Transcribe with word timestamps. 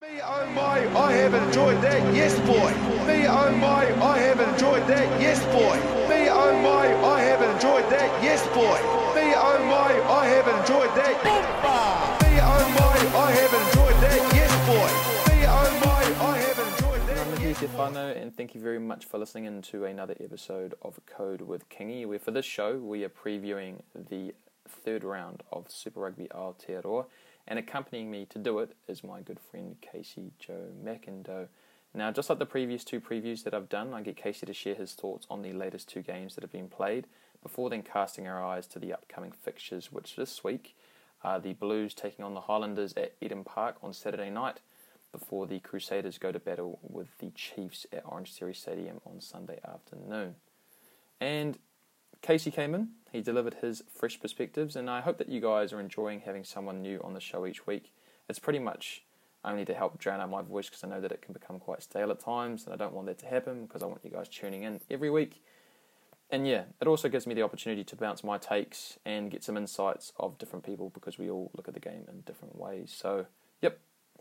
Me 0.00 0.20
oh 0.22 0.46
my, 0.54 0.78
I 0.96 1.12
have 1.12 1.34
enjoyed 1.34 1.82
that, 1.82 2.14
yes 2.14 2.38
boy. 2.46 2.70
Me 3.04 3.26
oh 3.26 3.50
my, 3.56 3.84
I 4.00 4.18
have 4.18 4.38
enjoyed 4.38 4.86
that, 4.86 5.20
yes 5.20 5.44
boy. 5.46 5.74
Me 6.08 6.28
oh 6.30 6.52
my, 6.62 6.86
I 7.04 7.20
have 7.22 7.42
enjoyed 7.42 7.90
that, 7.90 8.22
yes 8.22 8.46
boy. 8.54 8.78
Me 9.18 9.34
oh 9.34 9.58
my, 9.66 9.90
I 10.08 10.26
have 10.28 10.46
enjoyed 10.46 10.94
that. 10.94 11.24
Me 12.22 12.38
oh 12.40 12.64
my, 12.78 12.96
I 13.18 13.32
have 13.32 13.52
enjoyed 13.52 13.98
that, 14.04 14.34
yes 14.34 14.52
boy. 14.70 14.88
Me 15.34 15.44
oh 15.48 15.80
my, 15.84 16.02
I 16.26 16.38
have 16.38 16.58
enjoyed 16.58 17.08
that. 17.08 17.18
I'm 17.18 17.34
Mihi 17.34 17.54
Stefano, 17.54 18.12
and 18.12 18.36
thank 18.36 18.54
you 18.54 18.60
very 18.60 18.78
much 18.78 19.04
for 19.04 19.18
listening 19.18 19.46
in 19.46 19.62
to 19.62 19.84
another 19.84 20.14
episode 20.20 20.74
of 20.80 21.00
Code 21.06 21.42
with 21.42 21.68
Kingy, 21.70 22.06
where 22.06 22.20
for 22.20 22.30
this 22.30 22.46
show 22.46 22.76
we 22.78 23.02
are 23.02 23.08
previewing 23.08 23.80
the 23.94 24.32
third 24.68 25.02
round 25.02 25.42
of 25.50 25.68
Super 25.68 26.00
Rugby 26.00 26.28
Aotearoa, 26.28 27.06
and 27.48 27.58
accompanying 27.58 28.10
me 28.10 28.26
to 28.26 28.38
do 28.38 28.58
it 28.60 28.76
is 28.86 29.02
my 29.02 29.22
good 29.22 29.40
friend 29.40 29.76
Casey 29.80 30.30
Joe 30.38 30.68
McIndoe. 30.84 31.48
Now, 31.94 32.12
just 32.12 32.28
like 32.28 32.38
the 32.38 32.46
previous 32.46 32.84
two 32.84 33.00
previews 33.00 33.42
that 33.44 33.54
I've 33.54 33.70
done, 33.70 33.94
I 33.94 34.02
get 34.02 34.16
Casey 34.16 34.44
to 34.44 34.52
share 34.52 34.74
his 34.74 34.92
thoughts 34.92 35.26
on 35.30 35.40
the 35.40 35.54
latest 35.54 35.88
two 35.88 36.02
games 36.02 36.34
that 36.34 36.44
have 36.44 36.52
been 36.52 36.68
played, 36.68 37.06
before 37.42 37.70
then 37.70 37.82
casting 37.82 38.28
our 38.28 38.44
eyes 38.44 38.66
to 38.68 38.78
the 38.78 38.92
upcoming 38.92 39.32
fixtures, 39.32 39.90
which 39.90 40.14
this 40.14 40.44
week 40.44 40.76
are 41.24 41.40
the 41.40 41.54
Blues 41.54 41.94
taking 41.94 42.24
on 42.24 42.34
the 42.34 42.42
Highlanders 42.42 42.92
at 42.92 43.14
Eden 43.20 43.42
Park 43.42 43.76
on 43.82 43.94
Saturday 43.94 44.28
night, 44.28 44.60
before 45.10 45.46
the 45.46 45.58
Crusaders 45.60 46.18
go 46.18 46.30
to 46.30 46.38
battle 46.38 46.78
with 46.82 47.08
the 47.18 47.30
Chiefs 47.30 47.86
at 47.90 48.04
Orangetheory 48.04 48.54
Stadium 48.54 49.00
on 49.06 49.22
Sunday 49.22 49.58
afternoon. 49.66 50.34
And 51.18 51.58
Casey 52.22 52.50
came 52.50 52.74
in, 52.74 52.88
he 53.12 53.20
delivered 53.20 53.54
his 53.54 53.82
fresh 53.90 54.20
perspectives, 54.20 54.76
and 54.76 54.90
I 54.90 55.00
hope 55.00 55.18
that 55.18 55.28
you 55.28 55.40
guys 55.40 55.72
are 55.72 55.80
enjoying 55.80 56.20
having 56.20 56.44
someone 56.44 56.82
new 56.82 57.00
on 57.02 57.14
the 57.14 57.20
show 57.20 57.46
each 57.46 57.66
week. 57.66 57.92
It's 58.28 58.38
pretty 58.38 58.58
much 58.58 59.02
only 59.44 59.64
to 59.64 59.74
help 59.74 59.98
drown 59.98 60.20
out 60.20 60.30
my 60.30 60.42
voice 60.42 60.68
because 60.68 60.84
I 60.84 60.88
know 60.88 61.00
that 61.00 61.12
it 61.12 61.22
can 61.22 61.32
become 61.32 61.58
quite 61.58 61.82
stale 61.82 62.10
at 62.10 62.20
times, 62.20 62.64
and 62.64 62.74
I 62.74 62.76
don't 62.76 62.92
want 62.92 63.06
that 63.06 63.18
to 63.20 63.26
happen 63.26 63.66
because 63.66 63.82
I 63.82 63.86
want 63.86 64.04
you 64.04 64.10
guys 64.10 64.28
tuning 64.28 64.62
in 64.62 64.80
every 64.90 65.10
week. 65.10 65.42
And 66.30 66.46
yeah, 66.46 66.64
it 66.80 66.86
also 66.86 67.08
gives 67.08 67.26
me 67.26 67.34
the 67.34 67.42
opportunity 67.42 67.84
to 67.84 67.96
bounce 67.96 68.22
my 68.22 68.36
takes 68.36 68.98
and 69.06 69.30
get 69.30 69.42
some 69.42 69.56
insights 69.56 70.12
of 70.18 70.36
different 70.36 70.64
people 70.64 70.90
because 70.90 71.18
we 71.18 71.30
all 71.30 71.50
look 71.56 71.68
at 71.68 71.74
the 71.74 71.80
game 71.80 72.04
in 72.08 72.20
different 72.26 72.58
ways. 72.58 72.94
So, 72.94 73.26
yep, 73.62 73.78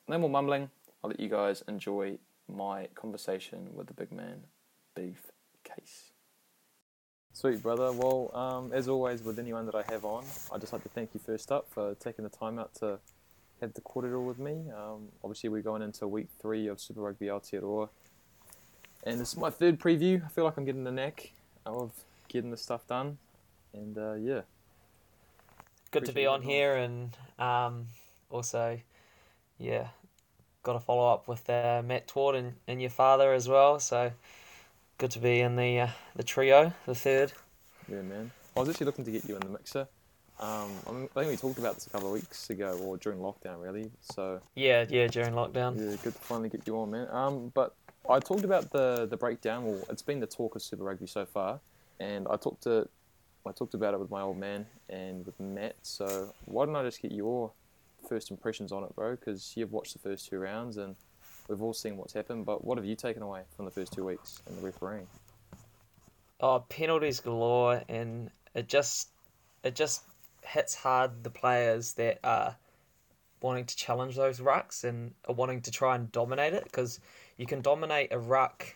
no 0.08 0.18
more 0.18 0.30
mumbling. 0.30 0.70
I'll 1.04 1.10
let 1.10 1.20
you 1.20 1.28
guys 1.28 1.64
enjoy 1.68 2.20
my 2.48 2.88
conversation 2.96 3.70
with 3.74 3.88
the 3.88 3.94
big 3.94 4.12
man, 4.14 4.44
Beef 4.96 5.32
Case. 5.66 6.12
Sweet 7.38 7.62
brother. 7.62 7.92
Well, 7.92 8.32
um, 8.34 8.72
as 8.74 8.88
always 8.88 9.22
with 9.22 9.38
anyone 9.38 9.68
that 9.68 9.76
I 9.76 9.84
have 9.92 10.06
on, 10.06 10.26
I'd 10.52 10.60
just 10.60 10.74
like 10.74 10.82
to 10.82 10.90
thank 10.90 11.12
you 11.14 11.20
first 11.24 11.52
up 11.52 11.68
for 11.70 11.94
taking 12.00 12.24
the 12.24 12.32
time 12.32 12.58
out 12.58 12.74
to 12.80 12.98
have 13.62 13.76
the 13.76 13.82
cordial 13.82 14.26
with 14.26 14.40
me. 14.40 14.72
Um, 14.76 15.10
obviously, 15.24 15.50
we're 15.50 15.62
going 15.62 15.84
into 15.84 16.08
week 16.08 16.30
three 16.42 16.66
of 16.66 16.82
Super 16.82 17.02
Rugby 17.02 17.28
Aotearoa, 17.28 17.90
and 19.04 19.20
this 19.20 19.34
is 19.34 19.38
my 19.38 19.52
third 19.52 19.80
preview. 19.80 20.26
I 20.26 20.30
feel 20.30 20.46
like 20.46 20.58
I'm 20.58 20.66
getting 20.66 20.84
the 20.84 20.92
knack 20.92 21.32
of 21.64 21.92
getting 22.28 22.50
the 22.50 22.58
stuff 22.58 22.88
done, 22.88 23.20
and 23.72 24.00
uh, 24.00 24.14
yeah, 24.14 24.42
good 25.92 26.06
to 26.06 26.14
be 26.14 26.26
on 26.26 26.42
coming 26.42 26.48
on. 26.48 26.56
here 26.56 26.76
and 26.76 27.18
um, 27.38 27.86
also 28.32 28.80
yeah 29.60 29.90
got 30.64 30.74
to 30.74 30.80
follow 30.80 31.14
up 31.14 31.28
with 31.28 31.48
uh, 31.52 31.84
Matt 31.86 32.08
Tward 32.08 32.36
and, 32.36 32.54
and 32.68 32.82
your 32.82 32.90
father 32.90 33.32
as 33.32 33.48
well 33.48 33.80
so 33.80 34.12
good 34.98 35.12
to 35.12 35.20
be 35.20 35.42
in 35.42 35.56
the 35.56 35.80
uh, 35.80 35.88
the 36.16 36.24
trio 36.24 36.74
the 36.86 36.96
third 36.96 37.32
yeah, 37.90 38.02
man. 38.02 38.32
I 38.56 38.60
was 38.60 38.70
actually 38.70 38.88
looking 38.88 39.06
to 39.06 39.12
get 39.12 39.26
you 39.26 39.36
in 39.36 39.42
the 39.42 39.50
mixer. 39.50 39.88
Um, 40.40 40.70
I, 40.88 40.92
mean, 40.92 41.10
I 41.16 41.20
think 41.20 41.32
we 41.32 41.38
talked 41.38 41.58
about 41.58 41.76
this 41.76 41.88
a 41.88 41.90
couple 41.90 42.08
of 42.08 42.14
weeks 42.14 42.50
ago, 42.50 42.78
or 42.84 42.98
during 42.98 43.20
lockdown, 43.20 43.62
really. 43.62 43.92
So 44.02 44.42
yeah 44.56 44.86
yeah 44.90 45.08
during 45.08 45.34
lockdown 45.34 45.78
Yeah, 45.78 45.96
good 46.04 46.14
to 46.14 46.20
finally 46.22 46.50
get 46.50 46.66
you 46.66 46.78
on, 46.80 46.92
man. 46.92 47.08
Um, 47.12 47.52
but 47.54 47.76
I 48.10 48.20
talked 48.20 48.44
about 48.44 48.72
the 48.72 49.08
the 49.10 49.18
breakdown. 49.18 49.66
Well, 49.66 49.84
it's 49.90 50.02
been 50.02 50.20
the 50.20 50.28
talk 50.28 50.56
of 50.56 50.62
Super 50.62 50.84
Rugby 50.84 51.08
so 51.08 51.26
far, 51.26 51.60
and 52.00 52.28
I 52.30 52.36
talked 52.36 52.64
to 52.64 52.90
I 53.46 53.52
talked 53.52 53.76
about 53.76 53.94
it 53.94 54.00
with 54.00 54.10
my 54.10 54.22
old 54.22 54.38
man 54.38 54.66
and 54.90 55.26
with 55.26 55.40
Matt. 55.40 55.76
So 55.84 56.34
why 56.46 56.66
don't 56.66 56.76
I 56.76 56.84
just 56.84 57.02
get 57.02 57.12
your 57.12 57.52
first 58.10 58.32
impressions 58.32 58.72
on 58.72 58.84
it, 58.84 58.96
bro? 58.96 59.12
Because 59.12 59.54
you've 59.56 59.72
watched 59.72 59.94
the 59.94 60.00
first 60.00 60.28
two 60.28 60.40
rounds 60.40 60.78
and 60.78 60.96
we've 61.48 61.62
all 61.62 61.74
seen 61.74 61.98
what's 61.98 62.14
happened. 62.14 62.46
But 62.46 62.64
what 62.64 62.78
have 62.78 62.86
you 62.86 62.96
taken 62.96 63.22
away 63.22 63.42
from 63.56 63.66
the 63.66 63.72
first 63.72 63.94
two 63.94 64.06
weeks 64.06 64.42
and 64.48 64.58
the 64.58 64.62
refereeing? 64.62 65.08
oh 66.40 66.64
penalties 66.70 67.20
galore 67.20 67.82
and 67.90 68.30
it 68.54 68.68
just 68.68 69.10
it 69.64 69.76
just 69.76 70.04
hits 70.44 70.76
hard 70.76 71.24
the 71.24 71.30
players 71.30 71.94
that 71.94 72.20
are 72.24 72.56
wanting 73.42 73.66
to 73.66 73.76
challenge 73.76 74.16
those 74.16 74.40
rucks 74.40 74.84
and 74.84 75.14
are 75.28 75.36
wanting 75.36 75.62
to 75.62 75.72
try 75.72 75.96
and 75.96 76.12
dominate 76.12 76.54
it 76.54 76.64
because 76.64 77.00
you 77.38 77.46
can 77.46 77.62
dominate 77.62 78.12
a 78.12 78.20
ruck 78.20 78.76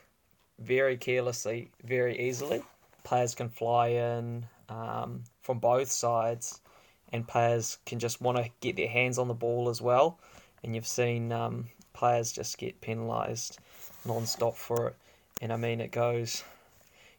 very 0.59 0.97
carelessly 0.97 1.69
very 1.83 2.19
easily 2.19 2.61
players 3.03 3.33
can 3.33 3.49
fly 3.49 3.87
in 3.87 4.45
um, 4.69 5.23
from 5.41 5.59
both 5.59 5.91
sides 5.91 6.61
and 7.11 7.27
players 7.27 7.77
can 7.85 7.99
just 7.99 8.21
want 8.21 8.37
to 8.37 8.49
get 8.59 8.75
their 8.75 8.87
hands 8.87 9.17
on 9.17 9.27
the 9.27 9.33
ball 9.33 9.69
as 9.69 9.81
well 9.81 10.19
and 10.63 10.75
you've 10.75 10.87
seen 10.87 11.31
um, 11.31 11.65
players 11.93 12.31
just 12.31 12.57
get 12.57 12.81
penalised 12.81 13.59
non-stop 14.05 14.55
for 14.55 14.87
it 14.87 14.95
and 15.41 15.51
I 15.53 15.57
mean 15.57 15.81
it 15.81 15.91
goes 15.91 16.43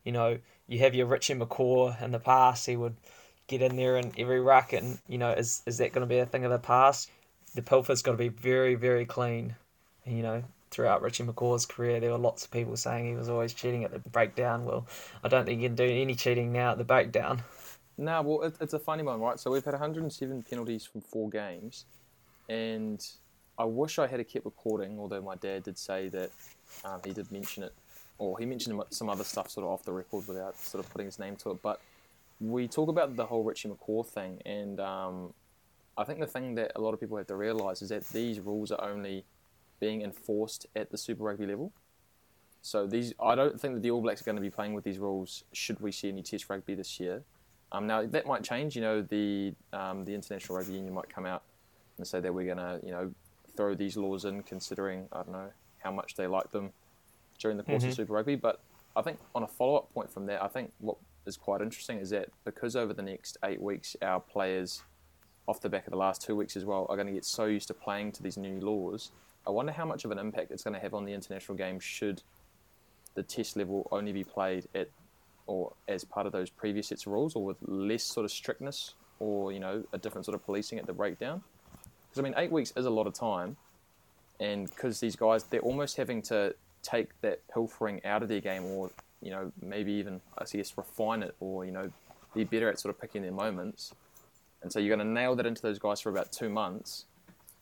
you 0.04 0.12
know, 0.12 0.38
you 0.68 0.80
have 0.80 0.94
your 0.94 1.06
Richie 1.06 1.34
McCaw 1.34 2.00
in 2.02 2.12
the 2.12 2.18
past, 2.18 2.66
he 2.66 2.76
would 2.76 2.96
get 3.46 3.62
in 3.62 3.76
there 3.76 3.96
in 3.96 4.12
every 4.18 4.40
ruck, 4.40 4.72
and, 4.72 4.98
you 5.08 5.18
know, 5.18 5.30
is, 5.30 5.62
is 5.66 5.78
that 5.78 5.92
going 5.92 6.06
to 6.06 6.12
be 6.12 6.18
a 6.18 6.26
thing 6.26 6.44
of 6.44 6.50
the 6.50 6.58
past? 6.58 7.10
The 7.54 7.62
Pilfer's 7.62 8.02
got 8.02 8.12
to 8.12 8.16
be 8.16 8.28
very, 8.28 8.74
very 8.74 9.04
clean. 9.04 9.54
And, 10.04 10.16
you 10.16 10.22
know, 10.22 10.42
throughout 10.70 11.02
Richie 11.02 11.24
McCaw's 11.24 11.66
career, 11.66 12.00
there 12.00 12.10
were 12.10 12.18
lots 12.18 12.44
of 12.44 12.50
people 12.50 12.76
saying 12.76 13.06
he 13.06 13.14
was 13.14 13.28
always 13.28 13.52
cheating 13.52 13.84
at 13.84 13.92
the 13.92 14.08
breakdown. 14.10 14.64
Well, 14.64 14.86
I 15.22 15.28
don't 15.28 15.44
think 15.44 15.60
you 15.60 15.68
can 15.68 15.76
do 15.76 15.84
any 15.84 16.14
cheating 16.14 16.52
now 16.52 16.72
at 16.72 16.78
the 16.78 16.84
breakdown. 16.84 17.42
No, 17.98 18.22
well, 18.22 18.42
it, 18.42 18.56
it's 18.60 18.72
a 18.72 18.78
funny 18.78 19.02
one, 19.02 19.20
right? 19.20 19.38
So 19.38 19.50
we've 19.50 19.64
had 19.64 19.74
107 19.74 20.42
penalties 20.48 20.86
from 20.86 21.02
four 21.02 21.28
games, 21.28 21.84
and 22.48 23.06
I 23.62 23.64
wish 23.64 24.00
I 24.00 24.08
had 24.08 24.26
kept 24.28 24.44
recording. 24.44 24.98
Although 24.98 25.22
my 25.22 25.36
dad 25.36 25.62
did 25.62 25.78
say 25.78 26.08
that 26.08 26.30
um, 26.84 27.00
he 27.04 27.12
did 27.12 27.30
mention 27.30 27.62
it, 27.62 27.72
or 28.18 28.36
he 28.40 28.44
mentioned 28.44 28.82
some 28.90 29.08
other 29.08 29.22
stuff 29.22 29.50
sort 29.50 29.64
of 29.64 29.70
off 29.70 29.84
the 29.84 29.92
record 29.92 30.26
without 30.26 30.58
sort 30.58 30.84
of 30.84 30.90
putting 30.90 31.06
his 31.06 31.20
name 31.20 31.36
to 31.36 31.52
it. 31.52 31.62
But 31.62 31.80
we 32.40 32.66
talk 32.66 32.88
about 32.88 33.14
the 33.14 33.26
whole 33.26 33.44
Richie 33.44 33.68
McCaw 33.68 34.04
thing, 34.04 34.42
and 34.44 34.80
um, 34.80 35.32
I 35.96 36.02
think 36.02 36.18
the 36.18 36.26
thing 36.26 36.56
that 36.56 36.72
a 36.74 36.80
lot 36.80 36.92
of 36.92 36.98
people 36.98 37.16
have 37.18 37.28
to 37.28 37.36
realise 37.36 37.82
is 37.82 37.90
that 37.90 38.04
these 38.08 38.40
rules 38.40 38.72
are 38.72 38.82
only 38.84 39.24
being 39.78 40.02
enforced 40.02 40.66
at 40.74 40.90
the 40.90 40.98
Super 40.98 41.22
Rugby 41.22 41.46
level. 41.46 41.72
So 42.62 42.86
these, 42.86 43.12
I 43.20 43.36
don't 43.36 43.60
think 43.60 43.74
that 43.74 43.82
the 43.82 43.92
All 43.92 44.00
Blacks 44.00 44.22
are 44.22 44.24
going 44.24 44.36
to 44.36 44.42
be 44.42 44.50
playing 44.50 44.74
with 44.74 44.82
these 44.82 44.98
rules. 44.98 45.44
Should 45.52 45.78
we 45.80 45.92
see 45.92 46.08
any 46.08 46.22
Test 46.22 46.48
rugby 46.50 46.74
this 46.74 46.98
year? 46.98 47.22
Um, 47.70 47.86
now 47.86 48.04
that 48.06 48.26
might 48.26 48.42
change. 48.42 48.74
You 48.74 48.82
know, 48.82 49.02
the 49.02 49.54
um, 49.72 50.04
the 50.04 50.14
International 50.14 50.58
Rugby 50.58 50.74
Union 50.74 50.94
might 50.94 51.08
come 51.08 51.26
out 51.26 51.42
and 51.98 52.06
say 52.06 52.20
that 52.20 52.32
we're 52.32 52.54
going 52.54 52.58
to, 52.58 52.80
you 52.84 52.90
know, 52.92 53.12
throw 53.56 53.74
these 53.74 53.96
laws 53.96 54.24
in, 54.24 54.42
considering 54.42 55.08
I 55.12 55.18
don't 55.18 55.32
know 55.32 55.50
how 55.78 55.92
much 55.92 56.14
they 56.14 56.26
like 56.26 56.50
them 56.50 56.72
during 57.38 57.56
the 57.56 57.62
course 57.64 57.82
of 57.84 57.90
Mhm. 57.90 57.96
Super 57.96 58.12
Rugby. 58.14 58.36
But 58.36 58.60
I 58.96 59.02
think 59.02 59.18
on 59.34 59.42
a 59.42 59.48
follow 59.48 59.76
up 59.76 59.92
point 59.92 60.10
from 60.10 60.26
that, 60.26 60.42
I 60.42 60.48
think 60.48 60.72
what 60.78 60.96
is 61.26 61.36
quite 61.36 61.60
interesting 61.60 61.98
is 61.98 62.10
that 62.10 62.28
because 62.44 62.76
over 62.76 62.92
the 62.92 63.02
next 63.02 63.36
eight 63.44 63.60
weeks, 63.60 63.96
our 64.02 64.20
players, 64.20 64.82
off 65.48 65.60
the 65.60 65.68
back 65.68 65.86
of 65.86 65.90
the 65.90 65.96
last 65.96 66.22
two 66.22 66.36
weeks 66.36 66.56
as 66.56 66.64
well, 66.64 66.86
are 66.88 66.96
going 66.96 67.06
to 67.08 67.12
get 67.12 67.24
so 67.24 67.46
used 67.46 67.68
to 67.68 67.74
playing 67.74 68.12
to 68.12 68.22
these 68.22 68.36
new 68.36 68.60
laws. 68.60 69.10
I 69.46 69.50
wonder 69.50 69.72
how 69.72 69.84
much 69.84 70.04
of 70.04 70.10
an 70.12 70.18
impact 70.18 70.52
it's 70.52 70.62
going 70.62 70.74
to 70.74 70.80
have 70.80 70.94
on 70.94 71.04
the 71.04 71.12
international 71.12 71.56
game 71.58 71.80
should 71.80 72.22
the 73.14 73.22
test 73.22 73.56
level 73.56 73.88
only 73.90 74.12
be 74.12 74.24
played 74.24 74.68
at 74.74 74.88
or 75.46 75.72
as 75.88 76.04
part 76.04 76.24
of 76.26 76.32
those 76.32 76.48
previous 76.48 76.86
sets 76.88 77.04
of 77.06 77.12
rules 77.12 77.34
or 77.34 77.44
with 77.44 77.56
less 77.62 78.04
sort 78.04 78.24
of 78.24 78.30
strictness 78.30 78.94
or 79.18 79.50
you 79.52 79.58
know 79.58 79.84
a 79.92 79.98
different 79.98 80.24
sort 80.24 80.34
of 80.36 80.44
policing 80.44 80.78
at 80.78 80.86
the 80.86 80.92
breakdown 80.92 81.42
because 82.12 82.20
i 82.20 82.22
mean 82.22 82.34
eight 82.36 82.52
weeks 82.52 82.72
is 82.76 82.84
a 82.84 82.90
lot 82.90 83.06
of 83.06 83.14
time 83.14 83.56
and 84.38 84.68
because 84.68 85.00
these 85.00 85.16
guys 85.16 85.44
they're 85.44 85.60
almost 85.60 85.96
having 85.96 86.20
to 86.20 86.54
take 86.82 87.08
that 87.22 87.40
pilfering 87.52 88.04
out 88.04 88.22
of 88.22 88.28
their 88.28 88.40
game 88.40 88.64
or 88.64 88.90
you 89.22 89.30
know 89.30 89.50
maybe 89.62 89.92
even 89.92 90.20
i 90.38 90.44
guess 90.44 90.76
refine 90.76 91.22
it 91.22 91.34
or 91.40 91.64
you 91.64 91.70
know 91.70 91.90
be 92.34 92.44
better 92.44 92.68
at 92.68 92.78
sort 92.78 92.94
of 92.94 93.00
picking 93.00 93.22
their 93.22 93.32
moments. 93.32 93.94
And 94.62 94.72
so 94.72 94.78
you're 94.78 94.94
going 94.94 95.06
to 95.06 95.12
nail 95.12 95.34
that 95.36 95.46
into 95.46 95.62
those 95.62 95.78
guys 95.78 96.00
for 96.00 96.10
about 96.10 96.32
two 96.32 96.48
months 96.48 97.06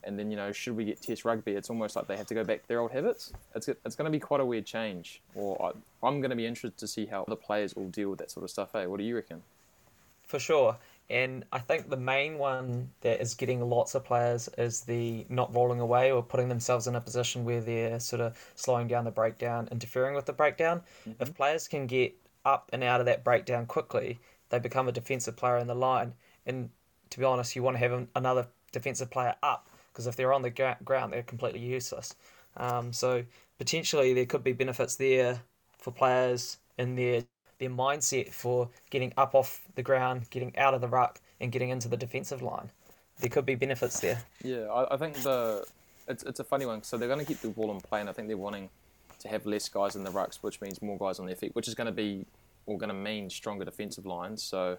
and 0.02 0.18
then 0.18 0.30
you 0.30 0.36
know 0.36 0.50
should 0.50 0.74
we 0.74 0.86
get 0.86 0.98
test 1.02 1.26
rugby 1.26 1.52
it's 1.52 1.68
almost 1.68 1.94
like 1.94 2.06
they 2.06 2.16
have 2.16 2.24
to 2.24 2.32
go 2.32 2.42
back 2.42 2.62
to 2.62 2.68
their 2.68 2.80
old 2.80 2.90
habits. 2.90 3.34
It's, 3.54 3.68
it's 3.68 3.94
going 3.94 4.06
to 4.06 4.10
be 4.10 4.18
quite 4.18 4.40
a 4.40 4.44
weird 4.46 4.64
change 4.64 5.20
or 5.34 5.62
I, 5.62 6.06
i'm 6.06 6.22
going 6.22 6.30
to 6.30 6.36
be 6.36 6.46
interested 6.46 6.78
to 6.78 6.86
see 6.86 7.04
how 7.04 7.26
the 7.28 7.36
players 7.36 7.76
will 7.76 7.88
deal 7.88 8.08
with 8.08 8.18
that 8.20 8.30
sort 8.30 8.44
of 8.44 8.50
stuff 8.50 8.70
hey 8.72 8.86
what 8.86 8.98
do 8.98 9.04
you 9.04 9.14
reckon? 9.14 9.42
For 10.26 10.38
sure. 10.38 10.78
And 11.10 11.44
I 11.52 11.58
think 11.58 11.90
the 11.90 11.96
main 11.96 12.38
one 12.38 12.90
that 13.02 13.20
is 13.20 13.34
getting 13.34 13.60
lots 13.60 13.94
of 13.94 14.04
players 14.04 14.48
is 14.56 14.82
the 14.82 15.26
not 15.28 15.54
rolling 15.54 15.80
away 15.80 16.12
or 16.12 16.22
putting 16.22 16.48
themselves 16.48 16.86
in 16.86 16.94
a 16.94 17.00
position 17.00 17.44
where 17.44 17.60
they're 17.60 18.00
sort 18.00 18.22
of 18.22 18.38
slowing 18.54 18.88
down 18.88 19.04
the 19.04 19.10
breakdown, 19.10 19.68
interfering 19.72 20.14
with 20.14 20.26
the 20.26 20.32
breakdown. 20.32 20.82
If 21.18 21.34
players 21.34 21.68
can 21.68 21.86
get 21.86 22.14
up 22.44 22.70
and 22.72 22.82
out 22.82 23.00
of 23.00 23.06
that 23.06 23.24
breakdown 23.24 23.66
quickly, 23.66 24.18
they 24.48 24.58
become 24.58 24.88
a 24.88 24.92
defensive 24.92 25.36
player 25.36 25.58
in 25.58 25.66
the 25.66 25.74
line. 25.74 26.14
And 26.46 26.70
to 27.10 27.18
be 27.18 27.24
honest, 27.24 27.56
you 27.56 27.62
want 27.62 27.76
to 27.76 27.88
have 27.88 28.06
another 28.14 28.46
defensive 28.72 29.10
player 29.10 29.34
up 29.42 29.68
because 29.92 30.00
because 30.00 30.06
if 30.06 30.16
they're 30.16 30.32
on 30.32 30.40
the 30.40 30.50
gra- 30.50 30.78
ground, 30.82 31.12
they're 31.12 31.22
completely 31.22 31.60
useless. 31.60 32.14
Um, 32.56 32.90
so 32.92 33.22
potentially 33.58 34.14
there 34.14 34.24
could 34.24 34.42
be 34.42 34.52
benefits 34.52 34.96
there 34.96 35.42
for 35.76 35.90
players 35.90 36.56
in 36.78 36.96
their 36.96 37.22
their 37.60 37.70
mindset 37.70 38.32
for 38.32 38.68
getting 38.90 39.12
up 39.16 39.34
off 39.34 39.60
the 39.76 39.82
ground, 39.82 40.28
getting 40.30 40.56
out 40.58 40.74
of 40.74 40.80
the 40.80 40.88
ruck, 40.88 41.20
and 41.40 41.52
getting 41.52 41.70
into 41.70 41.86
the 41.86 41.96
defensive 41.96 42.42
line. 42.42 42.70
There 43.20 43.30
could 43.30 43.46
be 43.46 43.54
benefits 43.54 44.00
there. 44.00 44.22
Yeah, 44.42 44.66
I, 44.66 44.94
I 44.94 44.96
think 44.96 45.14
the 45.22 45.64
it's 46.08 46.24
it's 46.24 46.40
a 46.40 46.44
funny 46.44 46.66
one. 46.66 46.82
So 46.82 46.96
they're 46.96 47.08
going 47.08 47.20
to 47.20 47.26
keep 47.26 47.40
the 47.40 47.48
ball 47.48 47.70
in 47.70 47.80
play, 47.80 48.00
and 48.00 48.08
I 48.08 48.12
think 48.12 48.26
they're 48.28 48.36
wanting 48.36 48.70
to 49.20 49.28
have 49.28 49.46
less 49.46 49.68
guys 49.68 49.94
in 49.94 50.02
the 50.02 50.10
rucks, 50.10 50.36
which 50.40 50.60
means 50.60 50.82
more 50.82 50.98
guys 50.98 51.18
on 51.18 51.26
their 51.26 51.36
feet, 51.36 51.54
which 51.54 51.68
is 51.68 51.74
going 51.74 51.86
to 51.86 51.92
be 51.92 52.24
or 52.66 52.78
going 52.78 52.88
to 52.88 52.94
mean 52.94 53.30
stronger 53.30 53.64
defensive 53.64 54.06
lines. 54.06 54.42
So 54.42 54.78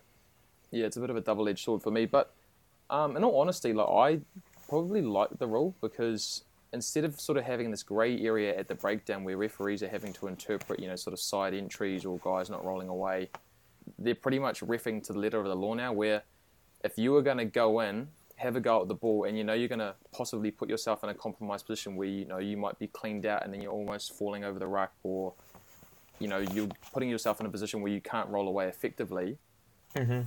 yeah, 0.72 0.86
it's 0.86 0.98
a 0.98 1.00
bit 1.00 1.10
of 1.10 1.16
a 1.16 1.22
double 1.22 1.48
edged 1.48 1.63
sword 1.63 1.81
for 1.81 1.92
me. 1.92 2.06
But 2.06 2.33
um, 2.89 3.16
in 3.16 3.24
all 3.24 3.39
honesty, 3.39 3.74
like 3.74 3.88
I 3.88 4.19
probably 4.68 5.01
like 5.01 5.38
the 5.38 5.48
rule 5.48 5.75
because 5.81 6.44
instead 6.73 7.03
of 7.03 7.19
sort 7.19 7.38
of 7.38 7.44
having 7.44 7.71
this 7.71 7.83
grey 7.83 8.19
area 8.21 8.57
at 8.57 8.68
the 8.68 8.75
breakdown 8.75 9.23
where 9.23 9.38
referees 9.38 9.83
are 9.83 9.89
having 9.89 10.13
to 10.13 10.27
interpret, 10.27 10.79
you 10.79 10.88
know, 10.88 10.95
sort 10.95 11.13
of 11.13 11.19
side 11.19 11.53
entries 11.53 12.06
or 12.06 12.18
guys 12.19 12.50
not 12.50 12.63
rolling 12.63 12.88
away, 12.88 13.29
they're 14.00 14.15
pretty 14.15 14.39
much 14.39 14.62
riffing 14.62 15.03
to 15.03 15.13
the 15.13 15.19
letter 15.19 15.39
of 15.39 15.45
the 15.45 15.56
law 15.56 15.73
now. 15.73 15.91
Where 15.91 16.23
if 16.83 16.97
you 16.97 17.12
were 17.12 17.21
going 17.21 17.38
to 17.38 17.45
go 17.45 17.81
in, 17.81 18.07
have 18.38 18.56
a 18.56 18.59
go 18.59 18.81
at 18.81 18.88
the 18.88 18.95
ball, 18.95 19.25
and 19.25 19.38
you 19.38 19.44
know 19.44 19.53
you're 19.53 19.68
going 19.68 19.79
to 19.79 19.95
possibly 20.12 20.50
put 20.50 20.69
yourself 20.69 21.03
in 21.03 21.09
a 21.09 21.13
compromised 21.13 21.68
position 21.68 21.95
where 21.95 22.07
you 22.07 22.25
know 22.25 22.39
you 22.39 22.57
might 22.57 22.77
be 22.79 22.88
cleaned 22.88 23.25
out 23.25 23.44
and 23.44 23.53
then 23.53 23.62
you're 23.62 23.71
almost 23.71 24.18
falling 24.18 24.44
over 24.44 24.57
the 24.57 24.68
ruck, 24.68 24.91
or 25.03 25.33
you 26.19 26.27
know 26.27 26.39
you're 26.39 26.69
putting 26.94 27.09
yourself 27.09 27.39
in 27.39 27.45
a 27.45 27.50
position 27.50 27.81
where 27.81 27.91
you 27.91 28.01
can't 28.01 28.29
roll 28.29 28.47
away 28.47 28.68
effectively. 28.68 29.38
Mm-hmm. 29.95 30.21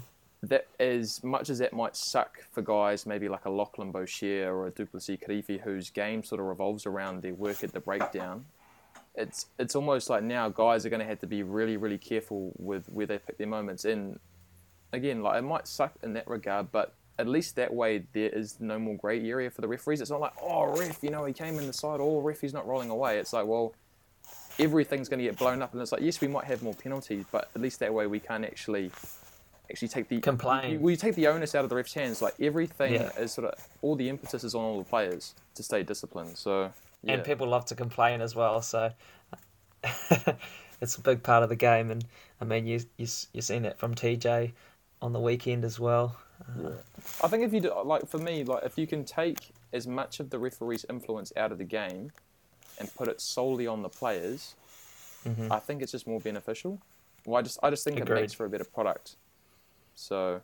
That 0.49 0.67
as 0.81 1.23
much 1.23 1.49
as 1.49 1.59
that 1.59 1.73
might 1.73 1.97
suck 1.97 2.39
for 2.51 2.61
guys, 2.61 3.07
maybe 3.07 3.29
like 3.29 3.45
a 3.45 3.51
Lachlan 3.51 3.93
Boshier 3.93 4.47
or 4.47 4.67
a 4.67 4.71
Du'Plessis 4.71 5.19
Kirifi, 5.23 5.61
whose 5.61 5.91
game 5.91 6.23
sort 6.23 6.41
of 6.41 6.47
revolves 6.47 6.87
around 6.87 7.23
their 7.23 7.35
work 7.35 7.63
at 7.63 7.73
the 7.73 7.81
breakdown. 7.81 8.45
It's 9.15 9.47
it's 9.59 9.77
almost 9.77 10.11
like 10.11 10.23
now 10.23 10.49
guys 10.49 10.85
are 10.85 10.91
going 10.91 11.01
to 11.01 11.07
have 11.07 11.21
to 11.21 11.27
be 11.27 11.43
really 11.43 11.77
really 11.77 11.99
careful 11.99 12.53
with 12.59 12.89
where 12.89 13.07
they 13.07 13.19
pick 13.19 13.39
their 13.39 13.47
moments. 13.47 13.85
And 13.85 14.19
again, 14.93 15.23
like 15.23 15.39
it 15.39 15.43
might 15.43 15.69
suck 15.69 15.93
in 16.03 16.15
that 16.15 16.27
regard, 16.27 16.73
but 16.73 16.95
at 17.19 17.29
least 17.29 17.57
that 17.57 17.73
way 17.73 18.05
there 18.13 18.29
is 18.29 18.59
no 18.61 18.79
more 18.79 18.97
grey 18.97 19.25
area 19.29 19.51
for 19.51 19.61
the 19.61 19.69
referees. 19.69 20.01
It's 20.01 20.11
not 20.11 20.21
like 20.21 20.35
oh 20.43 20.77
ref, 20.77 21.03
you 21.03 21.11
know 21.11 21.25
he 21.25 21.33
came 21.33 21.59
in 21.59 21.67
the 21.67 21.73
side, 21.73 22.01
oh 22.01 22.21
ref 22.21 22.41
he's 22.41 22.55
not 22.55 22.67
rolling 22.67 22.91
away. 22.91 23.19
It's 23.19 23.33
like 23.33 23.47
well 23.47 23.75
everything's 24.59 25.09
going 25.09 25.19
to 25.19 25.25
get 25.25 25.39
blown 25.39 25.63
up, 25.63 25.73
and 25.73 25.81
it's 25.81 25.93
like 25.93 26.03
yes 26.03 26.21
we 26.21 26.29
might 26.29 26.45
have 26.47 26.63
more 26.63 26.75
penalties, 26.75 27.25
but 27.31 27.51
at 27.55 27.63
least 27.63 27.79
that 27.81 27.95
way 27.95 28.07
we 28.07 28.19
can't 28.19 28.45
actually 28.45 28.91
actually 29.71 29.89
take 29.89 30.09
the 30.09 30.21
Complain. 30.21 30.81
You, 30.81 30.91
you 30.91 30.97
take 30.97 31.15
the 31.15 31.27
onus 31.27 31.55
out 31.55 31.65
of 31.65 31.71
the 31.71 31.77
ref's 31.77 31.95
hands. 31.95 32.21
Like 32.23 32.35
everything 32.41 32.95
Yeah. 32.95 33.11
is 33.19 33.33
sort 33.33 33.49
of 33.53 33.69
all 33.83 33.97
the 33.97 34.09
impetus 34.09 34.45
is 34.45 34.55
on 34.55 34.63
all 34.63 34.79
the 34.79 34.85
players 34.85 35.35
to 35.55 35.63
stay 35.63 35.83
disciplined. 35.83 36.37
So 36.37 36.73
yeah, 37.03 37.15
and 37.15 37.25
people 37.25 37.47
love 37.49 37.65
to 37.67 37.75
complain 37.75 38.21
as 38.21 38.35
well. 38.35 38.61
So 38.63 38.93
it's 40.81 40.97
a 40.97 41.01
big 41.01 41.23
part 41.23 41.43
of 41.43 41.49
the 41.49 41.57
game, 41.57 41.91
and 41.91 42.05
I 42.41 42.45
mean 42.45 42.67
you 42.67 42.81
you 42.97 43.07
you've 43.33 43.45
seen 43.45 43.65
it 43.65 43.79
from 43.79 43.95
TJ 43.95 44.53
on 45.03 45.13
the 45.13 45.21
weekend 45.21 45.65
as 45.65 45.79
well. 45.81 46.17
Uh, 46.49 46.73
I 47.23 47.29
think 47.29 47.45
if 47.45 47.53
you 47.53 47.61
do, 47.61 47.73
like 47.85 48.07
for 48.09 48.19
me, 48.19 48.45
like 48.45 48.65
if 48.65 48.77
you 48.77 48.87
can 48.87 49.05
take 49.05 49.53
as 49.73 49.87
much 49.87 50.21
of 50.21 50.31
the 50.31 50.39
referee's 50.39 50.85
influence 50.91 51.33
out 51.37 51.53
of 51.53 51.59
the 51.59 51.65
game 51.65 52.11
and 52.79 52.93
put 52.95 53.09
it 53.09 53.21
solely 53.21 53.67
on 53.67 53.83
the 53.83 53.89
players, 53.89 54.55
mhm. 55.25 55.51
I 55.51 55.59
think 55.59 55.81
it's 55.83 55.93
just 55.93 56.07
more 56.07 56.21
beneficial. 56.21 56.81
Well, 57.25 57.39
I 57.39 57.43
just 57.43 57.59
I 57.63 57.71
just 57.71 57.85
think 57.85 57.99
Agreed. 58.01 58.19
it 58.19 58.21
makes 58.23 58.33
for 58.33 58.45
a 58.47 58.51
better 58.51 58.65
product. 58.65 59.17
So 59.95 60.41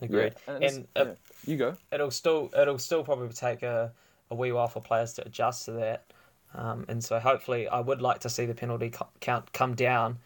Agreed. 0.00 0.34
yeah, 0.48 0.54
and, 0.54 0.64
And 0.64 0.88
uh, 0.96 1.04
yeah. 1.04 1.14
you 1.46 1.56
go. 1.56 1.76
it'll 1.92 2.10
still 2.10 2.50
it'll 2.56 2.78
still 2.78 3.04
probably 3.04 3.28
take 3.28 3.62
a, 3.62 3.92
a 4.30 4.34
wee 4.34 4.52
while 4.52 4.68
for 4.68 4.80
players 4.80 5.12
to 5.14 5.26
adjust 5.26 5.66
to 5.66 5.72
that. 5.72 6.04
Um, 6.54 6.84
and 6.88 7.02
so 7.02 7.18
hopefully, 7.18 7.68
I 7.68 7.80
would 7.80 8.02
like 8.02 8.20
to 8.20 8.28
see 8.28 8.44
the 8.44 8.54
penalty 8.54 8.90
co- 8.90 9.08
count 9.20 9.52
come 9.52 9.74
down, 9.74 10.18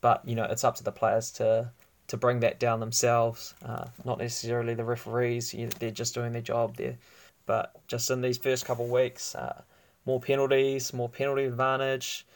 but 0.00 0.22
you 0.26 0.34
know 0.36 0.44
it's 0.44 0.64
up 0.64 0.76
to 0.76 0.84
the 0.84 0.92
players 0.92 1.30
to 1.32 1.70
to 2.08 2.16
bring 2.16 2.40
that 2.40 2.60
down 2.60 2.80
themselves. 2.80 3.54
Uh, 3.64 3.86
not 4.04 4.18
necessarily 4.18 4.74
the 4.74 4.84
referees; 4.84 5.54
you, 5.54 5.68
they're 5.78 5.90
just 5.90 6.14
doing 6.14 6.32
their 6.32 6.42
job 6.42 6.76
there. 6.76 6.98
But 7.46 7.74
just 7.88 8.10
in 8.10 8.20
these 8.20 8.38
first 8.38 8.64
couple 8.66 8.84
of 8.84 8.90
weeks, 8.90 9.34
uh, 9.34 9.62
more 10.06 10.20
penalties, 10.20 10.92
more 10.92 11.08
penalty 11.08 11.44
advantage, 11.44 12.26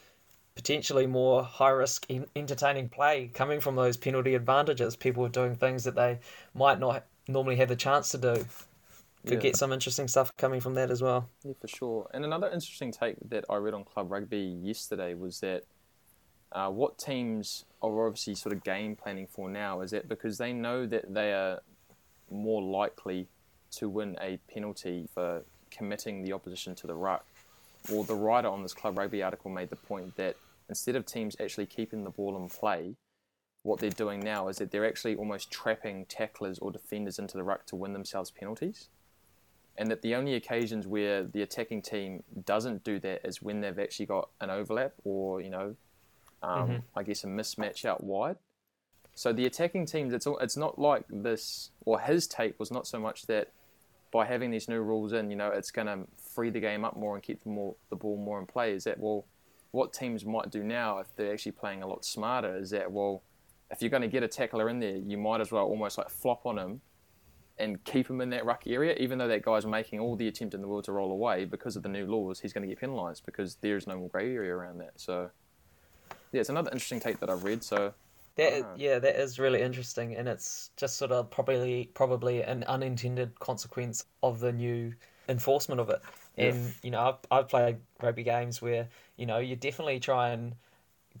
potentially 0.57 1.05
more 1.07 1.43
high 1.43 1.69
risk, 1.69 2.05
en- 2.09 2.25
entertaining 2.35 2.89
play 2.89 3.29
coming 3.33 3.59
from 3.61 3.75
those 3.75 3.95
penalty 3.95 4.33
advantages. 4.35 4.95
People 4.95 5.23
are 5.25 5.29
doing 5.29 5.55
things 5.55 5.83
that 5.85 5.95
they 5.95 6.19
might 6.55 6.79
not 6.79 7.05
normally 7.27 7.55
have 7.57 7.69
the 7.69 7.75
chance 7.75 8.09
to 8.11 8.17
do 8.17 8.45
could 9.25 9.33
Yeah. 9.33 9.39
get 9.39 9.55
some 9.57 9.71
interesting 9.73 10.07
stuff 10.07 10.31
coming 10.37 10.59
from 10.61 10.73
that 10.75 10.89
as 10.89 11.01
well. 11.01 11.29
Yeah, 11.43 11.53
for 11.59 11.67
sure. 11.67 12.09
And 12.13 12.23
another 12.25 12.47
interesting 12.49 12.91
take 12.91 13.17
that 13.29 13.45
I 13.49 13.57
read 13.57 13.73
on 13.73 13.83
Club 13.83 14.09
Rugby 14.11 14.39
yesterday 14.39 15.13
was 15.13 15.39
that 15.41 15.63
uh, 16.53 16.69
what 16.69 16.97
teams 16.97 17.65
are 17.81 18.07
obviously 18.07 18.35
sort 18.35 18.55
of 18.55 18.63
game 18.63 18.95
planning 18.95 19.27
for 19.27 19.49
now 19.49 19.81
is 19.81 19.91
that 19.91 20.07
because 20.07 20.37
they 20.37 20.53
know 20.53 20.85
that 20.87 21.13
they 21.13 21.33
are 21.33 21.61
more 22.31 22.61
likely 22.61 23.27
to 23.71 23.89
win 23.89 24.17
a 24.21 24.37
penalty 24.51 25.07
for 25.13 25.43
committing 25.71 26.23
the 26.23 26.31
opposition 26.33 26.73
to 26.75 26.87
the 26.87 26.95
ruck. 26.95 27.25
Well, 27.91 28.03
the 28.03 28.15
writer 28.15 28.47
on 28.47 28.63
this 28.63 28.73
Club 28.73 28.97
Rugby 28.97 29.21
article 29.23 29.51
made 29.51 29.69
the 29.69 29.75
point 29.75 30.15
that 30.15 30.37
instead 30.69 30.95
of 30.95 31.05
teams 31.05 31.35
actually 31.39 31.65
keeping 31.65 32.03
the 32.03 32.09
ball 32.09 32.35
in 32.37 32.49
play, 32.49 32.95
what 33.63 33.79
they're 33.79 33.89
doing 33.89 34.19
now 34.19 34.47
is 34.47 34.57
that 34.57 34.71
they're 34.71 34.85
actually 34.85 35.15
almost 35.15 35.51
trapping 35.51 36.05
tacklers 36.05 36.59
or 36.59 36.71
defenders 36.71 37.19
into 37.19 37.37
the 37.37 37.43
ruck 37.43 37.65
to 37.65 37.75
win 37.75 37.93
themselves 37.93 38.31
penalties 38.31 38.89
and 39.77 39.91
that 39.91 40.01
the 40.01 40.15
only 40.15 40.33
occasions 40.33 40.87
where 40.87 41.23
the 41.23 41.41
attacking 41.41 41.81
team 41.81 42.23
doesn't 42.45 42.83
do 42.83 42.99
that 42.99 43.21
is 43.23 43.41
when 43.41 43.61
they've 43.61 43.77
actually 43.77 44.07
got 44.07 44.29
an 44.41 44.49
overlap 44.49 44.93
or 45.03 45.39
you 45.41 45.49
know, 45.49 45.75
um, 46.41 46.69
Mhm. 46.69 46.83
I 46.95 47.03
guess 47.03 47.23
a 47.23 47.27
mismatch 47.27 47.85
out 47.85 48.03
wide. 48.03 48.37
So 49.13 49.33
the 49.33 49.45
attacking 49.45 49.85
teams, 49.85 50.13
it's 50.13 50.27
all, 50.27 50.37
it's 50.39 50.57
not 50.57 50.79
like 50.79 51.05
this. 51.09 51.71
Or 51.85 51.99
his 51.99 52.27
take 52.27 52.59
was 52.59 52.71
not 52.71 52.87
so 52.87 52.99
much 52.99 53.23
that 53.23 53.51
by 54.11 54.25
having 54.25 54.51
these 54.51 54.67
new 54.67 54.81
rules 54.81 55.11
in, 55.13 55.29
you 55.29 55.35
know, 55.35 55.49
it's 55.49 55.71
going 55.71 55.87
to 55.87 56.07
free 56.33 56.49
the 56.49 56.59
game 56.59 56.85
up 56.85 56.95
more 56.95 57.15
and 57.15 57.23
keep 57.23 57.43
the 57.43 57.49
more 57.49 57.75
the 57.89 57.95
ball 57.95 58.17
more 58.17 58.39
in 58.39 58.45
play. 58.45 58.73
Is 58.73 58.83
that 58.85 58.99
well, 58.99 59.25
what 59.77 59.93
teams 59.93 60.25
might 60.25 60.49
do 60.49 60.63
now 60.63 60.97
if 60.97 61.15
they're 61.15 61.31
actually 61.31 61.51
playing 61.51 61.83
a 61.83 61.87
lot 61.87 62.03
smarter 62.03 62.57
is 62.57 62.71
that 62.71 62.91
well, 62.91 63.21
if 63.69 63.81
you're 63.81 63.91
going 63.91 64.01
to 64.01 64.07
get 64.07 64.23
a 64.23 64.27
tackler 64.27 64.69
in 64.69 64.79
there, 64.79 64.95
you 64.95 65.17
might 65.17 65.39
as 65.39 65.51
well 65.51 65.65
almost 65.65 65.97
like 65.97 66.09
flop 66.09 66.45
on 66.45 66.57
him 66.57 66.81
and 67.59 67.83
keep 67.83 68.09
him 68.09 68.19
in 68.21 68.29
that 68.31 68.45
ruck 68.45 68.63
area, 68.65 68.95
even 68.99 69.17
though 69.17 69.27
that 69.27 69.43
guy's 69.43 69.65
making 69.65 69.99
all 69.99 70.15
the 70.15 70.27
attempt 70.27 70.53
in 70.55 70.61
the 70.61 70.67
world 70.67 70.83
to 70.85 70.91
roll 70.91 71.11
away 71.11 71.45
because 71.45 71.75
of 71.75 71.83
the 71.83 71.89
new 71.89 72.05
laws, 72.05 72.39
he's 72.39 72.53
going 72.53 72.61
to 72.61 72.67
get 72.67 72.79
penalised 72.79 73.23
because 73.25 73.55
there 73.61 73.75
is 73.75 73.85
no 73.87 73.97
more 73.97 74.09
grey 74.09 74.33
area 74.33 74.53
around 74.53 74.79
that. 74.79 74.93
So, 74.95 75.29
yeah, 76.31 76.39
it's 76.41 76.49
another 76.49 76.71
interesting 76.71 76.99
take 76.99 77.19
that 77.19 77.29
I've 77.29 77.43
read. 77.43 77.63
So, 77.63 77.93
That 78.35 78.53
is, 78.53 78.63
Ah. 78.63 78.73
yeah, 78.77 78.99
that 78.99 79.15
is 79.15 79.39
really 79.39 79.61
interesting, 79.61 80.15
and 80.15 80.27
it's 80.27 80.69
just 80.77 80.97
sort 80.97 81.11
of 81.11 81.29
probably 81.31 81.89
probably 81.95 82.43
an 82.43 82.63
unintended 82.65 83.39
consequence 83.39 84.05
of 84.21 84.39
the 84.39 84.51
new 84.51 84.93
enforcement 85.27 85.81
of 85.81 85.89
it. 85.89 85.99
And 86.37 86.75
you 86.83 86.91
know, 86.91 87.01
I've 87.01 87.15
I've 87.31 87.49
played 87.49 87.77
rugby 88.01 88.23
games 88.23 88.61
where 88.61 88.89
you 89.17 89.25
know 89.25 89.39
you 89.39 89.55
definitely 89.55 89.99
try 89.99 90.29
and 90.29 90.55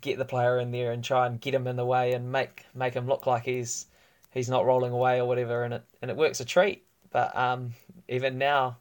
get 0.01 0.17
the 0.17 0.25
player 0.25 0.59
in 0.59 0.71
there 0.71 0.91
and 0.91 1.03
try 1.03 1.27
and 1.27 1.41
get 1.41 1.53
him 1.53 1.67
in 1.67 1.75
the 1.75 1.85
way 1.85 2.13
and 2.13 2.31
make 2.31 2.65
make 2.75 2.93
him 2.95 3.07
look 3.07 3.27
like 3.27 3.43
he's 3.45 3.87
he's 4.31 4.49
not 4.49 4.65
rolling 4.65 4.93
away 4.93 5.19
or 5.19 5.25
whatever, 5.27 5.63
and 5.63 5.73
it 5.75 5.83
and 6.01 6.11
it 6.11 6.17
works 6.17 6.39
a 6.39 6.45
treat. 6.45 6.85
But 7.11 7.35
um, 7.37 7.73
even 8.09 8.37
now, 8.37 8.77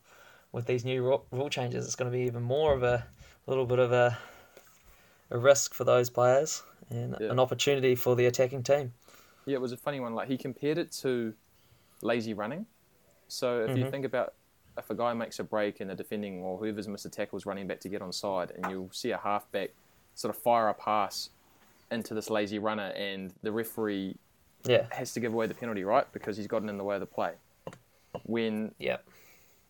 with 0.53 0.67
these 0.67 0.85
new 0.85 1.03
rule 1.33 1.51
changes, 1.51 1.87
it's 1.87 1.97
going 1.97 2.11
to 2.11 2.17
be 2.17 2.25
even 2.25 2.43
more 2.43 2.75
of 2.75 2.83
a 2.83 3.07
little 3.47 3.67
bit 3.67 3.79
of 3.81 3.93
a 3.93 4.19
a 5.31 5.39
risk 5.39 5.73
for 5.75 5.85
those 5.85 6.11
players 6.11 6.63
and 6.91 7.17
Yeah. 7.19 7.29
an 7.29 7.39
opportunity 7.39 7.95
for 7.95 8.17
the 8.17 8.27
attacking 8.27 8.63
team. 8.63 8.93
yeah, 9.47 9.55
it 9.55 9.61
was 9.61 9.73
a 9.73 9.77
funny 9.77 10.01
one. 10.01 10.15
Like, 10.15 10.29
he 10.29 10.37
compared 10.37 10.79
it 10.79 10.93
to 11.03 11.35
lazy 12.03 12.35
running. 12.35 12.67
So, 13.29 13.61
if 13.65 13.77
you 13.77 13.85
Mhm. 13.85 13.91
think 13.91 14.05
about 14.05 14.35
if 14.79 14.91
a 14.91 14.95
guy 14.95 15.13
makes 15.15 15.39
a 15.39 15.45
break 15.45 15.81
and 15.81 15.91
the 15.91 15.95
defending 15.95 16.43
or 16.43 16.59
whoever's 16.59 16.89
missed 16.89 17.07
a 17.07 17.11
tackle 17.11 17.37
is 17.37 17.47
running 17.47 17.67
back 17.67 17.81
to 17.81 17.89
get 17.89 18.03
on 18.03 18.13
side, 18.13 18.53
and 18.55 18.71
you'll 18.71 18.91
see 18.93 19.11
a 19.11 19.19
halfback 19.19 19.71
sort 20.15 20.35
of 20.35 20.41
fire 20.43 20.69
a 20.69 20.75
pass 20.75 21.31
into 21.91 22.15
this 22.15 22.31
lazy 22.31 22.59
runner, 22.59 22.93
and 22.97 23.33
the 23.43 23.53
referee 23.53 24.17
Yeah, 24.65 24.87
has 24.91 25.13
to 25.13 25.21
give 25.21 25.33
away 25.33 25.47
the 25.47 25.55
penalty, 25.55 25.85
right? 25.85 26.11
Because 26.13 26.37
he's 26.37 26.47
gotten 26.47 26.69
in 26.69 26.79
the 26.79 26.85
way 26.85 26.97
of 26.97 27.01
the 27.01 27.07
play. 27.07 27.33
When 28.25 28.75
yeah, 28.79 28.99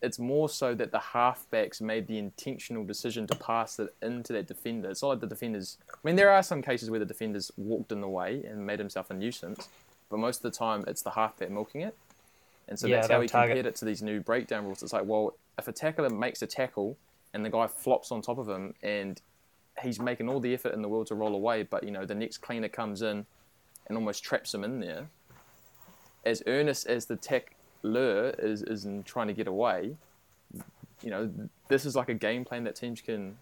it's 0.03 0.19
more 0.19 0.49
so 0.49 0.75
that 0.75 0.93
the 0.93 0.99
halfbacks 0.99 1.81
made 1.81 2.07
the 2.07 2.19
intentional 2.19 2.85
decision 2.85 3.27
to 3.27 3.37
pass 3.37 3.79
it 3.79 3.95
into 4.03 4.33
that 4.35 4.47
defender. 4.47 4.91
It's 4.91 5.03
not 5.03 5.09
like 5.09 5.21
the 5.21 5.27
defenders. 5.27 5.79
I 5.93 5.99
mean, 6.05 6.17
there 6.17 6.31
are 6.31 6.43
some 6.43 6.63
cases 6.63 6.91
where 6.91 7.01
the 7.01 7.07
defenders 7.07 7.51
walked 7.57 7.93
in 7.93 8.01
the 8.01 8.09
way 8.09 8.43
and 8.45 8.65
made 8.65 8.79
himself 8.79 9.11
a 9.11 9.15
nuisance, 9.15 9.69
but 10.11 10.19
most 10.19 10.39
of 10.39 10.43
the 10.43 10.57
time 10.57 10.85
it's 10.87 11.03
the 11.03 11.11
halfback 11.11 11.51
milking 11.51 11.81
it. 11.81 11.97
And 12.69 12.79
so 12.79 12.87
Yeah, 12.87 12.97
that's 12.97 13.09
how 13.09 13.21
he 13.21 13.29
target. 13.29 13.57
compared 13.57 13.67
it 13.67 13.77
to 13.77 13.85
these 13.85 14.03
new 14.03 14.21
breakdown 14.21 14.65
rules. 14.65 14.83
It's 14.83 14.93
like, 14.93 15.05
well, 15.07 15.37
if 15.59 15.69
a 15.69 15.73
tackler 15.73 16.11
makes 16.11 16.43
a 16.43 16.47
tackle 16.47 16.99
and 17.33 17.45
the 17.45 17.51
guy 17.51 17.67
flops 17.67 18.11
on 18.11 18.23
top 18.23 18.39
of 18.39 18.49
him 18.49 18.75
and 18.83 19.21
he's 19.83 20.01
making 20.01 20.29
all 20.29 20.41
the 20.41 20.53
effort 20.55 20.73
in 20.75 20.83
the 20.83 20.89
world 20.89 21.07
to 21.09 21.15
roll 21.15 21.35
away, 21.35 21.63
but 21.63 21.85
you 21.85 21.91
know 21.91 22.05
the 22.05 22.15
next 22.15 22.39
cleaner 22.39 22.69
comes 22.69 23.03
in 23.03 23.27
and 23.87 23.97
almost 23.97 24.25
traps 24.25 24.53
him 24.55 24.65
in 24.65 24.81
there. 24.81 25.09
As 26.25 26.43
earnest 26.47 26.87
as 26.89 27.07
the 27.07 27.17
tackler 27.17 28.31
is, 28.39 28.63
is 28.63 28.85
in 28.85 29.05
trying 29.05 29.29
to 29.29 29.33
get 29.33 29.47
away, 29.47 29.95
you 31.03 31.11
know, 31.11 31.31
this 31.69 31.85
is 31.85 31.95
like 31.95 32.09
a 32.09 32.15
game 32.15 32.45
plan 32.45 32.65
that 32.65 32.75
teams 32.75 33.01
can, 33.01 33.37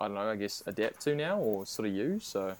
I 0.00 0.06
don't 0.06 0.14
know, 0.14 0.28
I 0.28 0.36
guess 0.36 0.62
adapt 0.66 1.00
to 1.02 1.16
now 1.16 1.38
or 1.38 1.66
sort 1.66 1.88
of 1.88 1.94
use. 1.94 2.26
So, 2.26 2.54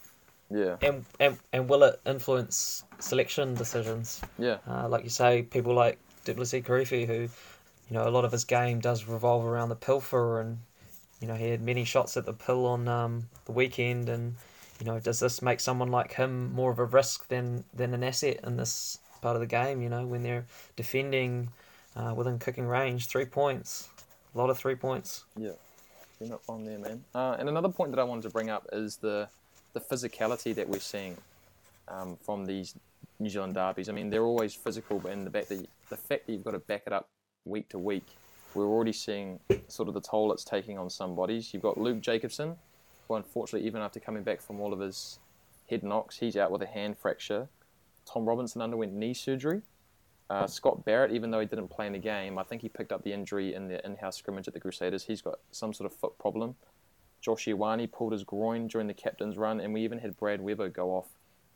yeah, 0.51 0.77
And 0.83 1.05
and 1.21 1.39
and 1.53 1.69
will 1.69 1.85
it 1.85 2.01
influence 2.07 2.85
selection 2.99 3.55
decisions? 3.55 4.21
yeah, 4.39 4.57
Uh, 4.67 4.89
like 4.89 5.05
you 5.05 5.11
say, 5.11 5.43
people 5.43 5.75
like 5.75 5.99
Du'Plessis 6.29 6.65
Kirifi, 6.65 7.07
who, 7.07 7.15
you 7.23 7.31
know, 7.91 8.07
a 8.07 8.11
lot 8.11 8.25
of 8.25 8.33
his 8.33 8.45
game 8.45 8.81
does 8.81 9.07
revolve 9.07 9.45
around 9.45 9.69
the 9.69 9.77
pilfer, 9.77 10.41
and 10.41 10.59
you 11.21 11.29
know 11.29 11.35
he 11.35 11.49
had 11.49 11.63
many 11.63 11.85
shots 11.85 12.17
at 12.17 12.27
the 12.27 12.33
pill 12.33 12.67
on 12.67 12.87
um, 12.89 13.29
the 13.47 13.53
weekend, 13.53 14.09
and 14.09 14.35
you 14.79 14.87
know, 14.87 15.01
does 15.01 15.21
this 15.21 15.43
make 15.43 15.61
someone 15.61 15.91
like 15.91 16.13
him 16.13 16.53
more 16.53 16.71
of 16.71 16.79
a 16.79 16.85
risk 16.85 17.29
than 17.29 17.65
than 17.75 17.95
an 17.95 18.05
asset 18.05 18.41
in 18.45 18.57
this 18.57 18.99
part 19.23 19.37
of 19.37 19.41
the 19.41 19.47
game? 19.47 19.83
You 19.83 19.89
know, 19.89 20.07
when 20.07 20.23
they're 20.23 20.47
defending 20.77 21.49
uh, 21.97 22.15
within 22.17 22.39
kicking 22.39 22.67
range, 22.67 23.07
three 23.07 23.25
points, 23.25 23.89
a 24.35 24.39
lot 24.39 24.51
of 24.51 24.59
three 24.59 24.77
points. 24.77 25.25
yeah. 25.37 25.53
You're 26.21 26.31
not 26.31 26.41
wrong 26.49 26.65
there, 26.65 26.81
man. 26.81 27.05
Uh, 27.15 27.37
and 27.39 27.49
another 27.49 27.69
point 27.69 27.93
that 27.93 28.01
I 28.01 28.03
wanted 28.03 28.23
to 28.23 28.31
bring 28.31 28.51
up 28.51 28.67
is 28.73 28.97
the 28.97 29.29
the 29.73 29.81
physicality 29.81 30.55
that 30.55 30.69
we're 30.69 30.81
seeing 30.81 31.17
um, 31.87 32.17
from 32.25 32.47
these 32.47 32.75
New 33.21 33.29
Zealand 33.29 33.55
derbies. 33.55 33.89
I 33.89 33.93
mean, 33.93 34.11
they're 34.11 34.25
always 34.25 34.55
physical, 34.55 34.99
but 34.99 35.13
in 35.13 35.25
the 35.25 35.31
that 35.31 35.49
the 35.49 35.97
fact 35.97 36.27
that 36.27 36.33
you've 36.33 36.45
got 36.45 36.53
to 36.53 36.59
back 36.59 36.85
it 36.87 36.93
up 36.93 37.09
week 37.45 37.69
to 37.71 37.79
week, 37.79 38.07
we're 38.55 38.67
already 38.67 38.93
seeing 38.93 39.41
sort 39.69 39.89
of 39.89 39.95
the 39.95 40.01
toll 40.01 40.33
it's 40.33 40.45
taking 40.45 40.79
on 40.79 40.89
some 40.89 41.15
bodies. 41.15 41.53
You've 41.53 41.63
got 41.63 41.79
Luke 41.79 42.01
Jacobson, 42.01 42.57
who 43.07 43.15
unfortunately, 43.15 43.67
even 43.67 43.83
after 43.83 44.01
coming 44.01 44.23
back 44.23 44.41
from 44.41 44.61
all 44.61 44.73
of 44.73 44.81
his 44.81 45.19
head 45.69 45.83
knocks, 45.83 46.19
he's 46.19 46.37
out 46.37 46.51
with 46.51 46.63
a 46.63 46.67
hand 46.67 46.97
fracture. 46.97 47.49
Tom 48.07 48.25
Robinson 48.25 48.63
underwent 48.63 48.93
knee 48.93 49.15
surgery. 49.15 49.63
Uh, 50.31 50.47
Scott 50.47 50.85
Barrett, 50.85 51.13
even 51.13 51.31
though 51.31 51.41
he 51.41 51.47
didn't 51.47 51.69
play 51.69 51.87
in 51.87 51.95
the 51.95 51.99
game, 51.99 52.39
I 52.39 52.43
think 52.43 52.61
he 52.61 52.69
picked 52.69 52.93
up 52.93 53.03
the 53.03 53.13
injury 53.13 53.55
in 53.55 53.67
the 53.67 53.85
in-house 53.85 54.19
scrimmage 54.19 54.47
at 54.47 54.53
the 54.53 54.61
Crusaders. 54.61 55.05
He's 55.05 55.23
got 55.23 55.39
some 55.53 55.73
sort 55.73 55.91
of 55.91 55.99
foot 55.99 56.19
problem. 56.19 56.55
Josh 57.23 57.47
Ioane 57.47 57.91
pulled 57.91 58.13
his 58.13 58.25
groin 58.25 58.67
during 58.67 58.87
the 58.87 58.95
captain's 58.95 59.39
run, 59.39 59.59
and 59.59 59.73
we 59.73 59.83
even 59.83 59.99
had 59.99 60.17
Brad 60.19 60.41
Weber 60.41 60.69
go 60.69 60.91
off 60.91 61.09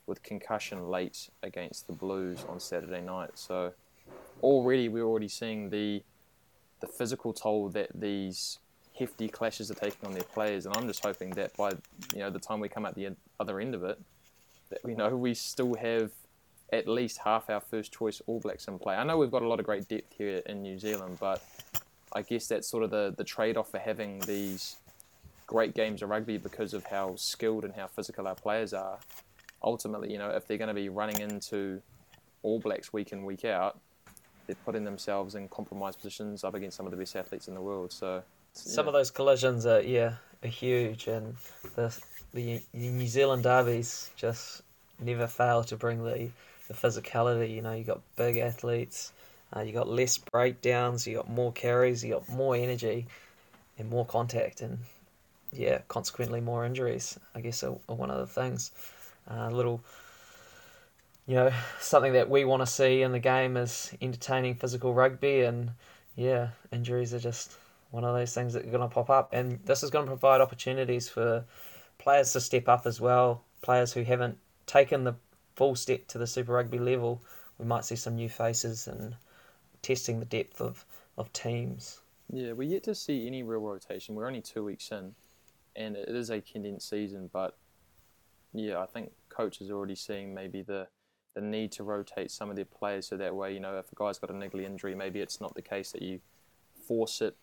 with 0.05 0.23
concussion 0.23 0.89
late 0.89 1.29
against 1.41 1.87
the 1.87 1.93
Blues 1.93 2.43
on 2.47 2.59
Saturday 2.59 3.01
night. 3.01 3.31
So 3.35 3.73
already 4.41 4.89
we're 4.89 5.05
already 5.05 5.29
seeing 5.29 5.69
the 5.69 6.03
the 6.81 6.87
physical 6.87 7.31
toll 7.31 7.69
that 7.69 7.89
these 7.95 8.59
hefty 8.99 9.29
clashes 9.29 9.71
are 9.71 9.75
taking 9.75 10.05
on 10.05 10.13
their 10.13 10.23
players, 10.23 10.65
and 10.65 10.75
I'm 10.75 10.85
just 10.87 11.03
hoping 11.03 11.29
that 11.31 11.55
by 11.55 11.69
you 12.13 12.19
know 12.19 12.29
the 12.29 12.39
time 12.39 12.59
we 12.59 12.69
come 12.69 12.85
out 12.85 12.95
the 12.95 13.15
other 13.39 13.59
end 13.59 13.73
of 13.73 13.83
it, 13.83 13.99
that 14.69 14.79
you 14.85 14.95
know 14.95 15.15
we 15.15 15.33
still 15.33 15.75
have 15.75 16.11
at 16.73 16.87
least 16.87 17.19
half 17.19 17.49
our 17.49 17.61
first 17.61 17.93
choice 17.93 18.21
All 18.25 18.39
Blacks 18.39 18.67
in 18.67 18.79
play. 18.79 18.95
I 18.95 19.03
know 19.03 19.17
we've 19.17 19.31
got 19.31 19.43
a 19.43 19.47
lot 19.47 19.59
of 19.59 19.65
great 19.65 19.87
depth 19.87 20.13
here 20.17 20.41
in 20.45 20.61
New 20.61 20.79
Zealand, 20.79 21.17
but 21.19 21.43
I 22.13 22.21
guess 22.23 22.47
that's 22.47 22.67
sort 22.67 22.83
of 22.83 22.89
the, 22.89 23.13
the 23.15 23.23
trade 23.23 23.57
off 23.57 23.69
for 23.71 23.79
having 23.79 24.19
these 24.21 24.77
great 25.45 25.75
games 25.75 26.01
of 26.01 26.09
rugby 26.09 26.37
because 26.37 26.73
of 26.73 26.85
how 26.85 27.15
skilled 27.15 27.63
and 27.63 27.75
how 27.75 27.87
physical 27.87 28.27
our 28.27 28.35
players 28.35 28.73
are. 28.73 28.97
Ultimately, 29.63 30.11
you 30.11 30.17
know, 30.17 30.29
if 30.29 30.47
they're 30.47 30.57
going 30.57 30.67
to 30.67 30.73
be 30.73 30.89
running 30.89 31.19
into 31.19 31.81
All 32.41 32.59
Blacks 32.59 32.91
week 32.91 33.11
in, 33.11 33.23
week 33.23 33.45
out, 33.45 33.79
they're 34.45 34.55
putting 34.65 34.83
themselves 34.83 35.35
in 35.35 35.47
compromised 35.47 35.99
positions 35.99 36.43
up 36.43 36.53
against 36.53 36.77
some 36.77 36.85
of 36.85 36.91
the 36.91 36.97
best 36.97 37.15
athletes 37.15 37.47
in 37.47 37.53
the 37.53 37.61
world. 37.61 37.91
So, 37.91 38.23
Some 38.53 38.87
of 38.87 38.93
those 38.93 39.09
collisions 39.09 39.65
are 39.65 39.81
yeah 39.81 40.15
are 40.43 40.47
huge, 40.49 41.07
and 41.07 41.35
the 41.75 41.97
the 42.33 42.61
New 42.73 43.07
Zealand 43.07 43.43
derbies 43.43 44.11
just 44.15 44.61
never 44.99 45.27
fail 45.27 45.63
to 45.65 45.75
bring 45.75 46.03
the 46.03 46.29
the 46.67 46.73
physicality. 46.73 47.55
You 47.55 47.61
know, 47.61 47.73
you 47.73 47.83
got 47.83 48.01
big 48.15 48.37
athletes, 48.37 49.13
uh, 49.55 49.61
you 49.61 49.73
got 49.73 49.87
less 49.87 50.17
breakdowns, 50.17 51.07
you 51.07 51.15
got 51.15 51.29
more 51.29 51.51
carries, 51.51 52.03
you 52.03 52.13
got 52.13 52.27
more 52.29 52.55
energy, 52.55 53.07
and 53.77 53.89
more 53.89 54.05
contact, 54.05 54.61
and 54.61 54.79
yeah, 55.51 55.79
consequently 55.87 56.41
more 56.41 56.65
injuries. 56.65 57.19
I 57.35 57.41
guess 57.41 57.63
are, 57.63 57.77
are 57.87 57.95
one 57.95 58.11
of 58.11 58.17
the 58.17 58.27
things. 58.27 58.71
Uh, 59.29 59.49
little, 59.49 59.83
you 61.25 61.35
know, 61.35 61.51
something 61.79 62.13
that 62.13 62.29
we 62.29 62.43
want 62.43 62.61
to 62.61 62.67
see 62.67 63.01
in 63.01 63.11
the 63.11 63.19
game 63.19 63.55
is 63.55 63.93
entertaining 64.01 64.55
physical 64.55 64.93
rugby, 64.93 65.41
and 65.41 65.71
yeah, 66.15 66.49
injuries 66.71 67.13
are 67.13 67.19
just 67.19 67.57
one 67.91 68.03
of 68.03 68.15
those 68.15 68.33
things 68.33 68.53
that 68.53 68.65
are 68.65 68.71
going 68.71 68.81
to 68.81 68.93
pop 68.93 69.09
up, 69.09 69.33
and 69.33 69.59
this 69.65 69.83
is 69.83 69.89
going 69.89 70.05
to 70.05 70.11
provide 70.11 70.41
opportunities 70.41 71.07
for 71.07 71.45
players 71.99 72.33
to 72.33 72.41
step 72.41 72.67
up 72.67 72.85
as 72.85 72.99
well. 72.99 73.43
Players 73.61 73.93
who 73.93 74.03
haven't 74.03 74.37
taken 74.65 75.03
the 75.03 75.15
full 75.55 75.75
step 75.75 76.07
to 76.07 76.17
the 76.17 76.27
Super 76.27 76.53
Rugby 76.53 76.79
level, 76.79 77.21
we 77.57 77.65
might 77.65 77.85
see 77.85 77.95
some 77.95 78.15
new 78.15 78.29
faces 78.29 78.87
and 78.87 79.15
testing 79.81 80.19
the 80.19 80.25
depth 80.25 80.59
of, 80.59 80.85
of 81.17 81.31
teams. 81.31 82.01
Yeah, 82.29 82.53
we're 82.53 82.69
yet 82.69 82.83
to 82.83 82.95
see 82.95 83.27
any 83.27 83.43
real 83.43 83.61
rotation. 83.61 84.15
We're 84.15 84.27
only 84.27 84.41
two 84.41 84.63
weeks 84.63 84.91
in, 84.91 85.13
and 85.75 85.95
it 85.95 86.09
is 86.09 86.29
a 86.29 86.41
condensed 86.41 86.89
season. 86.89 87.29
But 87.31 87.55
yeah, 88.53 88.79
I 88.79 88.85
think 88.85 89.11
coaches 89.29 89.69
are 89.69 89.75
already 89.75 89.95
seeing 89.95 90.33
maybe 90.33 90.61
the 90.61 90.87
the 91.35 91.41
need 91.41 91.71
to 91.71 91.83
rotate 91.83 92.29
some 92.29 92.49
of 92.49 92.55
their 92.55 92.65
players 92.65 93.07
so 93.07 93.17
that 93.17 93.35
way, 93.35 93.51
you 93.53 93.59
know, 93.59 93.77
if 93.77 93.91
a 93.91 93.95
guy's 93.95 94.19
got 94.19 94.29
a 94.29 94.33
niggly 94.33 94.65
injury, 94.65 94.93
maybe 94.93 95.19
it's 95.19 95.41
not 95.41 95.55
the 95.55 95.63
case 95.63 95.91
that 95.91 96.03
you 96.03 96.19
force 96.87 97.21
it 97.21 97.35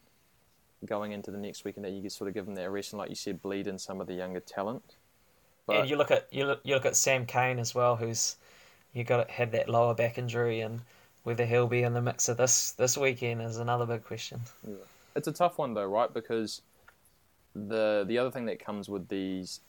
going 0.86 1.12
into 1.12 1.30
the 1.30 1.38
next 1.38 1.64
week 1.64 1.76
and 1.76 1.84
that 1.84 1.90
you 1.90 2.00
can 2.00 2.10
sort 2.10 2.28
of 2.28 2.34
give 2.34 2.46
them 2.46 2.54
that 2.54 2.70
rest 2.70 2.92
and, 2.92 2.98
like 2.98 3.08
you 3.08 3.16
said, 3.16 3.42
bleed 3.42 3.66
in 3.66 3.78
some 3.78 4.00
of 4.00 4.06
the 4.06 4.14
younger 4.14 4.40
talent. 4.40 4.96
But 5.66 5.80
and 5.80 5.90
you 5.90 5.96
look 5.96 6.10
at 6.10 6.28
you 6.32 6.46
look 6.46 6.60
you 6.64 6.74
look 6.74 6.86
at 6.86 6.96
Sam 6.96 7.26
Cane 7.26 7.58
as 7.58 7.74
well, 7.74 7.96
who's 7.96 8.36
you 8.92 9.04
got 9.04 9.30
have 9.30 9.52
that 9.52 9.68
lower 9.68 9.94
back 9.94 10.18
injury, 10.18 10.60
and 10.60 10.80
whether 11.22 11.44
he'll 11.44 11.66
be 11.66 11.82
in 11.82 11.92
the 11.92 12.02
mix 12.02 12.28
of 12.28 12.36
this 12.36 12.72
this 12.72 12.96
weekend 12.96 13.42
is 13.42 13.58
another 13.58 13.86
big 13.86 14.04
question. 14.04 14.40
Yeah. 14.66 14.74
It's 15.16 15.28
a 15.28 15.32
tough 15.32 15.58
one 15.58 15.74
though, 15.74 15.86
right? 15.86 16.12
Because 16.12 16.62
the 17.54 18.04
the 18.06 18.18
other 18.18 18.30
thing 18.30 18.46
that 18.46 18.64
comes 18.64 18.88
with 18.88 19.08
these 19.08 19.60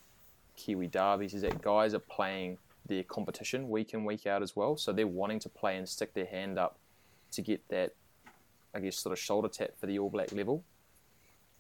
Kiwi 0.62 0.88
derbies 0.88 1.34
is 1.34 1.42
that 1.42 1.62
guys 1.62 1.94
are 1.94 2.00
playing 2.00 2.58
their 2.88 3.04
competition 3.04 3.70
week 3.70 3.94
in 3.94 4.06
week 4.06 4.28
out 4.28 4.42
as 4.42 4.56
well, 4.56 4.78
so 4.78 4.92
they're 4.92 5.08
wanting 5.08 5.40
to 5.40 5.50
play 5.50 5.78
and 5.78 5.88
stick 5.88 6.14
their 6.14 6.26
hand 6.26 6.60
up 6.60 6.78
to 7.32 7.42
get 7.42 7.62
that, 7.70 7.94
I 8.74 8.80
guess, 8.80 8.98
sort 8.98 9.14
of 9.14 9.20
shoulder 9.20 9.48
tap 9.48 9.72
for 9.80 9.88
the 9.88 9.98
All 10.00 10.10
Black 10.10 10.32
level. 10.32 10.64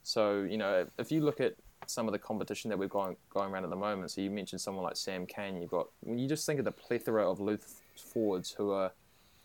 So 0.03 0.41
you 0.41 0.58
know, 0.58 0.88
if 0.98 1.12
you 1.12 1.22
look 1.22 1.39
at 1.39 1.55
some 1.88 2.08
of 2.08 2.12
the 2.12 2.20
competition 2.20 2.70
that 2.70 2.77
we've 2.77 2.89
going 2.89 3.15
going 3.34 3.51
around 3.51 3.63
at 3.63 3.70
the 3.70 3.75
moment, 3.75 4.12
so 4.12 4.22
you 4.22 4.29
mentioned 4.29 4.62
someone 4.62 4.84
like 4.84 4.98
Sam 4.98 5.25
Cane, 5.25 5.62
you've 5.62 5.72
got 5.72 5.88
when 6.01 6.17
you 6.20 6.27
just 6.27 6.46
think 6.46 6.60
of 6.60 6.65
the 6.65 6.72
plethora 6.72 7.29
of 7.29 7.39
loose 7.39 7.81
forwards 7.96 8.51
who 8.51 8.72
are 8.72 8.91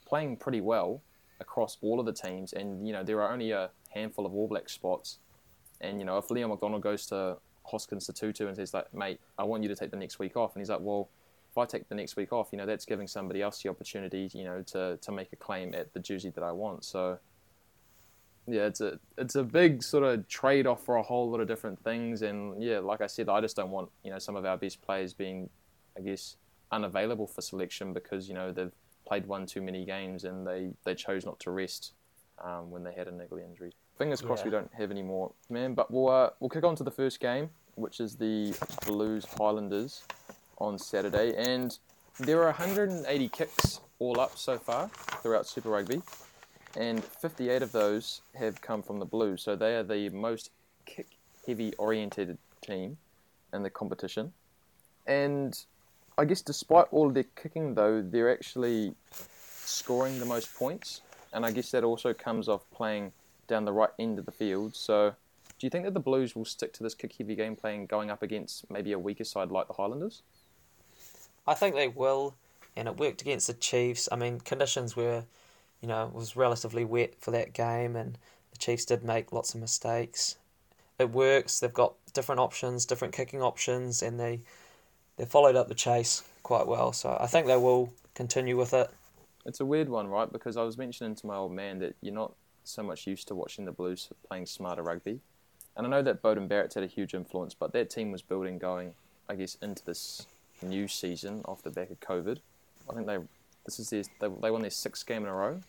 playing 0.07 0.37
pretty 0.37 0.61
well 0.61 1.03
across 1.41 1.77
all 1.83 2.01
of 2.01 2.07
the 2.07 2.13
teams, 2.13 2.53
and 2.53 2.87
you 2.87 2.93
know 2.93 3.03
there 3.03 3.21
are 3.23 3.33
only 3.33 3.51
a 3.51 3.71
handful 3.91 4.27
of 4.27 4.35
All 4.35 4.49
Black 4.49 4.69
spots. 4.69 5.19
And 5.81 5.99
you 5.99 6.07
know 6.07 6.17
if 6.19 6.31
Leon 6.31 6.51
MacDonald 6.51 6.83
goes 6.83 7.07
to 7.07 7.37
Hoskins 7.67 8.09
Sotutu 8.09 8.47
and 8.47 8.57
says 8.57 8.75
like, 8.75 8.93
"Mate, 8.95 9.21
I 9.39 9.45
want 9.45 9.63
you 9.63 9.69
to 9.69 9.77
take 9.77 9.91
the 9.91 9.97
next 9.97 10.19
week 10.19 10.37
off," 10.37 10.55
and 10.55 10.61
he's 10.61 10.71
like, 10.71 10.81
"Well, 10.81 11.09
if 11.51 11.59
I 11.59 11.65
take 11.65 11.89
the 11.89 11.95
next 11.95 12.17
week 12.17 12.33
off, 12.33 12.49
you 12.53 12.59
know 12.59 12.67
that's 12.67 12.85
giving 12.85 13.07
somebody 13.07 13.43
else 13.43 13.63
the 13.63 13.69
opportunity, 13.69 14.31
you 14.33 14.45
know, 14.45 14.63
to 14.63 14.99
to 15.01 15.13
make 15.13 15.33
a 15.33 15.37
claim 15.37 15.75
at 15.75 15.93
the 15.93 16.01
jersey 16.01 16.31
that 16.31 16.45
I 16.45 16.53
want." 16.53 16.85
So 16.85 17.19
yeah, 18.47 18.67
it's 18.67 18.81
a 18.81 18.99
it's 19.19 19.35
a 19.35 19.43
big 19.43 19.83
sort 19.83 20.05
of 20.05 20.29
trade 20.29 20.67
off 20.67 20.85
for 20.85 20.97
a 20.97 21.03
whole 21.03 21.31
lot 21.31 21.41
of 21.41 21.49
different 21.49 21.83
things, 21.83 22.23
and 22.23 22.63
yeah, 22.63 22.79
like 22.79 23.01
I 23.01 23.07
said, 23.07 23.29
I 23.29 23.41
just 23.41 23.57
don't 23.57 23.71
want 23.71 23.91
you 24.05 24.11
know 24.11 24.19
some 24.19 24.37
of 24.37 24.45
our 24.45 24.57
best 24.57 24.83
players 24.83 25.15
being, 25.15 25.51
I 25.97 26.01
guess, 26.01 26.37
unavailable 26.71 27.27
for 27.27 27.41
selection 27.41 27.93
because 27.93 28.29
you 28.29 28.35
know 28.35 28.53
they've 28.53 28.73
played 29.07 29.27
one 29.27 29.47
too 29.47 29.63
many 29.63 29.85
games 29.85 30.25
and 30.25 30.47
they, 30.47 30.73
they 30.85 30.95
chose 30.95 31.25
not 31.25 31.39
to 31.41 31.51
rest 31.51 31.93
um, 32.45 32.71
when 32.71 32.83
they 32.83 32.93
had 32.93 33.09
a 33.09 33.13
niggly 33.13 33.45
injury. 33.45 33.73
Fingers 33.99 34.21
crossed 34.21 34.45
we 34.45 34.51
don't 34.51 34.71
have 34.75 34.91
any 34.91 35.03
more, 35.03 35.33
man. 35.49 35.73
But 35.73 35.91
we'll 35.91 36.11
uh, 36.11 36.31
we'll 36.39 36.51
kick 36.51 36.65
on 36.65 36.77
to 36.77 36.85
the 36.85 36.91
first 36.91 37.19
game, 37.19 37.49
which 37.77 37.99
is 37.99 38.17
the 38.17 38.55
Blues 38.87 39.25
Highlanders 39.39 40.03
on 40.59 40.79
Saturday, 40.79 41.35
and 41.35 41.79
there 42.21 42.41
are 42.43 42.47
180 42.47 43.29
kicks 43.31 43.81
all 43.99 44.21
up 44.21 44.37
so 44.37 44.59
far 44.59 44.89
throughout 45.23 45.47
Super 45.47 45.71
Rugby, 45.71 46.03
and 46.77 47.03
58 47.03 47.63
of 47.63 47.73
those 47.73 48.21
have 48.35 48.61
come 48.61 48.83
from 48.83 48.99
the 48.99 49.07
Blues. 49.07 49.43
So 49.43 49.57
they 49.57 49.77
are 49.77 49.83
the 49.83 50.11
most 50.11 50.51
kick-heavy 50.85 51.73
oriented 51.79 52.37
team 52.61 52.99
in 53.55 53.63
the 53.63 53.71
competition, 53.71 54.35
and 55.07 55.59
I 56.19 56.27
guess 56.27 56.43
despite 56.43 56.87
all 56.91 57.09
of 57.09 57.15
their 57.15 57.25
kicking, 57.35 57.75
though, 57.75 58.03
they're 58.03 58.31
actually 58.31 58.95
scoring 59.65 60.19
the 60.19 60.27
most 60.27 60.55
points, 60.55 61.01
and 61.33 61.47
I 61.47 61.51
guess 61.51 61.71
that 61.71 61.83
also 61.83 62.13
comes 62.13 62.47
off 62.47 62.63
playing 62.71 63.13
down 63.47 63.65
the 63.65 63.73
right 63.73 63.91
end 63.99 64.19
of 64.19 64.27
the 64.27 64.33
field. 64.33 64.75
So, 64.75 65.15
do 65.59 65.67
you 65.67 65.71
think 65.71 65.85
that 65.85 65.95
the 65.95 66.01
Blues 66.01 66.37
will 66.37 66.45
stick 66.45 66.73
to 66.75 66.83
this 66.83 66.95
kick-heavy 66.95 67.35
game 67.35 67.57
plan 67.57 67.87
going 67.87 68.11
up 68.11 68.23
against 68.23 68.71
maybe 68.71 68.93
a 68.93 68.99
weaker 68.99 69.25
side 69.25 69.51
like 69.51 69.69
the 69.69 69.75
Highlanders? 69.75 70.23
I 71.47 71.55
think 71.55 71.75
they 71.75 71.89
will, 71.89 72.35
and 72.77 72.89
it 72.89 72.99
worked 72.99 73.23
against 73.23 73.47
the 73.47 73.55
Chiefs. 73.55 74.09
I 74.11 74.17
mean, 74.17 74.41
conditions 74.41 74.97
were, 74.97 75.25
you 75.81 75.89
know, 75.89 76.11
was 76.13 76.37
relatively 76.37 76.85
wet 76.85 77.15
for 77.21 77.31
that 77.31 77.53
game, 77.53 77.97
and 77.97 78.19
the 78.51 78.59
Chiefs 78.59 78.85
did 78.85 79.05
make 79.05 79.33
lots 79.33 79.55
of 79.55 79.61
mistakes. 79.61 80.37
It 80.99 81.11
works. 81.11 81.61
They've 81.61 81.73
got 81.73 81.95
different 82.13 82.41
options, 82.41 82.87
different 82.87 83.15
kicking 83.15 83.43
options, 83.43 84.03
and 84.03 84.19
they 84.19 84.41
they 85.17 85.25
followed 85.25 85.57
up 85.57 85.69
the 85.69 85.75
chase 85.75 86.23
quite 86.43 86.67
well. 86.67 86.93
So 86.93 87.17
I 87.21 87.27
think 87.27 87.47
they 87.47 87.57
will 87.57 87.93
continue 88.15 88.57
with 88.57 88.75
it. 88.75 88.91
It's 89.45 89.61
a 89.61 89.65
weird 89.65 89.89
one, 89.89 90.09
right? 90.09 90.31
Because 90.31 90.57
I 90.57 90.63
was 90.63 90.77
mentioning 90.77 91.15
to 91.15 91.27
my 91.27 91.37
old 91.37 91.53
man 91.53 91.79
that 91.79 91.95
you're 92.01 92.15
not 92.15 92.35
so 92.67 92.83
much 92.83 93.07
used 93.07 93.29
to 93.29 93.35
watching 93.35 93.65
the 93.65 93.73
Blues 93.73 94.09
playing 94.29 94.47
smarter 94.47 94.83
rugby. 94.83 95.21
And 95.77 95.87
I 95.87 95.91
know 95.91 96.03
that 96.03 96.23
Beauden 96.23 96.49
Barrett's 96.49 96.75
had 96.75 96.85
a 96.85 96.89
huge 96.89 97.15
influence, 97.15 97.55
but 97.55 97.73
that 97.73 97.91
team 97.91 98.11
was 98.11 98.23
building 98.23 98.59
going, 98.59 98.95
I 99.29 99.35
guess, 99.35 99.57
into 99.61 99.85
this 99.85 100.27
new 100.63 100.89
season 100.89 101.43
off 101.45 101.63
the 101.63 101.71
back 101.71 101.91
of 101.91 102.01
COVID. 102.01 102.39
I 102.89 102.95
think 102.95 103.07
they 103.07 103.19
this 103.67 103.81
is 103.81 103.91
their, 103.91 104.03
they, 104.21 104.35
they 104.43 104.51
won 104.51 104.63
their 104.63 104.71
sixth 104.71 105.07
game 105.07 105.23
in 105.23 105.29
a 105.29 105.35
row, 105.35 105.61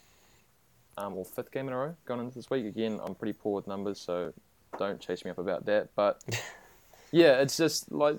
um, 0.97 1.15
or 1.15 1.25
fifth 1.25 1.51
game 1.51 1.67
in 1.67 1.73
a 1.73 1.77
row 1.77 1.95
going 2.05 2.21
into 2.21 2.35
this 2.35 2.49
week. 2.49 2.65
Again, 2.65 2.99
I'm 3.03 3.15
pretty 3.15 3.33
poor 3.33 3.55
with 3.55 3.67
numbers, 3.67 3.99
so 3.99 4.33
don't 4.77 4.99
chase 4.99 5.25
me 5.25 5.31
up 5.31 5.39
about 5.39 5.65
that. 5.65 5.89
But 5.95 6.21
yeah, 7.11 7.41
it's 7.41 7.57
just 7.57 7.91
like 7.91 8.17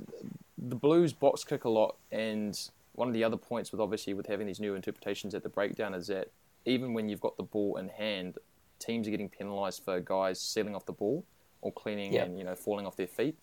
the 0.59 0.75
Blues 0.75 1.13
box 1.13 1.45
kick 1.45 1.65
a 1.65 1.71
lot, 1.71 1.97
and 2.11 2.59
one 2.95 3.09
of 3.09 3.15
the 3.15 3.25
other 3.25 3.37
points 3.37 3.71
with 3.71 3.81
obviously 3.81 4.15
with 4.15 4.27
having 4.27 4.47
these 4.47 4.61
new 4.61 4.75
interpretations 4.75 5.35
at 5.35 5.43
the 5.43 5.49
breakdown 5.49 5.95
is 5.95 6.09
that 6.09 6.29
even 6.65 6.93
when 6.93 7.09
you've 7.09 7.21
got 7.21 7.37
the 7.37 7.45
ball 7.45 7.77
in 7.77 7.89
hand, 7.89 8.37
teams 8.79 9.07
are 9.09 9.11
getting 9.11 9.29
penalised 9.29 9.85
for 9.85 10.01
guys 10.01 10.41
sealing 10.41 10.75
off 10.75 10.87
the 10.87 10.93
ball 10.93 11.25
or 11.61 11.73
cleaning 11.73 12.13
Yeah. 12.13 12.25
and 12.25 12.39
you 12.39 12.45
know 12.45 12.55
falling 12.55 12.87
off 12.87 12.97
their 12.97 13.07
feet. 13.07 13.37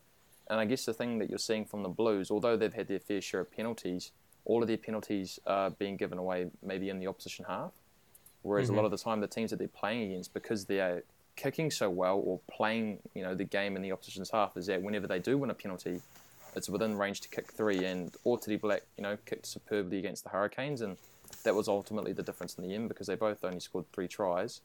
And 0.47 0.59
I 0.59 0.65
guess 0.65 0.85
the 0.85 0.93
thing 0.93 1.17
that 1.19 1.29
you're 1.29 1.39
seeing 1.39 1.65
from 1.65 1.83
the 1.83 1.89
Blues, 1.89 2.29
although 2.29 2.55
they've 2.55 2.73
had 2.73 2.87
their 2.87 2.99
fair 2.99 3.19
share 3.21 3.41
of 3.41 3.51
penalties, 3.51 4.11
all 4.45 4.61
of 4.61 4.67
their 4.67 4.77
penalties 4.77 5.39
are 5.47 5.71
being 5.71 5.97
given 5.97 6.17
away 6.17 6.51
maybe 6.61 6.89
in 6.89 6.99
the 6.99 7.07
opposition 7.07 7.45
half. 7.47 7.71
Whereas 8.43 8.69
a 8.69 8.71
mm-hmm. 8.71 8.77
lot 8.77 8.85
of 8.85 8.91
the 8.91 8.97
time, 8.97 9.21
the 9.21 9.27
teams 9.27 9.49
that 9.49 9.57
they're 9.57 9.67
playing 9.67 10.11
against, 10.11 10.33
because 10.33 10.65
they 10.65 10.79
are 10.79 11.03
kicking 11.35 11.71
so 11.71 11.89
well 11.89 12.21
or 12.23 12.39
playing, 12.47 12.99
you 13.15 13.23
know, 13.23 13.33
the 13.33 13.43
game 13.43 13.75
in 13.75 13.81
the 13.81 13.91
opposition's 13.91 14.29
half, 14.29 14.55
is 14.55 14.67
that 14.67 14.83
whenever 14.83 15.07
they 15.07 15.17
do 15.17 15.39
win 15.39 15.49
a 15.49 15.55
penalty, 15.55 15.99
it's 16.55 16.69
within 16.69 16.95
range 16.95 17.21
to 17.21 17.29
kick 17.29 17.51
three. 17.51 17.83
And 17.85 18.13
Otere 18.23 18.61
Black, 18.61 18.83
you 18.97 19.01
know, 19.01 19.17
kicked 19.25 19.47
superbly 19.47 19.97
against 19.97 20.23
the 20.23 20.29
Hurricanes, 20.29 20.81
and 20.81 20.97
that 21.43 21.55
was 21.55 21.67
ultimately 21.67 22.13
the 22.13 22.23
difference 22.23 22.55
in 22.55 22.67
the 22.67 22.75
end 22.75 22.87
because 22.87 23.07
they 23.07 23.15
both 23.15 23.43
only 23.43 23.59
scored 23.59 23.91
three 23.91 24.07
tries. 24.07 24.61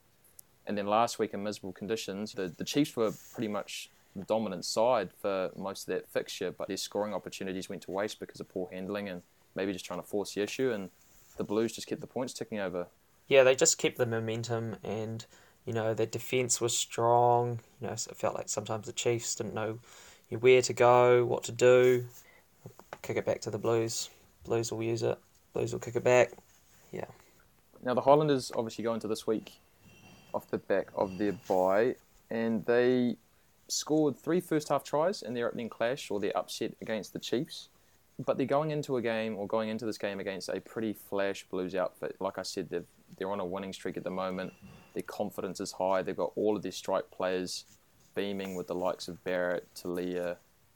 And 0.67 0.77
then 0.77 0.87
last 0.87 1.19
week 1.19 1.33
in 1.33 1.43
miserable 1.43 1.73
conditions, 1.73 2.33
the, 2.33 2.47
the 2.47 2.63
Chiefs 2.63 2.95
were 2.95 3.11
pretty 3.33 3.47
much 3.47 3.89
the 4.15 4.23
dominant 4.23 4.65
side 4.65 5.09
for 5.21 5.51
most 5.55 5.87
of 5.87 5.93
that 5.93 6.07
fixture, 6.09 6.51
but 6.51 6.67
their 6.67 6.77
scoring 6.77 7.13
opportunities 7.13 7.69
went 7.69 7.81
to 7.83 7.91
waste 7.91 8.19
because 8.19 8.39
of 8.39 8.49
poor 8.49 8.69
handling 8.71 9.09
and 9.09 9.21
maybe 9.55 9.73
just 9.73 9.85
trying 9.85 10.01
to 10.01 10.07
force 10.07 10.33
the 10.33 10.41
issue. 10.41 10.71
And 10.71 10.89
the 11.37 11.43
Blues 11.43 11.73
just 11.73 11.87
kept 11.87 12.01
the 12.01 12.07
points 12.07 12.33
ticking 12.33 12.59
over. 12.59 12.87
Yeah, 13.27 13.43
they 13.43 13.55
just 13.55 13.77
kept 13.77 13.97
the 13.97 14.05
momentum, 14.05 14.75
and 14.83 15.25
you 15.65 15.73
know 15.73 15.93
their 15.93 16.05
defense 16.05 16.59
was 16.59 16.77
strong. 16.77 17.59
You 17.79 17.87
know, 17.87 17.93
it 17.93 18.15
felt 18.15 18.35
like 18.35 18.49
sometimes 18.49 18.85
the 18.85 18.93
Chiefs 18.93 19.35
didn't 19.35 19.53
know 19.53 19.79
where 20.29 20.61
to 20.61 20.73
go, 20.73 21.25
what 21.25 21.43
to 21.45 21.51
do. 21.51 22.05
Kick 23.01 23.17
it 23.17 23.25
back 23.25 23.41
to 23.41 23.49
the 23.49 23.57
Blues. 23.57 24.09
Blues 24.43 24.71
will 24.71 24.83
use 24.83 25.01
it. 25.03 25.17
Blues 25.53 25.71
will 25.71 25.79
kick 25.79 25.95
it 25.95 26.03
back. 26.03 26.31
Yeah. 26.91 27.05
Now 27.83 27.93
the 27.93 28.01
Highlanders 28.01 28.51
obviously 28.55 28.83
go 28.83 28.93
into 28.93 29.07
this 29.07 29.25
week 29.25 29.53
off 30.33 30.49
the 30.49 30.57
back 30.57 30.87
of 30.95 31.17
their 31.17 31.33
bye, 31.47 31.95
and 32.29 32.65
they 32.65 33.17
scored 33.67 34.17
three 34.17 34.39
first 34.39 34.69
half 34.69 34.83
tries 34.83 35.21
in 35.21 35.33
their 35.33 35.47
opening 35.47 35.69
clash 35.69 36.11
or 36.11 36.19
their 36.19 36.35
upset 36.37 36.73
against 36.81 37.13
the 37.13 37.19
Chiefs. 37.19 37.69
But 38.23 38.37
they're 38.37 38.45
going 38.45 38.71
into 38.71 38.97
a 38.97 39.01
game 39.01 39.35
or 39.37 39.47
going 39.47 39.69
into 39.69 39.85
this 39.85 39.97
game 39.97 40.19
against 40.19 40.49
a 40.49 40.59
pretty 40.59 40.93
flash 40.93 41.45
Blues 41.49 41.73
outfit. 41.73 42.15
Like 42.19 42.37
I 42.37 42.43
said, 42.43 42.69
they've, 42.69 42.85
they're 43.17 43.31
on 43.31 43.39
a 43.39 43.45
winning 43.45 43.73
streak 43.73 43.97
at 43.97 44.03
the 44.03 44.11
moment. 44.11 44.53
Their 44.93 45.03
confidence 45.03 45.59
is 45.59 45.71
high. 45.71 46.03
They've 46.03 46.15
got 46.15 46.31
all 46.35 46.55
of 46.55 46.61
their 46.61 46.71
strike 46.71 47.09
players 47.09 47.65
beaming 48.13 48.55
with 48.55 48.67
the 48.67 48.75
likes 48.75 49.07
of 49.07 49.23
Barrett, 49.23 49.67
Telea, 49.75 50.35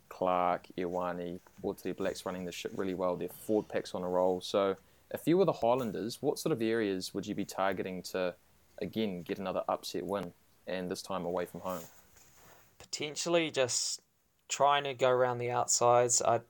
Clarke, 0.10 0.68
Ioane, 0.78 1.40
Otere 1.64 1.96
Black's 1.96 2.26
running 2.26 2.46
the 2.46 2.52
ship 2.52 2.72
really 2.76 2.94
well. 2.94 3.16
Their 3.16 3.30
forward 3.30 3.68
pack's 3.68 3.94
on 3.94 4.04
a 4.04 4.10
roll. 4.10 4.42
So 4.42 4.76
if 5.12 5.22
you 5.26 5.38
were 5.38 5.46
the 5.46 5.54
Highlanders, 5.54 6.22
what 6.22 6.40
sort 6.40 6.54
of 6.54 6.62
areas 6.62 7.14
would 7.14 7.28
you 7.28 7.36
be 7.36 7.46
targeting 7.46 8.02
to, 8.04 8.34
again, 8.80 9.24
get 9.24 9.40
another 9.40 9.64
upset 9.68 10.06
win 10.06 10.34
and 10.68 10.90
this 10.90 11.02
time 11.02 11.26
away 11.26 11.46
from 11.46 11.62
home? 11.62 11.82
potentially 12.80 13.52
just 13.52 14.02
trying 14.48 14.84
to 14.84 14.94
go 14.94 15.10
around 15.10 15.40
the 15.40 15.52
outsides. 15.52 16.22
I 16.22 16.42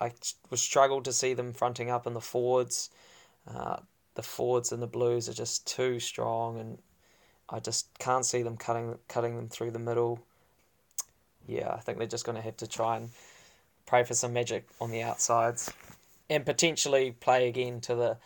I 0.00 0.12
was 0.50 0.60
struggled 0.60 1.04
to 1.06 1.12
see 1.12 1.34
them 1.34 1.52
fronting 1.52 1.90
up 1.90 2.06
in 2.06 2.14
the 2.14 2.20
forwards. 2.20 2.90
Uh, 3.46 3.78
the 4.14 4.22
forwards 4.22 4.72
and 4.72 4.82
the 4.82 4.86
Blues 4.86 5.28
are 5.28 5.34
just 5.34 5.66
too 5.66 6.00
strong, 6.00 6.58
and 6.58 6.78
I 7.48 7.60
just 7.60 7.88
can't 7.98 8.24
see 8.24 8.42
them 8.42 8.56
cutting 8.56 8.98
cutting 9.08 9.36
them 9.36 9.48
through 9.48 9.72
the 9.72 9.78
middle. 9.78 10.20
Yeah, 11.46 11.72
I 11.72 11.80
think 11.80 11.98
they're 11.98 12.06
just 12.06 12.26
going 12.26 12.36
to 12.36 12.42
have 12.42 12.56
to 12.58 12.66
try 12.66 12.96
and 12.96 13.10
pray 13.86 14.04
for 14.04 14.14
some 14.14 14.32
magic 14.32 14.68
on 14.80 14.90
the 14.90 15.02
outsides, 15.02 15.72
and 16.28 16.44
potentially 16.44 17.12
play 17.20 17.48
again 17.48 17.80
to 17.82 17.94
the 17.94 18.16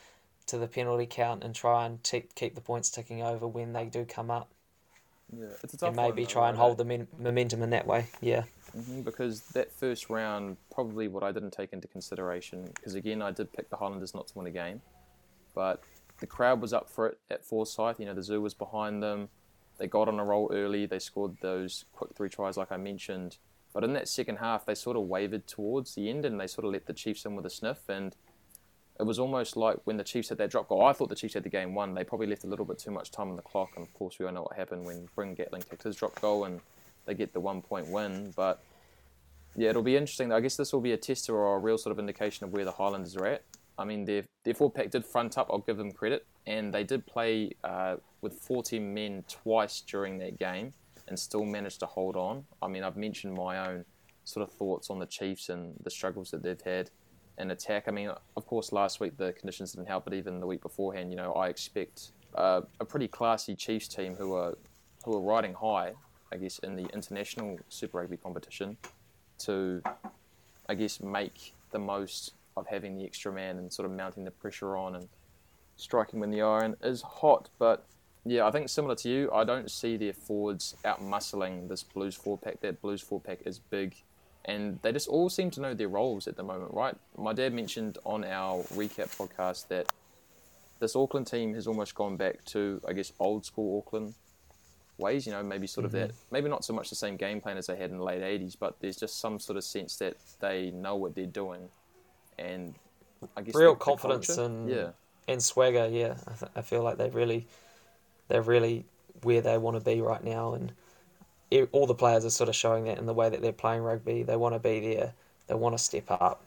to 0.46 0.59
the 0.59 0.68
penalty 0.68 1.07
count 1.07 1.42
and 1.42 1.54
try 1.54 1.87
and 1.87 2.02
t- 2.02 2.24
keep 2.35 2.54
the 2.54 2.61
points 2.61 2.90
ticking 2.90 3.22
over 3.22 3.46
when 3.46 3.72
they 3.72 3.87
do 3.87 4.04
come 4.04 4.30
up, 4.30 4.50
Yeah, 5.33 5.46
it's 5.62 5.74
a 5.74 5.76
tough 5.76 5.88
and 5.88 5.96
maybe 5.96 6.22
one, 6.22 6.24
though, 6.24 6.28
try 6.33 6.48
and 6.48 6.59
right? 6.59 6.62
hold 6.62 6.78
the 6.78 6.85
men- 6.85 7.09
momentum 7.18 7.62
in 7.62 7.70
that 7.70 7.87
way. 7.87 8.07
Yeah. 8.20 8.44
hmm 8.72 9.02
because 9.02 9.42
that 9.52 9.72
first 9.72 10.11
round, 10.11 10.57
probably 10.72 11.09
what 11.09 11.22
I 11.22 11.33
didn't 11.33 11.52
take 11.52 11.72
into 11.72 11.88
consideration, 11.88 12.72
because 12.76 12.94
again, 12.94 13.22
I 13.22 13.30
did 13.30 13.52
pick 13.52 13.70
the 13.70 13.76
Highlanders 13.76 14.14
not 14.14 14.26
to 14.28 14.38
win 14.38 14.46
a 14.46 14.50
game, 14.50 14.83
but 15.54 15.83
the 16.20 16.26
crowd 16.26 16.61
was 16.61 16.72
up 16.72 16.88
for 16.90 17.09
it 17.09 17.18
at 17.30 17.44
Forsyth. 17.44 17.98
You 17.98 18.07
know, 18.07 18.14
the 18.14 18.22
Zoo 18.22 18.40
was 18.40 18.54
behind 18.54 19.02
them. 19.02 19.28
They 19.78 19.87
got 19.87 20.09
on 20.09 20.18
a 20.20 20.24
roll 20.24 20.50
early. 20.52 20.87
They 20.87 20.98
scored 20.98 21.37
those 21.40 21.85
quick 21.92 22.14
three 22.14 22.28
tries, 22.28 22.57
like 22.57 22.70
I 22.72 22.76
mentioned. 22.76 23.38
But 23.72 23.83
in 23.85 23.92
that 23.94 24.09
second 24.09 24.37
half, 24.37 24.64
they 24.66 24.74
sort 24.76 24.96
of 24.96 25.04
wavered 25.04 25.46
towards 25.48 25.94
the 25.94 26.09
end 26.09 26.24
and 26.24 26.40
they 26.40 26.46
sort 26.46 26.64
of 26.64 26.72
let 26.72 26.87
the 26.87 26.92
Chiefs 26.92 27.24
in 27.24 27.35
with 27.35 27.44
a 27.46 27.50
sniff. 27.50 27.88
And 27.88 28.14
it 28.98 29.02
was 29.02 29.18
almost 29.18 29.57
like 29.57 29.76
when 29.85 29.96
the 29.96 30.04
Chiefs 30.04 30.28
had 30.28 30.38
that 30.38 30.50
drop 30.50 30.68
goal, 30.68 30.85
I 30.85 30.92
thought 30.92 31.09
the 31.09 31.16
Chiefs 31.16 31.35
had 31.35 31.42
the 31.42 31.48
game 31.48 31.74
won. 31.74 31.94
They 31.94 32.04
probably 32.04 32.28
left 32.28 32.44
a 32.44 32.46
little 32.46 32.64
bit 32.64 32.78
too 32.78 32.92
much 32.92 33.11
time 33.11 33.28
on 33.28 33.37
the 33.37 33.42
clock. 33.42 33.70
And 33.76 33.85
of 33.85 33.92
course, 33.92 34.18
we 34.18 34.26
all 34.26 34.33
know 34.33 34.42
what 34.42 34.57
happened 34.57 34.85
when 34.85 35.09
Bryn 35.16 35.35
Gatland 35.35 35.68
kicked 35.68 35.83
his 35.83 35.96
drop 35.96 36.20
goal 36.20 36.44
and 36.44 36.61
they 37.07 37.14
get 37.14 37.33
the 37.33 37.40
one 37.40 37.61
point 37.61 37.88
win. 37.88 38.33
But 38.37 38.62
yeah, 39.57 39.70
it'll 39.70 39.83
be 39.83 39.96
interesting. 39.96 40.33
I 40.33 40.40
guess 40.40 40.57
this 40.57 40.72
will 40.72 40.80
be 40.80 40.92
a 40.92 40.96
tester 40.96 41.35
or 41.35 41.57
a 41.57 41.59
real 41.59 41.76
sort 41.76 41.90
of 41.92 41.98
indication 41.98 42.44
of 42.44 42.52
where 42.52 42.64
the 42.64 42.72
Highlanders 42.72 43.16
are 43.16 43.26
at. 43.26 43.42
I 43.76 43.85
mean, 43.85 44.04
their 44.04 44.24
their 44.44 44.54
forward 44.54 44.74
pack 44.74 44.90
did 44.90 45.04
front 45.04 45.37
up. 45.38 45.48
I'll 45.50 45.59
give 45.59 45.76
them 45.76 45.90
credit, 45.90 46.24
and 46.46 46.72
they 46.72 46.85
did 46.85 47.04
play 47.07 47.50
uh, 47.64 47.96
with 48.20 48.35
14 48.35 48.94
men 48.94 49.24
twice 49.28 49.80
during 49.80 50.18
that 50.18 50.38
game, 50.38 50.72
and 51.09 51.18
still 51.18 51.44
managed 51.44 51.80
to 51.80 51.87
hold 51.87 52.14
on. 52.14 52.44
I 52.62 52.68
mean, 52.68 52.85
I've 52.85 52.96
mentioned 52.96 53.35
my 53.35 53.66
own 53.68 53.85
sort 54.22 54.48
of 54.48 54.54
thoughts 54.54 54.90
on 54.90 55.00
the 55.00 55.07
Chiefs 55.07 55.48
and 55.48 55.74
the 55.83 55.90
struggles 55.90 56.30
that 56.30 56.44
they've 56.44 56.61
had 56.61 56.90
in 57.38 57.51
attack. 57.51 57.85
I 57.88 57.90
mean, 57.90 58.11
of 58.37 58.47
course, 58.47 58.73
last 58.73 59.01
week 59.01 59.16
the 59.16 59.33
conditions 59.33 59.73
didn't 59.73 59.88
help, 59.88 60.05
but 60.05 60.14
even 60.14 60.40
the 60.40 60.47
week 60.47 60.62
beforehand, 60.62 61.11
you 61.11 61.16
know, 61.16 61.33
I 61.33 61.49
expect 61.49 62.12
uh, 62.35 62.62
a 62.81 62.85
pretty 62.85 63.09
classy 63.09 63.55
Chiefs 63.55 63.88
team 63.88 64.14
who 64.14 64.35
are 64.35 64.57
who 65.05 65.14
are 65.16 65.20
riding 65.20 65.55
high, 65.55 65.92
I 66.33 66.37
guess, 66.37 66.59
in 66.61 66.77
the 66.77 66.87
international 66.94 67.59
Super 67.68 67.99
Rugby 67.99 68.16
competition 68.16 68.77
to, 69.40 69.83
I 70.68 70.75
guess, 70.75 71.01
make 71.01 71.53
the 71.73 71.79
most 71.79 72.33
of 72.57 72.66
having 72.66 72.97
the 72.97 73.05
extra 73.05 73.33
man 73.33 73.59
and 73.59 73.73
sort 73.73 73.85
of 73.85 73.97
mounting 73.97 74.25
the 74.25 74.31
pressure 74.31 74.77
on 74.77 74.94
and 74.94 75.09
striking 75.77 76.20
when 76.20 76.31
the 76.31 76.40
iron 76.40 76.77
is 76.83 77.03
hot. 77.03 77.51
But 77.59 77.85
yeah, 78.25 78.47
I 78.47 78.51
think 78.51 78.68
similar 78.68 78.94
to 78.97 79.09
you, 79.09 79.31
I 79.33 79.44
don't 79.44 79.70
see 79.70 79.97
their 79.97 80.12
forwards 80.12 80.77
out 80.85 81.03
muscling 81.03 81.68
this 81.68 81.83
Blues 81.83 82.14
four 82.14 82.38
pack. 82.38 82.61
That 82.61 82.81
Blues 82.81 83.03
four 83.03 83.20
pack 83.20 83.40
is 83.44 83.59
big, 83.59 83.94
and 84.44 84.78
they 84.83 84.92
just 84.92 85.09
all 85.09 85.30
seem 85.30 85.50
to 85.52 85.61
know 85.61 85.74
their 85.74 85.88
roles 85.88 86.26
at 86.26 86.37
the 86.37 86.42
moment, 86.42 86.72
right? 86.74 86.94
My 87.16 87.33
dad 87.33 87.52
mentioned 87.52 87.98
on 88.04 88.24
our 88.24 88.62
recap 88.74 89.16
podcast 89.16 89.68
that 89.68 89.87
this 90.80 90.94
Auckland 90.94 91.26
team 91.26 91.54
has 91.54 91.66
almost 91.66 91.94
gone 91.94 92.16
back 92.16 92.44
to, 92.46 92.80
I 92.87 92.92
guess, 92.92 93.12
old 93.18 93.46
school 93.46 93.78
Auckland 93.78 94.14
ways. 94.98 95.26
You 95.26 95.33
know, 95.33 95.42
maybe 95.42 95.66
sort 95.66 95.87
of 95.87 95.92
mm-hmm. 95.92 96.09
that, 96.09 96.14
maybe 96.30 96.48
not 96.48 96.64
so 96.64 96.72
much 96.72 96.90
the 96.90 96.96
same 96.96 97.16
game 97.16 97.40
plan 97.40 97.57
as 97.57 97.66
they 97.66 97.76
had 97.76 97.90
in 97.90 97.98
the 97.98 98.04
late 98.04 98.22
'80s, 98.22 98.57
but 98.59 98.76
there's 98.80 98.96
just 98.96 99.18
some 99.20 99.40
sort 99.40 99.57
of 99.57 99.64
sense 99.64 99.96
that 99.96 100.16
they 100.40 100.70
know 100.70 100.96
what 100.96 101.14
they're 101.14 101.26
doing, 101.26 101.68
and 102.38 102.74
I 103.37 103.42
guess 103.42 103.54
real 103.54 103.74
the- 103.74 103.80
confidence 103.80 104.37
and 104.37 104.68
yeah. 104.68 104.90
and 105.26 105.42
swagger. 105.42 105.88
Yeah, 105.90 106.16
I, 106.26 106.33
th- 106.35 106.52
I 106.57 106.62
feel 106.62 106.83
like 106.83 106.98
they 106.98 107.09
really 107.11 107.46
they're 108.28 108.42
really 108.42 108.85
where 109.22 109.40
they 109.40 109.57
want 109.57 109.78
to 109.78 109.85
be 109.85 110.00
right 110.00 110.22
now, 110.22 110.54
and 110.54 110.72
all 111.72 111.87
the 111.87 111.94
players 111.94 112.24
are 112.24 112.30
sort 112.30 112.48
of 112.48 112.57
showing 112.57 112.85
that 112.85 112.98
in 112.98 113.07
the 113.07 113.12
way 113.12 113.28
that 113.28 113.40
they're 113.42 113.52
playing 113.52 113.83
rugby. 113.83 114.22
They 114.22 114.37
want 114.37 114.54
to 114.54 114.59
be 114.59 114.80
there. 114.80 115.12
They 115.46 115.54
want 115.54 115.76
to 115.76 115.83
step 115.83 116.11
up, 116.11 116.42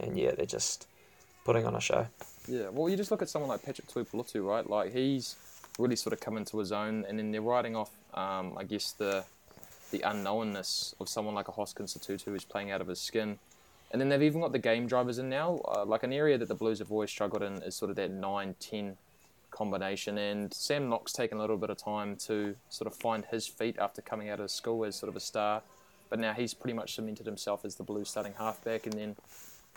and 0.00 0.18
yeah, 0.18 0.32
they're 0.32 0.46
just 0.46 0.86
putting 1.44 1.64
on 1.64 1.74
a 1.74 1.80
show. 1.80 2.06
Yeah, 2.48 2.68
well, 2.70 2.88
you 2.88 2.96
just 2.96 3.10
look 3.10 3.22
at 3.22 3.28
someone 3.28 3.48
like 3.48 3.62
Patrick 3.62 3.88
Tuipulotu, 3.88 4.44
right? 4.44 4.68
Like 4.68 4.92
he's 4.92 5.36
really 5.78 5.96
sort 5.96 6.12
of 6.12 6.20
come 6.20 6.36
into 6.36 6.58
his 6.58 6.72
own, 6.72 7.04
and 7.08 7.18
then 7.18 7.30
they're 7.30 7.40
riding 7.40 7.76
off, 7.76 7.90
um, 8.14 8.56
I 8.56 8.64
guess 8.64 8.92
the 8.92 9.24
the 9.92 10.00
unknownness 10.00 10.94
of 11.00 11.08
someone 11.08 11.34
like 11.34 11.46
a 11.46 11.52
Hoskins 11.52 11.96
Sotutu 11.96 12.24
who's 12.24 12.44
playing 12.44 12.72
out 12.72 12.80
of 12.80 12.88
his 12.88 13.00
skin, 13.00 13.38
and 13.92 14.00
then 14.00 14.08
they've 14.08 14.22
even 14.22 14.40
got 14.40 14.52
the 14.52 14.58
game 14.58 14.86
drivers 14.86 15.18
in 15.18 15.28
now. 15.28 15.60
Uh, 15.64 15.84
like 15.84 16.02
an 16.02 16.12
area 16.12 16.36
that 16.36 16.48
the 16.48 16.54
Blues 16.54 16.80
have 16.80 16.90
always 16.90 17.10
struggled 17.10 17.42
in 17.42 17.62
is 17.62 17.76
sort 17.76 17.90
of 17.90 17.96
that 17.96 18.10
9-10 18.10 18.96
combination, 19.56 20.18
and 20.18 20.52
Sam 20.52 20.88
Nock 20.88 21.10
taken 21.10 21.38
a 21.38 21.40
little 21.40 21.56
bit 21.56 21.70
of 21.70 21.78
time 21.78 22.16
to 22.26 22.54
sort 22.68 22.86
of 22.86 22.94
find 22.94 23.24
his 23.24 23.46
feet 23.46 23.78
after 23.78 24.02
coming 24.02 24.28
out 24.28 24.40
of 24.40 24.50
school 24.50 24.84
as 24.84 24.96
sort 24.96 25.08
of 25.08 25.16
a 25.16 25.20
star, 25.20 25.62
but 26.10 26.18
now 26.18 26.32
he's 26.32 26.54
pretty 26.54 26.74
much 26.74 26.94
cemented 26.94 27.26
himself 27.26 27.64
as 27.64 27.76
the 27.76 27.82
Blues 27.82 28.10
starting 28.10 28.34
halfback, 28.38 28.86
and 28.86 28.94
then 28.94 29.16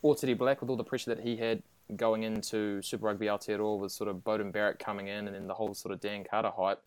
Otere 0.03 0.37
Black 0.37 0.61
with 0.61 0.69
all 0.69 0.75
the 0.75 0.83
pressure 0.83 1.13
that 1.15 1.23
he 1.23 1.37
had 1.37 1.61
going 1.95 2.23
into 2.23 2.81
Super 2.81 3.07
Rugby 3.07 3.27
Aotearoa 3.27 3.79
with 3.79 3.91
sort 3.91 4.09
of 4.09 4.17
Beauden 4.17 4.51
Barrett 4.51 4.79
coming 4.79 5.07
in 5.07 5.27
and 5.27 5.35
then 5.35 5.47
the 5.47 5.53
whole 5.53 5.73
sort 5.73 5.93
of 5.93 5.99
Dan 5.99 6.23
Carter 6.23 6.51
hype. 6.55 6.81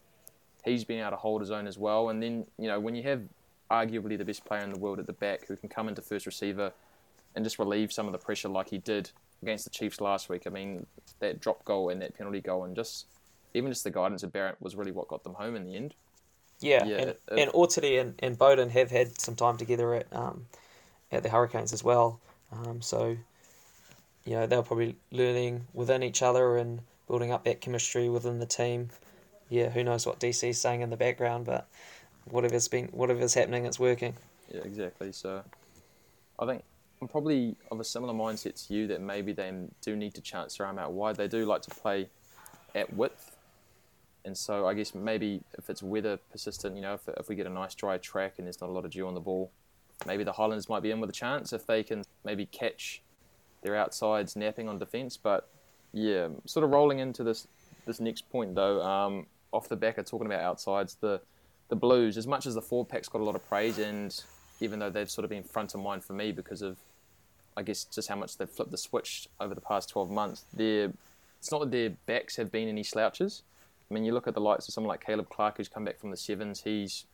he's 0.64 0.84
been 0.84 1.00
able 1.00 1.10
to 1.10 1.16
hold 1.16 1.40
his 1.40 1.50
own 1.50 1.66
as 1.66 1.76
well. 1.76 2.08
And 2.08 2.22
then 2.22 2.46
you 2.58 2.68
know 2.68 2.78
when 2.78 2.94
you 2.94 3.02
have 3.04 3.22
arguably 3.70 4.16
the 4.16 4.24
best 4.24 4.44
player 4.44 4.62
in 4.62 4.72
the 4.72 4.78
world 4.78 4.98
at 4.98 5.06
the 5.06 5.12
back 5.12 5.46
who 5.46 5.56
can 5.56 5.68
come 5.68 5.88
into 5.88 6.02
first 6.02 6.26
receiver 6.26 6.72
and 7.34 7.44
just 7.44 7.58
relieve 7.58 7.92
some 7.92 8.06
of 8.06 8.12
the 8.12 8.18
pressure 8.18 8.48
like 8.48 8.68
he 8.68 8.78
did 8.78 9.10
against 9.42 9.64
the 9.64 9.70
Chiefs 9.70 10.00
last 10.00 10.28
week. 10.28 10.42
I 10.46 10.50
mean 10.50 10.86
that 11.20 11.40
drop 11.40 11.64
goal 11.64 11.90
and 11.90 12.00
that 12.02 12.16
penalty 12.16 12.40
goal 12.40 12.64
and 12.64 12.74
just 12.74 13.06
even 13.54 13.70
just 13.70 13.84
the 13.84 13.90
guidance 13.90 14.22
of 14.22 14.32
Barrett 14.32 14.56
was 14.60 14.76
really 14.76 14.92
what 14.92 15.08
got 15.08 15.24
them 15.24 15.34
home 15.34 15.56
in 15.56 15.64
the 15.64 15.76
end. 15.76 15.94
Yeah, 16.60 16.84
yeah 16.84 16.96
and, 16.96 17.10
it, 17.10 17.20
and 17.28 17.38
and, 17.98 18.14
and 18.20 18.38
Beauden 18.38 18.70
have 18.70 18.90
had 18.90 19.20
some 19.20 19.34
time 19.34 19.56
together 19.56 19.94
at 19.94 20.06
um, 20.12 20.46
at 21.10 21.22
the 21.22 21.28
Hurricanes 21.28 21.72
as 21.72 21.84
well. 21.84 22.20
Um, 22.52 22.80
so, 22.80 23.16
you 24.24 24.34
know, 24.34 24.46
they're 24.46 24.62
probably 24.62 24.96
learning 25.10 25.66
within 25.74 26.02
each 26.02 26.22
other 26.22 26.56
and 26.56 26.80
building 27.08 27.32
up 27.32 27.44
that 27.44 27.60
chemistry 27.60 28.08
within 28.08 28.38
the 28.38 28.46
team. 28.46 28.90
Yeah, 29.48 29.70
who 29.70 29.84
knows 29.84 30.06
what 30.06 30.20
DC 30.20 30.48
is 30.48 30.60
saying 30.60 30.80
in 30.80 30.90
the 30.90 30.96
background, 30.96 31.44
but 31.44 31.68
whatever's 32.24 32.68
been 32.68 32.86
whatever's 32.86 33.34
happening, 33.34 33.66
it's 33.66 33.78
working. 33.78 34.14
Yeah, 34.52 34.62
exactly. 34.62 35.12
So, 35.12 35.42
I 36.38 36.46
think 36.46 36.62
I'm 37.02 37.08
probably 37.08 37.56
of 37.70 37.80
a 37.80 37.84
similar 37.84 38.14
mindset 38.14 38.66
to 38.66 38.74
you 38.74 38.86
that 38.86 39.02
maybe 39.02 39.32
they 39.32 39.52
do 39.82 39.96
need 39.96 40.14
to 40.14 40.22
chance 40.22 40.56
their 40.56 40.66
arm 40.66 40.78
out 40.78 40.92
wide. 40.92 41.16
They 41.16 41.28
do 41.28 41.44
like 41.44 41.60
to 41.62 41.70
play 41.70 42.08
at 42.74 42.94
width 42.94 43.32
and 44.24 44.36
so 44.36 44.66
I 44.66 44.74
guess 44.74 44.94
maybe 44.94 45.42
if 45.58 45.68
it's 45.68 45.82
weather 45.82 46.18
persistent, 46.30 46.76
you 46.76 46.82
know, 46.82 46.94
if, 46.94 47.08
if 47.16 47.28
we 47.28 47.34
get 47.34 47.46
a 47.46 47.50
nice 47.50 47.74
dry 47.74 47.98
track 47.98 48.34
and 48.38 48.46
there's 48.46 48.60
not 48.60 48.70
a 48.70 48.72
lot 48.72 48.84
of 48.84 48.92
dew 48.92 49.06
on 49.06 49.14
the 49.14 49.20
ball, 49.20 49.50
maybe 50.06 50.24
the 50.24 50.32
Highlanders 50.32 50.68
might 50.68 50.82
be 50.82 50.90
in 50.90 51.00
with 51.00 51.10
a 51.10 51.12
chance 51.12 51.52
if 51.52 51.66
they 51.66 51.82
can 51.82 52.04
maybe 52.24 52.46
catch 52.46 53.02
their 53.62 53.76
outsides 53.76 54.36
napping 54.36 54.68
on 54.68 54.78
defence. 54.78 55.16
But 55.16 55.48
yeah, 55.92 56.28
sort 56.46 56.64
of 56.64 56.70
rolling 56.70 57.00
into 57.00 57.24
this 57.24 57.48
this 57.84 57.98
next 57.98 58.30
point 58.30 58.54
though, 58.54 58.80
um, 58.82 59.26
off 59.52 59.68
the 59.68 59.76
back 59.76 59.98
of 59.98 60.06
talking 60.06 60.26
about 60.26 60.40
outsides, 60.40 60.96
the 61.00 61.20
the 61.68 61.76
Blues, 61.76 62.16
as 62.16 62.26
much 62.26 62.46
as 62.46 62.54
the 62.54 62.62
four 62.62 62.84
pack's 62.84 63.08
got 63.08 63.20
a 63.20 63.24
lot 63.24 63.34
of 63.34 63.46
praise, 63.48 63.78
and 63.78 64.22
even 64.60 64.78
though 64.78 64.90
they've 64.90 65.10
sort 65.10 65.24
of 65.24 65.30
been 65.30 65.42
front 65.42 65.74
of 65.74 65.80
mind 65.80 66.04
for 66.04 66.12
me 66.12 66.30
because 66.30 66.62
of, 66.62 66.76
I 67.56 67.62
guess, 67.62 67.84
just 67.84 68.08
how 68.08 68.16
much 68.16 68.36
they've 68.36 68.48
flipped 68.48 68.70
the 68.70 68.78
switch 68.78 69.28
over 69.40 69.54
the 69.54 69.60
past 69.60 69.90
12 69.90 70.10
months, 70.10 70.44
it's 70.54 71.50
not 71.50 71.60
that 71.60 71.70
their 71.70 71.90
backs 72.06 72.36
have 72.36 72.50
been 72.50 72.68
any 72.68 72.82
slouches. 72.82 73.42
I 73.90 73.94
mean, 73.94 74.04
you 74.04 74.14
look 74.14 74.26
at 74.26 74.34
the 74.34 74.40
likes 74.40 74.68
of 74.68 74.74
someone 74.74 74.88
like 74.88 75.04
Caleb 75.04 75.28
Clarke, 75.28 75.58
who's 75.58 75.68
come 75.68 75.84
back 75.84 75.98
from 75.98 76.10
the 76.10 76.16
sevens. 76.16 76.62
He's 76.62 77.04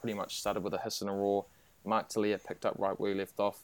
pretty 0.00 0.14
much 0.14 0.38
started 0.38 0.62
with 0.62 0.72
a 0.74 0.78
hiss 0.78 1.00
and 1.00 1.10
a 1.10 1.12
roar. 1.12 1.44
Mark 1.84 2.08
Telea 2.08 2.42
picked 2.42 2.64
up 2.64 2.76
right 2.78 2.98
where 2.98 3.12
he 3.12 3.18
left 3.18 3.38
off. 3.38 3.60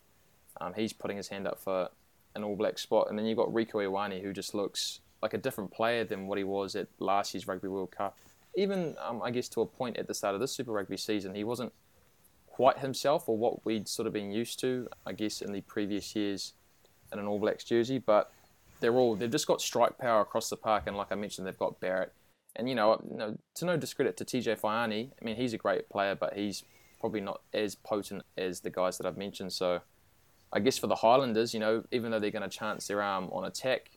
Um, 0.60 0.74
he's 0.74 0.92
putting 0.92 1.16
his 1.16 1.28
hand 1.28 1.46
up 1.46 1.58
for 1.58 1.88
an 2.34 2.44
All 2.44 2.56
Black 2.56 2.78
spot. 2.78 3.06
And 3.08 3.18
then 3.18 3.26
you've 3.26 3.38
got 3.38 3.48
Rieko 3.48 3.74
Ioane, 3.74 4.22
who 4.22 4.32
just 4.32 4.54
looks 4.54 5.00
like 5.22 5.32
a 5.32 5.38
different 5.38 5.70
player 5.70 6.04
than 6.04 6.26
what 6.26 6.38
he 6.38 6.44
was 6.44 6.76
at 6.76 6.88
last 6.98 7.34
year's 7.34 7.46
Rugby 7.46 7.68
World 7.68 7.90
Cup. 7.90 8.18
Even, 8.56 8.96
um, 9.00 9.22
I 9.22 9.30
guess, 9.30 9.48
to 9.50 9.60
a 9.60 9.66
point 9.66 9.96
at 9.96 10.06
the 10.08 10.14
start 10.14 10.34
of 10.34 10.40
this 10.40 10.52
Super 10.52 10.72
Rugby 10.72 10.96
season, 10.96 11.34
he 11.34 11.44
wasn't 11.44 11.72
quite 12.60 12.80
himself 12.80 13.26
or 13.26 13.38
what 13.38 13.64
we'd 13.64 13.88
sort 13.88 14.06
of 14.06 14.12
been 14.12 14.30
used 14.30 14.60
to, 14.60 14.86
I 15.06 15.12
guess, 15.12 15.40
in 15.40 15.52
the 15.52 15.62
previous 15.62 16.14
years 16.14 16.52
in 17.10 17.18
an 17.18 17.26
All 17.26 17.38
Blacks 17.38 17.64
jersey. 17.64 17.96
But 17.96 18.30
they're 18.80 18.92
all, 18.92 19.16
they've 19.16 19.30
just 19.30 19.46
got 19.46 19.62
strike 19.62 19.96
power 19.96 20.20
across 20.20 20.50
the 20.50 20.58
park. 20.58 20.82
And 20.86 20.94
like 20.94 21.08
I 21.10 21.14
mentioned, 21.14 21.46
they've 21.46 21.58
got 21.58 21.80
Barrett 21.80 22.12
and 22.56 22.68
you 22.68 22.74
know, 22.74 22.92
uh, 22.92 23.30
to 23.54 23.64
no 23.64 23.78
discredit 23.78 24.16
to 24.18 24.24
TJ 24.26 24.60
Faiane, 24.60 25.10
I 25.10 25.24
mean 25.24 25.36
he's 25.36 25.54
a 25.54 25.58
great 25.58 25.88
player, 25.88 26.14
but 26.14 26.34
he's 26.34 26.64
probably 27.00 27.22
not 27.22 27.40
as 27.54 27.74
potent 27.74 28.22
as 28.36 28.60
the 28.60 28.68
guys 28.68 28.98
that 28.98 29.06
I've 29.06 29.16
mentioned. 29.16 29.54
So, 29.54 29.80
I 30.52 30.60
guess 30.60 30.76
for 30.76 30.88
the 30.88 30.96
Highlanders, 30.96 31.54
you 31.54 31.60
know, 31.60 31.84
even 31.92 32.10
though 32.10 32.18
they're 32.18 32.30
going 32.30 32.48
to 32.48 32.54
chance 32.54 32.88
their 32.88 33.00
arm 33.00 33.30
on 33.32 33.44
attack, 33.44 33.92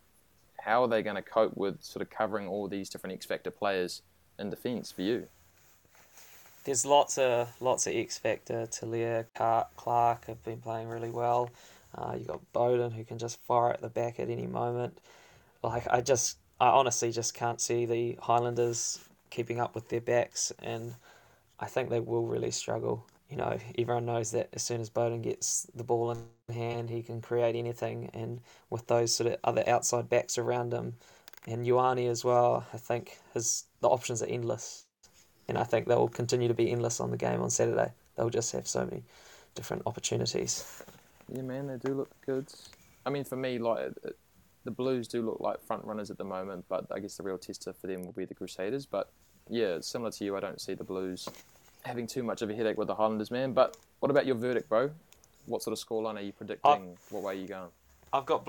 how 0.60 0.84
are 0.84 0.88
they 0.88 1.02
going 1.02 1.16
to 1.16 1.22
cope 1.22 1.58
with 1.58 1.84
sort 1.84 2.02
of 2.02 2.10
covering 2.10 2.48
all 2.48 2.68
these 2.68 2.90
different 2.90 3.16
X 3.16 3.26
factor 3.26 3.52
players 3.52 4.04
in 4.38 4.50
defence 4.50 4.92
for 4.92 5.02
you? 5.02 5.28
There's 6.64 6.86
lots 6.86 7.18
of 7.18 7.50
lots 7.62 7.88
of 7.88 7.94
X 7.96 8.18
factor. 8.18 8.66
Telea, 8.68 9.26
Clarke 9.76 10.26
have 10.28 10.44
been 10.44 10.60
playing 10.62 10.88
really 10.90 11.10
well. 11.10 11.50
Uh, 11.96 12.16
you 12.18 12.26
got 12.26 12.42
Beauden 12.54 12.94
who 12.94 13.04
can 13.04 13.18
just 13.18 13.40
fire 13.44 13.72
at 13.72 13.82
the 13.82 13.90
back 13.90 14.20
at 14.20 14.30
any 14.30 14.48
moment. 14.48 14.98
Like 15.64 15.88
I 15.90 16.02
just 16.02 16.38
I 16.60 16.68
honestly 16.70 17.12
just 17.12 17.34
can't 17.34 17.60
see 17.62 17.86
the 17.86 18.18
Highlanders 18.22 19.00
keeping 19.30 19.60
up 19.60 19.76
with 19.76 19.90
their 19.90 20.02
backs, 20.02 20.52
and 20.60 20.96
I 21.60 21.66
think 21.68 21.90
they 21.90 22.00
will 22.00 22.26
really 22.28 22.52
struggle. 22.52 23.06
You 23.30 23.38
know, 23.38 23.58
everyone 23.78 24.06
knows 24.06 24.32
that 24.32 24.50
as 24.54 24.64
soon 24.64 24.82
as 24.82 24.90
Beauden 24.90 25.22
gets 25.24 25.68
the 25.76 25.84
ball 25.84 26.12
in 26.12 26.54
hand, 26.54 26.90
he 26.90 27.02
can 27.04 27.22
create 27.22 27.56
anything, 27.56 28.10
and 28.14 28.42
with 28.70 28.88
those 28.88 29.14
sort 29.16 29.32
of 29.32 29.40
other 29.44 29.64
outside 29.68 30.10
backs 30.10 30.38
around 30.38 30.74
him, 30.74 30.96
and 31.48 31.66
Ioane 31.66 32.10
as 32.10 32.24
well, 32.24 32.66
I 32.74 32.78
think 32.78 33.20
his 33.34 33.66
the 33.82 33.90
options 33.90 34.22
are 34.22 34.28
endless, 34.28 34.83
and 35.48 35.58
I 35.58 35.64
think 35.64 35.88
they 35.88 35.96
will 35.96 36.08
continue 36.08 36.48
to 36.48 36.54
be 36.54 36.72
endless 36.72 37.00
on 37.00 37.12
the 37.12 37.18
game 37.18 37.42
on 37.42 37.50
Saturday. 37.50 37.92
They'll 38.16 38.30
just 38.30 38.52
have 38.54 38.68
so 38.68 38.86
many 38.86 39.04
different 39.56 39.84
opportunities. 39.86 40.84
Yeah, 41.32 41.42
man, 41.42 41.68
they 41.68 41.78
do 41.78 41.94
look 41.94 42.10
good. 42.26 42.48
I 43.06 43.10
mean, 43.10 43.24
for 43.24 43.36
me, 43.36 43.58
like 43.60 43.94
the 44.64 44.72
Blues 44.72 45.08
do 45.08 45.22
look 45.22 45.40
like 45.40 45.62
front 45.62 45.84
runners 45.86 46.10
at 46.10 46.18
the 46.18 46.24
moment, 46.24 46.66
but 46.70 46.86
I 46.92 47.00
guess 47.00 47.18
the 47.18 47.24
real 47.24 47.38
tester 47.38 47.74
for 47.74 47.88
them 47.88 48.04
will 48.04 48.14
be 48.14 48.26
the 48.26 48.34
Crusaders. 48.34 48.86
But 48.86 49.12
yeah, 49.50 49.80
similar 49.82 50.12
to 50.12 50.24
you, 50.24 50.38
I 50.38 50.40
don't 50.40 50.62
see 50.62 50.74
the 50.74 50.84
Blues 50.84 51.28
having 51.84 52.08
too 52.08 52.24
much 52.24 52.42
of 52.42 52.50
a 52.50 52.56
headache 52.56 52.78
with 52.78 52.88
the 52.88 52.96
Highlanders, 52.96 53.32
man. 53.32 53.54
But 53.54 53.78
what 54.00 54.10
about 54.10 54.26
your 54.26 54.36
verdict, 54.36 54.70
bro? 54.70 54.92
What 55.46 55.62
sort 55.62 55.78
of 55.78 55.86
scoreline 55.86 56.16
are 56.16 56.22
you 56.22 56.32
predicting? 56.32 56.72
I, 56.72 56.80
what 57.10 57.24
way 57.24 57.34
are 57.34 57.42
you 57.42 57.48
going? 57.48 57.70
I've 58.14 58.26
got 58.26 58.48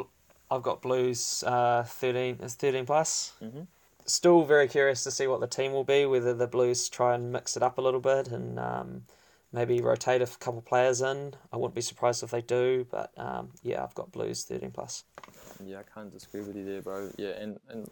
I've 0.50 0.62
got 0.62 0.82
Blues 0.82 1.42
uh, 1.44 1.82
thirteen 1.84 2.38
is 2.42 2.54
thirteen 2.54 2.86
plus. 2.86 3.32
Mm-hmm. 3.42 3.62
Still 4.06 4.44
very 4.44 4.68
curious 4.68 5.02
to 5.04 5.10
see 5.10 5.26
what 5.26 5.40
the 5.40 5.46
team 5.46 5.72
will 5.72 5.84
be. 5.84 6.04
Whether 6.04 6.34
the 6.34 6.46
Blues 6.46 6.88
try 6.88 7.14
and 7.14 7.32
mix 7.32 7.56
it 7.56 7.62
up 7.62 7.78
a 7.78 7.80
little 7.80 8.00
bit 8.00 8.28
and 8.28 8.58
um, 8.58 9.02
maybe 9.52 9.80
rotate 9.80 10.20
a 10.20 10.26
couple 10.26 10.60
players 10.60 11.00
in. 11.00 11.34
I 11.52 11.56
wouldn't 11.56 11.74
be 11.74 11.80
surprised 11.80 12.22
if 12.22 12.30
they 12.30 12.42
do, 12.42 12.86
but 12.90 13.12
um, 13.16 13.50
yeah, 13.62 13.82
I've 13.82 13.94
got 13.94 14.12
Blues 14.12 14.44
thirteen 14.44 14.72
plus. 14.72 15.04
Yeah, 15.64 15.78
I 15.78 15.82
can't 15.94 16.12
disagree 16.12 16.42
with 16.42 16.56
you 16.56 16.64
there, 16.64 16.82
bro. 16.82 17.10
Yeah, 17.16 17.30
and 17.30 17.58
and 17.70 17.88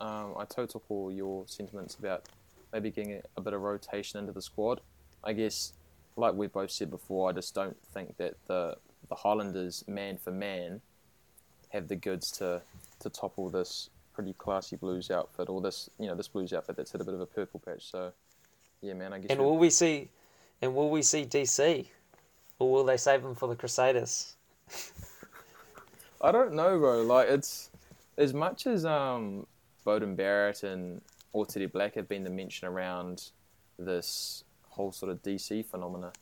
um, 0.00 0.34
I 0.36 0.44
total 0.44 0.80
call 0.80 1.12
your 1.12 1.44
sentiments 1.46 1.94
about 1.94 2.28
maybe 2.72 2.90
getting 2.90 3.12
a, 3.12 3.20
a 3.36 3.40
bit 3.40 3.52
of 3.52 3.60
rotation 3.60 4.18
into 4.18 4.32
the 4.32 4.42
squad. 4.42 4.80
I 5.22 5.34
guess, 5.34 5.74
like 6.16 6.34
we've 6.34 6.52
both 6.52 6.72
said 6.72 6.90
before, 6.90 7.30
I 7.30 7.32
just 7.32 7.54
don't 7.54 7.76
think 7.92 8.16
that 8.16 8.34
the 8.46 8.76
the 9.08 9.14
Highlanders, 9.14 9.84
man 9.86 10.16
for 10.16 10.32
man, 10.32 10.80
have 11.68 11.86
the 11.86 11.96
goods 11.96 12.30
to 12.32 12.62
to 13.00 13.10
topple 13.10 13.50
this 13.50 13.90
pretty 14.14 14.32
classy 14.34 14.76
Blues 14.76 15.10
outfit, 15.10 15.48
or 15.48 15.60
this 15.60 15.90
you 15.98 16.06
know 16.06 16.14
this 16.14 16.28
Blues 16.28 16.52
outfit 16.52 16.76
that's 16.76 16.92
had 16.92 17.00
a 17.00 17.04
bit 17.04 17.14
of 17.14 17.20
a 17.20 17.26
purple 17.26 17.60
patch. 17.60 17.90
So, 17.90 18.12
yeah, 18.80 18.94
man, 18.94 19.12
I 19.12 19.18
guess. 19.18 19.30
And 19.30 19.40
will 19.40 19.58
we 19.58 19.70
see, 19.70 20.10
and 20.62 20.74
will 20.74 20.90
we 20.90 21.02
see 21.02 21.24
DC, 21.24 21.86
or 22.58 22.72
will 22.72 22.84
they 22.84 22.96
save 22.96 23.22
them 23.22 23.34
for 23.34 23.48
the 23.48 23.56
Crusaders? 23.56 24.36
I 26.20 26.32
don't 26.32 26.54
know, 26.54 26.78
bro. 26.78 27.02
Like 27.02 27.28
it's 27.28 27.70
as 28.16 28.32
much 28.32 28.66
as 28.66 28.84
um 28.84 29.46
Beauden 29.84 30.16
Barrett 30.16 30.62
and 30.62 31.00
Otere 31.34 31.70
Black 31.70 31.94
have 31.94 32.08
been 32.08 32.24
the 32.24 32.30
mention 32.30 32.68
around 32.68 33.30
this 33.78 34.44
whole 34.68 34.92
sort 34.92 35.10
of 35.10 35.22
DC 35.22 35.66
phenomena. 35.66 36.12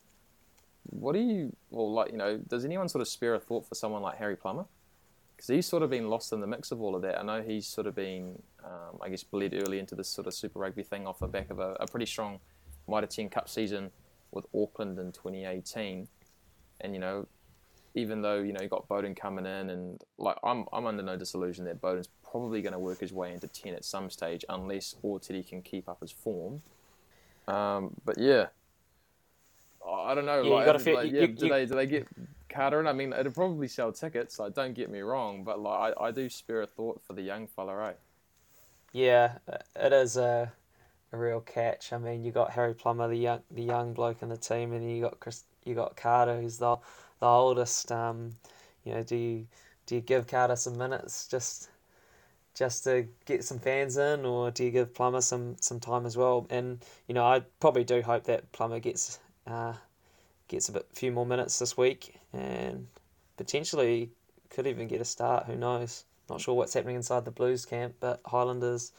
What 0.91 1.13
do 1.13 1.21
you, 1.21 1.55
well, 1.71 1.93
like, 1.93 2.11
you 2.11 2.19
know, 2.19 2.39
does 2.39 2.65
anyone 2.65 2.89
sort 2.89 3.03
of 3.03 3.09
spare 3.09 3.35
a 3.35 3.39
thought 3.39 3.67
for 3.67 3.75
someone 3.75 4.03
like 4.03 4.19
Harry 4.19 4.37
Plummer? 4.37 4.65
Because 5.43 5.57
he's 5.57 5.67
sort 5.67 5.83
of 5.83 5.91
been 5.91 6.09
lost 6.09 6.33
in 6.33 6.41
the 6.41 6.47
mix 6.47 6.71
of 6.71 6.81
all 6.81 6.95
of 6.95 7.03
that. 7.03 7.19
I 7.19 7.25
know 7.25 7.43
he's 7.43 7.67
sort 7.67 7.89
of 7.89 7.97
been, 7.97 8.41
um, 8.65 9.01
I 9.03 9.09
guess, 9.09 9.25
bled 9.25 9.55
early 9.55 9.81
into 9.81 9.97
this 9.97 10.09
sort 10.09 10.29
of 10.29 10.35
Super 10.35 10.61
Rugby 10.61 10.85
thing 10.85 11.05
off 11.05 11.19
the 11.19 11.27
back 11.27 11.51
of 11.51 11.59
a, 11.59 11.77
a 11.81 11.87
pretty 11.89 12.07
strong 12.07 12.39
Mitre 12.87 13.09
10 13.09 13.29
Cup 13.29 13.49
season 13.49 13.91
with 14.31 14.45
Auckland 14.55 15.01
in 15.01 15.11
2018. 15.11 16.07
And, 16.83 16.95
you 16.95 17.01
know, 17.01 17.27
even 17.97 18.23
though 18.23 18.37
you 18.39 18.53
know 18.53 18.63
you 18.63 18.69
got 18.69 18.89
Beauden 18.89 19.17
coming 19.17 19.45
in, 19.45 19.69
and 19.69 20.01
like 20.17 20.37
I'm 20.43 20.65
I'm 20.73 20.87
under 20.87 21.03
no 21.03 21.17
disillusion 21.17 21.65
that 21.67 21.83
Beauden's 21.83 22.09
probably 22.23 22.63
going 22.63 22.73
to 22.73 22.79
work 22.79 23.01
his 23.01 23.13
way 23.13 23.35
into 23.35 23.49
ten 23.49 23.75
at 23.75 23.85
some 23.85 24.09
stage, 24.09 24.47
unless 24.49 24.95
Otere 25.05 25.47
can 25.47 25.61
keep 25.61 25.91
up 25.91 26.01
his 26.01 26.11
form. 26.11 26.63
Um, 27.47 27.91
but 28.05 28.17
yeah, 28.17 28.47
I 29.87 30.15
don't 30.15 30.25
know. 30.25 30.43
Yeah, 30.43 30.73
like, 30.73 30.81
feel, 30.81 30.95
like, 30.95 31.13
yeah, 31.13 31.21
you, 31.23 31.29
do 31.29 31.49
they 31.49 31.67
do 31.67 31.75
they 31.75 31.87
get 31.87 32.09
Carter? 32.53 32.87
I 32.87 32.93
mean, 32.93 33.13
it'll 33.13 33.33
probably 33.33 33.69
sell 33.69 33.93
tickets. 33.93 34.39
Like, 34.39 34.55
don't 34.55 34.75
get 34.75 34.91
me 34.91 35.01
wrong, 35.01 35.45
but 35.45 35.61
like 35.61 35.95
I, 35.99 36.07
I 36.07 36.11
do 36.11 36.29
spare 36.29 36.63
a 36.63 36.67
thought 36.67 37.03
for 37.03 37.13
the 37.15 37.23
young 37.23 37.47
fella, 37.47 37.75
right? 37.75 37.99
Yeah, 38.93 39.39
it 39.77 39.93
is 39.93 40.17
a, 40.17 40.53
a 41.13 41.17
real 41.17 41.41
catch. 41.41 41.93
I 41.93 41.99
mean, 41.99 42.25
you 42.25 42.31
got 42.33 42.51
Harry 42.53 42.75
Plummer, 42.75 43.09
the 43.09 43.17
young 43.17 43.43
the 43.51 43.63
young 43.63 43.95
bloke 43.95 44.23
in 44.23 44.29
the 44.29 44.37
team, 44.37 44.73
and 44.73 44.89
you 44.91 45.03
got 45.03 45.21
Chris, 45.21 45.45
you 45.65 45.75
got 45.75 45.97
Carter, 45.97 46.41
who's 46.41 46.59
the 46.59 46.77
the 47.21 47.27
oldest. 47.27 47.91
Um, 47.91 48.33
you 48.85 48.95
know, 48.95 49.03
do 49.03 49.17
you 49.17 49.47
do 49.87 49.97
you 49.97 50.01
give 50.01 50.27
Carter 50.27 50.57
some 50.57 50.77
minutes 50.77 51.27
just 51.29 51.71
just 52.55 52.85
to 52.85 53.07
get 53.25 53.45
some 53.45 53.59
fans 53.59 53.97
in, 53.97 54.27
or 54.27 54.51
do 54.51 54.65
you 54.65 54.71
give 54.71 54.95
Plummer 54.95 55.21
some 55.23 55.57
some 55.61 55.81
time 55.81 56.07
as 56.07 56.17
well? 56.17 56.47
And 56.51 56.85
you 57.09 57.15
know, 57.15 57.25
I 57.25 57.41
probably 57.61 57.85
do 57.85 58.03
hope 58.03 58.25
that 58.25 58.53
Plummer 58.53 58.81
gets 58.81 59.19
uh, 59.47 59.75
gets 60.53 60.69
a 60.69 60.73
bit 60.73 60.87
few 60.93 61.11
more 61.11 61.27
minutes 61.27 61.59
this 61.59 61.77
week, 61.77 62.21
and 62.33 62.87
potentially 63.37 64.11
could 64.51 64.67
even 64.67 64.87
get 64.87 65.01
a 65.01 65.05
start. 65.05 65.47
Who 65.47 65.57
knows? 65.57 66.05
Not 66.31 66.41
sure 66.41 66.55
what's 66.55 66.75
happening 66.75 66.97
inside 66.97 67.25
the 67.25 67.31
Blues 67.31 67.65
camp, 67.65 67.95
but 68.01 68.21
Highlanders 68.27 68.93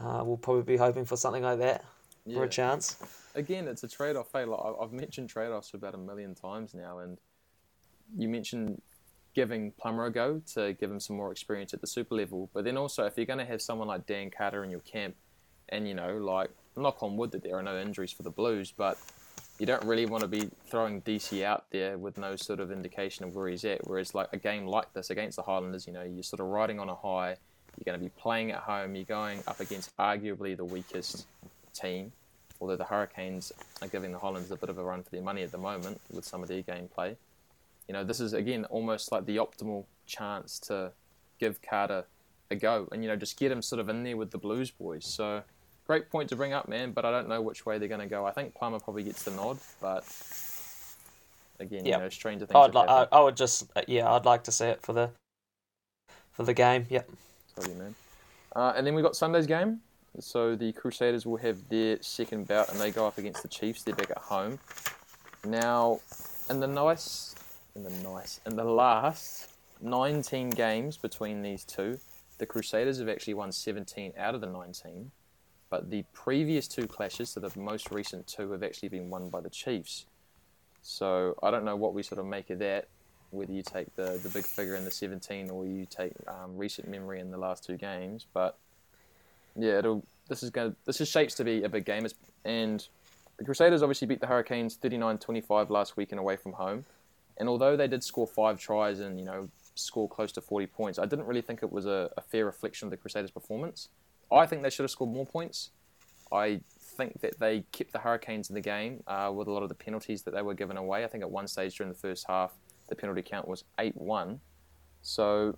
uh, 0.00 0.22
will 0.24 0.36
probably 0.36 0.62
be 0.62 0.76
hoping 0.76 1.04
for 1.04 1.16
something 1.16 1.42
like 1.42 1.58
that. 1.60 1.84
for 2.34 2.44
a 2.44 2.48
chance. 2.48 2.96
Again, 3.36 3.68
it's 3.68 3.84
a 3.84 3.88
trade 3.88 4.16
off. 4.16 4.28
Hey, 4.32 4.44
like, 4.44 4.58
I've 4.80 4.92
mentioned 4.92 5.28
trade 5.28 5.52
offs 5.52 5.74
about 5.74 5.94
a 5.94 5.98
million 5.98 6.34
times 6.34 6.74
now, 6.74 6.98
and 6.98 7.18
you 8.16 8.28
mentioned 8.28 8.82
giving 9.34 9.70
Plummer 9.72 10.06
a 10.06 10.10
go 10.10 10.40
to 10.54 10.72
give 10.72 10.90
him 10.90 10.98
some 10.98 11.16
more 11.16 11.30
experience 11.30 11.74
at 11.74 11.82
the 11.82 11.86
super 11.86 12.14
level. 12.14 12.50
But 12.52 12.64
then 12.64 12.76
also, 12.76 13.04
if 13.04 13.16
you're 13.16 13.26
going 13.26 13.38
to 13.38 13.44
have 13.44 13.60
someone 13.60 13.86
like 13.86 14.06
Dan 14.06 14.30
Carter 14.30 14.64
in 14.64 14.70
your 14.70 14.80
camp, 14.80 15.14
and 15.68 15.86
you 15.86 15.94
know, 15.94 16.16
like 16.16 16.50
knock 16.76 17.02
on 17.02 17.16
wood 17.16 17.32
that 17.32 17.42
there 17.42 17.56
are 17.56 17.62
no 17.62 17.78
injuries 17.78 18.12
for 18.12 18.22
the 18.22 18.30
Blues, 18.30 18.72
but 18.72 18.98
you 19.58 19.66
don't 19.66 19.84
really 19.84 20.06
want 20.06 20.22
to 20.22 20.28
be 20.28 20.50
throwing 20.66 21.00
DC 21.02 21.42
out 21.42 21.64
there 21.70 21.96
with 21.96 22.18
no 22.18 22.36
sort 22.36 22.60
of 22.60 22.70
indication 22.70 23.24
of 23.24 23.34
where 23.34 23.48
he's 23.48 23.64
at. 23.64 23.86
Whereas 23.86 24.14
like 24.14 24.28
a 24.32 24.36
game 24.36 24.66
like 24.66 24.92
this 24.92 25.10
against 25.10 25.36
the 25.36 25.42
Highlanders, 25.42 25.86
you 25.86 25.92
know, 25.92 26.02
you're 26.02 26.22
sort 26.22 26.40
of 26.40 26.46
riding 26.46 26.78
on 26.78 26.88
a 26.88 26.94
high. 26.94 27.36
You're 27.76 27.84
going 27.84 27.98
to 27.98 28.04
be 28.04 28.10
playing 28.18 28.52
at 28.52 28.60
home. 28.60 28.94
You're 28.94 29.04
going 29.04 29.42
up 29.46 29.60
against 29.60 29.96
arguably 29.96 30.56
the 30.56 30.64
weakest 30.64 31.26
team. 31.72 32.12
Although 32.60 32.76
the 32.76 32.84
Hurricanes 32.84 33.52
are 33.82 33.88
giving 33.88 34.12
the 34.12 34.18
Highlanders 34.18 34.50
a 34.50 34.56
bit 34.56 34.70
of 34.70 34.78
a 34.78 34.84
run 34.84 35.02
for 35.02 35.10
their 35.10 35.22
money 35.22 35.42
at 35.42 35.52
the 35.52 35.58
moment 35.58 36.00
with 36.10 36.24
some 36.24 36.42
of 36.42 36.48
their 36.48 36.62
gameplay. 36.62 37.16
You 37.88 37.92
know, 37.92 38.04
this 38.04 38.20
is 38.20 38.32
again 38.32 38.64
almost 38.66 39.12
like 39.12 39.26
the 39.26 39.36
optimal 39.36 39.84
chance 40.06 40.58
to 40.60 40.92
give 41.38 41.60
Carter 41.62 42.04
a 42.50 42.56
go 42.56 42.88
and 42.92 43.02
you 43.02 43.08
know 43.08 43.16
just 43.16 43.38
get 43.38 43.50
him 43.50 43.60
sort 43.60 43.80
of 43.80 43.88
in 43.88 44.04
there 44.04 44.16
with 44.16 44.30
the 44.30 44.38
Blues 44.38 44.70
boys. 44.70 45.04
So 45.04 45.42
great 45.86 46.10
point 46.10 46.28
to 46.30 46.36
bring 46.36 46.52
up, 46.52 46.68
man. 46.68 46.92
But 46.92 47.04
I 47.04 47.10
don't 47.10 47.28
know 47.28 47.40
which 47.42 47.64
way 47.66 47.78
they're 47.78 47.88
going 47.88 48.00
to 48.00 48.06
go. 48.06 48.24
I 48.26 48.32
think 48.32 48.54
Plummer 48.54 48.80
probably 48.80 49.02
gets 49.04 49.22
the 49.22 49.30
nod, 49.32 49.58
but 49.80 50.04
again, 51.60 51.84
Yeah. 51.84 51.96
you 51.96 52.02
know, 52.04 52.08
stranger 52.08 52.46
things. 52.46 52.56
I'd 52.56 52.74
like. 52.74 52.88
I. 52.88 53.06
I 53.12 53.20
would 53.20 53.36
just. 53.36 53.70
uh, 53.76 53.82
Yeah, 53.86 54.12
I'd 54.12 54.24
like 54.24 54.44
to 54.44 54.52
see 54.52 54.66
it 54.66 54.82
for 54.82 54.92
the 54.92 55.10
for 56.32 56.42
the 56.44 56.54
game. 56.54 56.86
Yep. 56.90 57.10
Totally, 57.56 57.74
man. 57.76 57.94
Uh, 58.54 58.72
and 58.76 58.86
then 58.86 58.94
we 58.94 59.02
got 59.02 59.16
Sunday's 59.16 59.46
game. 59.46 59.80
So 60.18 60.56
the 60.56 60.72
Crusaders 60.72 61.26
will 61.26 61.36
have 61.36 61.68
their 61.68 62.00
second 62.02 62.48
bout, 62.48 62.70
and 62.70 62.80
they 62.80 62.90
go 62.90 63.06
up 63.06 63.18
against 63.18 63.42
the 63.42 63.48
Chiefs. 63.48 63.82
They're 63.82 63.94
back 63.94 64.10
at 64.10 64.18
home. 64.18 64.58
Now, 65.44 66.00
in 66.48 66.58
the 66.60 66.66
nice, 66.66 67.34
in 67.74 67.82
the 67.82 67.90
nice, 67.90 68.40
in 68.46 68.56
the 68.56 68.64
last 68.64 69.50
19 69.82 70.50
games 70.50 70.96
between 70.96 71.42
these 71.42 71.64
two, 71.64 71.98
the 72.38 72.46
Crusaders 72.46 72.98
have 72.98 73.10
actually 73.10 73.34
won 73.34 73.52
17 73.52 74.14
out 74.16 74.34
of 74.34 74.40
the 74.40 74.46
19. 74.46 75.10
But 75.68 75.90
the 75.90 76.04
previous 76.12 76.68
two 76.68 76.86
clashes, 76.86 77.30
so 77.30 77.40
the 77.40 77.58
most 77.58 77.90
recent 77.90 78.26
two, 78.26 78.52
have 78.52 78.62
actually 78.62 78.88
been 78.88 79.10
won 79.10 79.28
by 79.28 79.40
the 79.40 79.50
Chiefs. 79.50 80.06
So 80.82 81.36
I 81.42 81.50
don't 81.50 81.64
know 81.64 81.76
what 81.76 81.94
we 81.94 82.02
sort 82.02 82.20
of 82.20 82.26
make 82.26 82.50
of 82.50 82.60
that 82.60 82.88
whether 83.30 83.52
you 83.52 83.62
take 83.62 83.94
the, 83.96 84.18
the 84.22 84.28
big 84.28 84.44
figure 84.44 84.76
in 84.76 84.84
the 84.84 84.90
17 84.90 85.50
or 85.50 85.66
you 85.66 85.86
take 85.86 86.12
um, 86.28 86.56
recent 86.56 86.88
memory 86.88 87.20
in 87.20 87.30
the 87.30 87.38
last 87.38 87.64
two 87.64 87.76
games. 87.76 88.26
But 88.32 88.56
yeah, 89.56 89.78
it'll 89.78 90.04
this 90.28 90.42
is 90.42 90.50
going 90.50 90.74
this 90.84 91.00
is 91.00 91.08
shapes 91.08 91.34
to 91.34 91.44
be 91.44 91.62
a 91.62 91.68
big 91.68 91.84
game. 91.84 92.06
And 92.44 92.86
the 93.36 93.44
Crusaders 93.44 93.82
obviously 93.82 94.06
beat 94.06 94.20
the 94.20 94.26
Hurricanes 94.26 94.76
39-25 94.76 95.70
last 95.70 95.96
week 95.96 96.12
and 96.12 96.18
away 96.18 96.36
from 96.36 96.52
home. 96.52 96.84
And 97.38 97.48
although 97.48 97.76
they 97.76 97.88
did 97.88 98.02
score 98.02 98.26
five 98.26 98.58
tries 98.58 99.00
and 99.00 99.18
you 99.18 99.24
know 99.24 99.48
score 99.74 100.08
close 100.08 100.32
to 100.32 100.40
40 100.40 100.66
points, 100.68 100.98
I 100.98 101.06
didn't 101.06 101.26
really 101.26 101.42
think 101.42 101.62
it 101.62 101.70
was 101.70 101.86
a, 101.86 102.10
a 102.16 102.22
fair 102.22 102.46
reflection 102.46 102.86
of 102.86 102.90
the 102.90 102.96
Crusaders' 102.96 103.30
performance. 103.30 103.88
I 104.30 104.46
think 104.46 104.62
they 104.62 104.70
should 104.70 104.84
have 104.84 104.90
scored 104.90 105.10
more 105.10 105.26
points. 105.26 105.70
I 106.32 106.60
think 106.96 107.20
that 107.20 107.38
they 107.38 107.64
kept 107.72 107.92
the 107.92 107.98
Hurricanes 107.98 108.48
in 108.48 108.54
the 108.54 108.60
game 108.60 109.02
uh, 109.06 109.30
with 109.34 109.48
a 109.48 109.52
lot 109.52 109.62
of 109.62 109.68
the 109.68 109.74
penalties 109.74 110.22
that 110.22 110.34
they 110.34 110.42
were 110.42 110.54
given 110.54 110.76
away. 110.76 111.04
I 111.04 111.06
think 111.06 111.22
at 111.22 111.30
one 111.30 111.46
stage 111.46 111.76
during 111.76 111.92
the 111.92 111.98
first 111.98 112.26
half, 112.26 112.52
the 112.88 112.96
penalty 112.96 113.22
count 113.22 113.46
was 113.46 113.64
8 113.78 113.96
1. 113.96 114.40
So, 115.02 115.56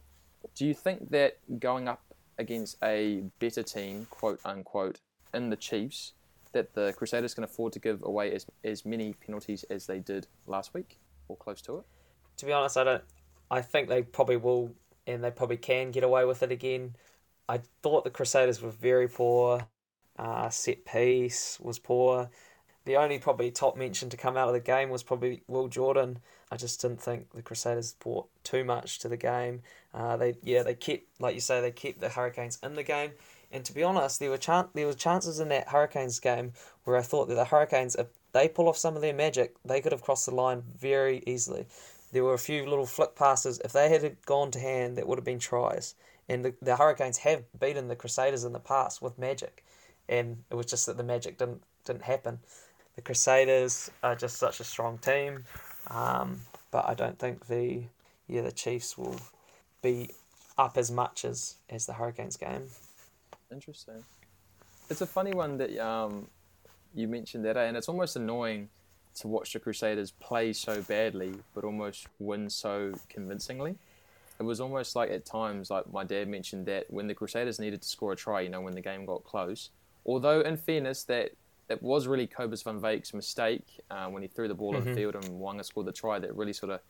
do 0.55 0.67
you 0.67 0.75
think 0.75 1.11
that 1.11 1.39
going 1.59 1.89
up 1.89 2.03
against 2.39 2.77
a 2.83 3.23
better 3.39 3.63
team, 3.63 4.07
quote 4.11 4.41
unquote, 4.45 5.01
in 5.33 5.51
the 5.51 5.57
Chiefs, 5.57 6.13
that 6.53 6.75
the 6.75 6.93
Crusaders 6.97 7.35
can 7.35 7.45
afford 7.45 7.73
to 7.75 7.79
give 7.79 8.03
away 8.03 8.33
as, 8.33 8.47
as 8.65 8.85
many 8.85 9.13
penalties 9.13 9.65
as 9.65 9.87
they 9.87 9.99
did 9.99 10.27
last 10.47 10.75
week 10.75 10.99
or 11.29 11.37
close 11.37 11.61
to 11.63 11.79
it? 11.79 11.85
To 12.39 12.47
be 12.47 12.53
honest, 12.53 12.77
I 12.77 12.85
don't. 12.85 13.05
I 13.51 13.63
think 13.63 13.89
they 13.89 14.03
probably 14.03 14.37
will, 14.37 14.75
and 15.07 15.25
they 15.25 15.31
probably 15.31 15.57
can 15.57 15.91
get 15.91 16.05
away 16.05 16.25
with 16.25 16.43
it 16.43 16.53
again. 16.53 16.95
I 17.49 17.61
thought 17.83 18.05
the 18.05 18.11
Crusaders 18.11 18.61
were 18.61 18.71
very 18.71 19.09
poor. 19.09 19.67
Uh, 20.19 20.49
set 20.51 20.85
piece 20.85 21.59
was 21.61 21.79
poor. 21.79 22.29
The 22.85 22.97
only 22.97 23.19
probably 23.19 23.51
top 23.51 23.77
mention 23.77 24.09
to 24.11 24.17
come 24.17 24.37
out 24.37 24.49
of 24.49 24.55
the 24.55 24.61
game 24.61 24.91
was 24.91 25.03
probably 25.03 25.43
Will 25.47 25.69
Jordan. 25.69 26.19
I 26.51 26.57
just 26.57 26.81
didn't 26.81 27.03
think 27.03 27.31
the 27.33 27.43
Crusaders 27.43 27.93
brought 27.93 28.29
too 28.45 28.65
much 28.65 28.99
to 29.01 29.09
the 29.09 29.17
game. 29.17 29.63
Uh, 29.93 30.17
they 30.17 30.37
yeah 30.43 30.63
they 30.63 30.75
kept 30.75 31.05
like 31.21 31.35
you 31.35 31.41
say 31.41 31.61
they 31.61 31.71
kept 31.71 32.01
the 32.01 32.09
Hurricanes 32.09 32.59
in 32.63 32.75
the 32.75 32.83
game. 32.83 33.13
And 33.51 33.65
to 33.65 33.73
be 33.73 33.83
honest, 33.83 34.21
there 34.21 34.31
were 34.31 34.39
chan- 34.39 34.71
there 34.75 34.87
were 34.87 34.95
chances 34.95 35.41
in 35.41 35.49
that 35.49 35.69
Hurricanes 35.69 36.21
game 36.21 36.53
where 36.85 36.97
I 36.97 37.03
thought 37.03 37.29
that 37.29 37.35
the 37.35 37.47
Hurricanes, 37.47 37.95
if 37.95 38.09
they 38.33 38.49
pull 38.49 38.69
off 38.69 38.77
some 38.77 38.97
of 38.97 39.03
their 39.03 39.15
magic, 39.15 39.57
they 39.65 39.81
could 39.81 39.93
have 39.93 40.03
crossed 40.03 40.27
the 40.27 40.35
line 40.35 40.63
very 40.63 41.23
easily. 41.27 41.67
There 42.13 42.25
were 42.25 42.35
a 42.35 42.39
few 42.39 42.67
little 42.67 42.87
flick 42.87 43.15
passes. 43.15 43.59
If 43.65 43.73
they 43.73 43.89
had 43.91 44.17
gone 44.25 44.51
to 44.53 44.61
hand, 44.61 44.97
that 44.97 45.07
would 45.07 45.19
have 45.19 45.25
been 45.25 45.39
tries. 45.39 45.95
And 46.29 46.45
the, 46.45 46.55
the 46.61 46.77
Hurricanes 46.77 47.19
have 47.19 47.45
beaten 47.59 47.89
the 47.89 47.97
Crusaders 47.97 48.45
in 48.45 48.53
the 48.53 48.61
past 48.61 49.01
with 49.01 49.19
magic, 49.19 49.65
and 50.09 50.45
it 50.51 50.55
was 50.55 50.67
just 50.67 50.87
that 50.87 50.97
the 50.97 51.03
magic 51.03 51.39
didn't 51.39 51.63
didn't 51.85 52.03
happen. 52.03 52.39
The 52.97 53.03
Crusaders 53.03 53.91
are 54.03 54.15
just 54.15 54.37
such 54.37 54.61
a 54.61 54.65
strong 54.65 54.99
team, 54.99 55.45
um, 55.89 56.41
but 56.71 56.87
I 56.87 56.95
don't 56.95 57.19
think 57.19 57.47
the 57.47 57.83
yeah 58.27 58.43
the 58.43 58.53
Chiefs 58.53 58.99
will 58.99 59.17
be 59.83 60.11
up 60.59 60.77
as 60.77 60.91
much 60.91 61.25
as 61.25 61.57
as 61.71 61.87
the 61.87 61.95
Hurricanes 61.95 62.37
game. 62.37 62.69
Interesting. 63.51 64.05
It's 64.91 65.01
a 65.01 65.07
funny 65.07 65.33
one 65.33 65.59
that 65.59 65.79
um, 65.79 66.29
you 66.95 67.09
mentioned 67.09 67.45
that, 67.45 67.57
eh? 67.57 67.65
and 67.65 67.77
it's 67.77 67.89
almost 67.89 68.17
annoying 68.17 68.69
to 69.17 69.29
watch 69.29 69.53
the 69.53 69.61
Crusaders 69.61 70.13
play 70.13 70.53
so 70.53 70.83
badly, 70.83 71.35
but 71.55 71.65
almost 71.65 72.07
win 72.19 72.49
so 72.49 72.93
convincingly. 73.09 73.77
It 74.41 74.45
was 74.45 74.61
almost 74.61 74.95
like 74.95 75.11
at 75.11 75.25
times, 75.25 75.71
like 75.71 75.91
my 75.93 76.05
dad 76.05 76.29
mentioned 76.29 76.67
that 76.67 76.87
when 76.91 77.07
the 77.09 77.15
Crusaders 77.15 77.59
needed 77.59 77.83
to 77.83 77.89
score 77.89 78.13
a 78.13 78.17
try, 78.17 78.41
you 78.43 78.49
know, 78.49 78.61
when 78.61 78.75
the 78.75 78.81
game 78.81 79.05
got 79.05 79.25
close. 79.25 79.71
Although, 80.07 80.41
in 80.41 80.57
fairness, 80.57 81.03
that 81.05 81.33
it 81.69 81.83
was 81.83 82.07
really 82.07 82.27
Kobus 82.27 82.63
van 82.65 82.81
Wyk's 82.81 83.13
mistake 83.13 83.67
uh, 83.91 84.07
when 84.07 84.23
he 84.23 84.29
threw 84.29 84.49
the 84.49 84.55
ball 84.55 84.77
in 84.77 84.85
the 84.85 84.95
field 84.95 85.15
and 85.17 85.25
Wanga 85.25 85.65
scored 85.65 85.87
the 85.87 85.93
try 85.93 86.19
that 86.19 86.35
really 86.35 86.53
sort 86.53 86.71
of 86.73 86.81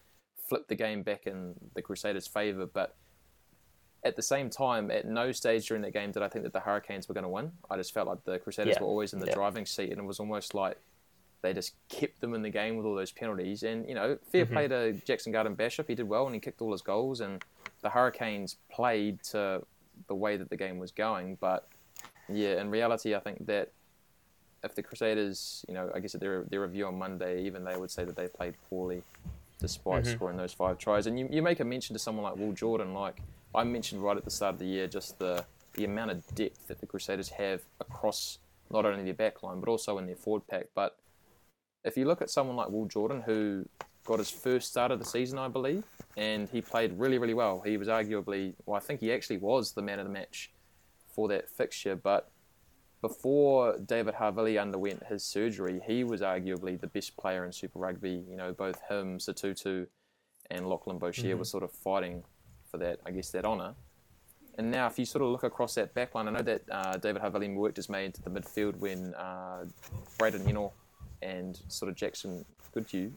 flipped 0.49 0.69
the 0.69 0.75
game 0.77 1.03
back 1.03 1.27
in 1.27 1.55
the 1.75 1.83
Crusaders' 1.83 2.27
favour. 2.29 2.67
But 2.67 2.95
at 4.05 4.15
the 4.15 4.23
same 4.23 4.51
time, 4.51 4.91
at 4.91 5.07
no 5.07 5.33
stage 5.33 5.67
during 5.67 5.83
that 5.83 5.93
game 5.93 6.13
did 6.13 6.23
I 6.23 6.29
think 6.29 6.45
that 6.45 6.53
the 6.53 6.61
Hurricanes 6.61 7.09
were 7.09 7.15
going 7.15 7.25
to 7.25 7.29
win. 7.29 7.51
I 7.71 7.77
just 7.77 7.93
felt 7.93 8.07
like 8.07 8.23
the 8.25 8.39
Crusaders 8.39 8.75
Yeah. 8.77 8.83
were 8.83 8.89
always 8.89 9.13
in 9.15 9.19
the 9.19 9.27
Yeah. 9.27 9.35
driving 9.35 9.67
seat, 9.67 9.91
and 9.91 9.99
it 10.01 10.05
was 10.05 10.21
almost 10.21 10.55
like 10.55 10.79
they 11.43 11.53
just 11.53 11.75
kept 11.89 12.21
them 12.21 12.35
in 12.35 12.43
the 12.43 12.51
game 12.51 12.77
with 12.77 12.85
all 12.87 12.95
those 12.95 13.13
penalties. 13.13 13.63
And 13.63 13.89
you 13.89 13.95
know, 13.95 14.19
fair 14.33 14.45
Mm-hmm. 14.45 14.53
play 14.55 14.69
to 14.69 14.93
Jackson 15.05 15.33
Garden 15.33 15.55
Bishop, 15.55 15.89
he 15.89 15.95
did 15.95 16.09
well 16.09 16.27
and 16.27 16.35
he 16.35 16.41
kicked 16.41 16.61
all 16.61 16.73
his 16.73 16.83
goals. 16.83 17.21
And 17.21 17.43
the 17.83 17.91
Hurricanes 17.91 18.57
played 18.71 19.23
to 19.25 19.63
the 20.09 20.15
way 20.15 20.37
that 20.37 20.51
the 20.51 20.57
game 20.57 20.79
was 20.79 20.91
going. 20.91 21.37
But 21.41 21.69
yeah, 22.29 22.61
in 22.61 22.71
reality, 22.71 23.15
I 23.15 23.21
think 23.21 23.47
that 23.47 23.71
if 24.65 24.75
the 24.75 24.83
Crusaders, 24.83 25.65
you 25.69 25.75
know, 25.75 25.91
I 25.95 26.01
guess 26.01 26.15
at 26.15 26.21
their 26.21 26.43
their 26.45 26.61
review 26.63 26.87
on 26.87 26.99
Monday, 26.99 27.45
even 27.45 27.65
they 27.65 27.77
would 27.77 27.91
say 27.91 28.05
that 28.05 28.17
they 28.17 28.27
played 28.29 28.55
poorly 28.69 29.03
despite 29.61 30.05
Mm-hmm. 30.05 30.13
scoring 30.17 30.37
those 30.37 30.53
five 30.53 30.79
tries. 30.79 31.07
And 31.07 31.19
you, 31.19 31.29
you 31.31 31.43
make 31.43 31.59
a 31.61 31.65
mention 31.65 31.95
to 31.95 31.99
someone 31.99 32.23
like 32.25 32.37
Will 32.37 32.53
Jordan, 32.53 32.95
like 32.95 33.21
I 33.55 33.65
mentioned 33.65 34.03
right 34.03 34.17
at 34.17 34.25
the 34.25 34.31
start 34.31 34.55
of 34.55 34.59
the 34.59 34.67
year, 34.67 34.87
just 34.89 35.19
the 35.19 35.45
the 35.75 35.85
amount 35.85 36.11
of 36.11 36.35
depth 36.35 36.67
that 36.67 36.81
the 36.81 36.87
Crusaders 36.87 37.29
have 37.31 37.61
across 37.81 38.39
not 38.71 38.85
only 38.85 39.05
their 39.05 39.15
back 39.15 39.43
line 39.45 39.61
but 39.61 39.69
also 39.69 39.97
in 39.99 40.07
their 40.07 40.17
forward 40.17 40.43
pack. 40.49 40.67
But 40.75 40.97
if 41.85 41.97
you 41.97 42.05
look 42.05 42.23
at 42.23 42.31
someone 42.31 42.57
like 42.57 42.71
Will 42.71 42.87
Jordan, 42.87 43.23
who 43.25 43.65
got 44.05 44.19
his 44.19 44.31
first 44.31 44.69
start 44.69 44.91
of 44.91 44.99
the 44.99 45.05
season, 45.05 45.39
I 45.39 45.49
believe, 45.49 45.85
and 46.17 46.49
he 46.49 46.61
played 46.61 46.99
really, 46.99 47.19
really 47.19 47.35
well. 47.35 47.63
He 47.65 47.77
was 47.77 47.89
arguably, 47.89 48.55
well, 48.67 48.77
I 48.77 48.81
think 48.81 49.01
he 49.01 49.13
actually 49.13 49.39
was 49.39 49.73
the 49.73 49.83
man 49.83 49.99
of 49.99 50.07
the 50.07 50.13
match 50.13 50.51
for 51.15 51.29
that 51.29 51.49
fixture. 51.49 51.95
But 51.95 52.31
before 53.01 53.79
David 53.79 54.15
Havili 54.15 54.61
underwent 54.61 55.05
his 55.07 55.25
surgery, 55.25 55.81
he 55.87 56.05
was 56.05 56.21
arguably 56.21 56.81
the 56.81 56.87
best 56.87 57.17
player 57.17 57.45
in 57.45 57.53
Super 57.53 57.79
Rugby. 57.79 58.25
You 58.29 58.37
know, 58.37 58.53
both 58.53 58.81
him, 58.89 59.19
Sotutu, 59.19 59.87
and 60.51 60.67
Lachlan 60.69 60.99
Boshier 60.99 61.37
were 61.37 61.45
sort 61.45 61.63
of 61.63 61.71
fighting 61.71 62.25
for 62.71 62.79
that, 62.79 63.01
I 63.05 63.11
guess, 63.11 63.31
that 63.33 63.45
honour. 63.45 63.75
And 64.57 64.71
now, 64.73 64.87
if 64.89 64.99
you 64.99 65.05
sort 65.05 65.23
of 65.23 65.31
look 65.31 65.45
across 65.45 65.75
that 65.75 65.95
backline, 65.95 66.27
I 66.27 66.31
know 66.31 66.43
that 66.43 66.63
uh, 66.71 66.97
David 66.97 67.23
Havili 67.23 67.55
worked 67.55 67.77
his 67.77 67.89
way 67.89 68.07
into 68.07 68.23
the 68.23 68.31
midfield 68.31 68.77
when 68.79 69.15
uh, 69.15 69.67
Braydon 70.19 70.43
Ennor 70.43 70.73
and 71.23 71.61
sort 71.69 71.91
of 71.91 71.97
Jackson 71.97 72.45
Goodhue, 72.73 73.13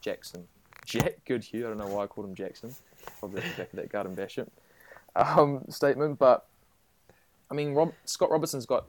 Jackson, 0.00 0.46
Jack 0.84 1.24
Goodhue, 1.24 1.64
I 1.66 1.68
don't 1.68 1.78
know 1.78 1.86
why 1.86 2.04
I 2.04 2.06
called 2.06 2.28
him 2.28 2.34
Jackson, 2.34 2.74
probably 3.18 3.40
back 3.56 3.72
of 3.72 3.76
that 3.76 3.90
Garden 3.90 4.14
Bishop 4.14 4.50
um, 5.16 5.62
statement, 5.68 6.18
but 6.18 6.46
I 7.50 7.54
mean, 7.54 7.74
Rob, 7.74 7.92
Scott 8.04 8.30
Robertson's 8.30 8.66
got 8.66 8.86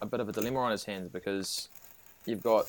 a 0.00 0.06
bit 0.06 0.20
of 0.20 0.28
a 0.28 0.32
dilemma 0.32 0.60
on 0.60 0.70
his 0.70 0.84
hands 0.84 1.08
because 1.08 1.68
you've 2.26 2.42
got 2.42 2.66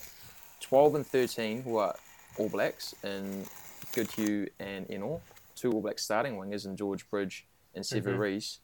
12 0.62 0.96
and 0.96 1.06
13 1.06 1.62
who 1.62 1.78
are 1.78 1.96
All 2.38 2.50
Blacks 2.50 2.96
in 3.04 3.46
Goodhue 3.94 4.48
and 4.60 4.88
Ennor, 4.88 5.20
two 5.56 5.72
All 5.72 5.82
Black 5.82 6.00
starting 6.00 6.38
wingers 6.38 6.66
in 6.66 6.76
George 6.76 7.10
Bridge 7.10 7.46
and 7.76 7.84
Sevu 7.84 8.18
Reece, 8.18 8.60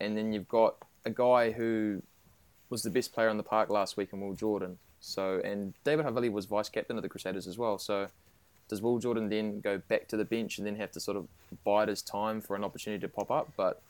and 0.00 0.16
then 0.16 0.32
you've 0.32 0.48
got 0.48 0.76
a 1.04 1.10
guy 1.10 1.50
who 1.50 2.02
was 2.70 2.82
the 2.82 2.90
best 2.90 3.12
player 3.12 3.28
on 3.28 3.36
the 3.36 3.42
park 3.42 3.70
last 3.70 3.96
week 3.96 4.10
in 4.12 4.20
Will 4.20 4.34
Jordan. 4.34 4.78
So 5.00 5.40
and 5.44 5.74
David 5.84 6.06
Havili 6.06 6.30
was 6.30 6.46
vice 6.46 6.68
captain 6.68 6.96
of 6.96 7.02
the 7.02 7.08
Crusaders 7.08 7.46
as 7.46 7.58
well. 7.58 7.78
So 7.78 8.08
does 8.68 8.82
Will 8.82 8.98
Jordan 8.98 9.28
then 9.28 9.60
go 9.60 9.78
back 9.78 10.08
to 10.08 10.16
the 10.16 10.24
bench 10.24 10.58
and 10.58 10.66
then 10.66 10.76
have 10.76 10.92
to 10.92 11.00
sort 11.00 11.16
of 11.16 11.26
bide 11.64 11.88
his 11.88 12.02
time 12.02 12.40
for 12.40 12.54
an 12.54 12.64
opportunity 12.64 13.00
to 13.00 13.08
pop 13.08 13.30
up? 13.30 13.50
But 13.56 13.80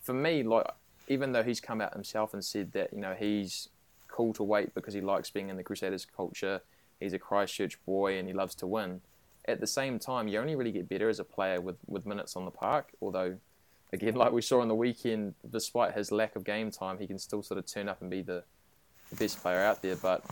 for 0.00 0.12
me, 0.12 0.42
like 0.42 0.66
even 1.08 1.32
though 1.32 1.42
he's 1.42 1.60
come 1.60 1.80
out 1.80 1.94
himself 1.94 2.34
and 2.34 2.44
said 2.44 2.72
that 2.72 2.92
you 2.92 3.00
know 3.00 3.14
he's 3.14 3.68
cool 4.08 4.32
to 4.34 4.42
wait 4.42 4.74
because 4.74 4.94
he 4.94 5.00
likes 5.00 5.30
being 5.30 5.48
in 5.48 5.56
the 5.56 5.62
Crusaders 5.62 6.04
culture, 6.04 6.60
he's 7.00 7.12
a 7.12 7.18
Christchurch 7.18 7.78
boy 7.86 8.18
and 8.18 8.28
he 8.28 8.34
loves 8.34 8.54
to 8.56 8.66
win. 8.66 9.00
At 9.46 9.60
the 9.60 9.66
same 9.66 9.98
time, 9.98 10.28
you 10.28 10.38
only 10.38 10.56
really 10.56 10.72
get 10.72 10.88
better 10.88 11.08
as 11.08 11.20
a 11.20 11.24
player 11.24 11.60
with, 11.60 11.76
with 11.86 12.04
minutes 12.04 12.36
on 12.36 12.44
the 12.44 12.50
park. 12.50 12.88
Although, 13.00 13.36
again, 13.94 14.14
like 14.14 14.32
we 14.32 14.42
saw 14.42 14.60
on 14.60 14.68
the 14.68 14.74
weekend, 14.74 15.34
despite 15.50 15.94
his 15.94 16.12
lack 16.12 16.36
of 16.36 16.44
game 16.44 16.70
time, 16.70 16.98
he 16.98 17.06
can 17.06 17.18
still 17.18 17.42
sort 17.42 17.56
of 17.56 17.64
turn 17.64 17.88
up 17.88 18.02
and 18.02 18.10
be 18.10 18.20
the, 18.20 18.44
the 19.08 19.16
best 19.16 19.40
player 19.40 19.60
out 19.60 19.80
there. 19.80 19.96
But 19.96 20.22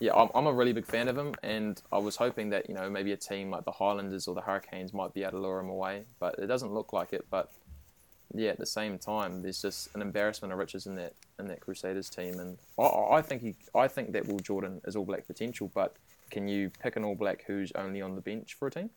yeah, 0.00 0.14
I'm, 0.14 0.28
I'm 0.34 0.46
a 0.46 0.52
really 0.52 0.72
big 0.72 0.86
fan 0.86 1.08
of 1.08 1.18
him, 1.18 1.34
and 1.42 1.80
I 1.92 1.98
was 1.98 2.16
hoping 2.16 2.50
that 2.50 2.68
you 2.68 2.74
know 2.74 2.88
maybe 2.88 3.12
a 3.12 3.16
team 3.16 3.50
like 3.50 3.64
the 3.64 3.72
Highlanders 3.72 4.28
or 4.28 4.34
the 4.34 4.40
Hurricanes 4.42 4.92
might 4.92 5.12
be 5.14 5.22
able 5.22 5.32
to 5.32 5.40
lure 5.40 5.58
him 5.60 5.68
away, 5.70 6.04
but 6.20 6.36
it 6.38 6.46
doesn't 6.46 6.72
look 6.72 6.92
like 6.92 7.12
it. 7.12 7.26
But 7.30 7.50
yeah, 8.34 8.50
at 8.50 8.58
the 8.58 8.66
same 8.66 8.98
time, 8.98 9.42
there's 9.42 9.62
just 9.62 9.88
an 9.94 10.02
embarrassment 10.02 10.52
of 10.52 10.58
riches 10.58 10.86
in 10.86 10.96
that 10.96 11.14
in 11.38 11.48
that 11.48 11.60
Crusaders 11.60 12.10
team, 12.10 12.40
and 12.40 12.58
I, 12.78 12.84
I 13.18 13.22
think 13.22 13.42
he, 13.42 13.56
I 13.74 13.88
think 13.88 14.12
that 14.12 14.26
Will 14.26 14.40
Jordan 14.40 14.80
is 14.86 14.96
All 14.96 15.06
Black 15.06 15.26
potential, 15.26 15.70
but 15.74 15.96
can 16.30 16.48
you 16.48 16.70
pick 16.80 16.96
an 16.96 17.04
All 17.04 17.16
Black 17.16 17.44
who's 17.46 17.72
only 17.72 18.02
on 18.02 18.14
the 18.16 18.22
bench 18.22 18.54
for 18.54 18.68
a 18.68 18.70
team? 18.70 18.90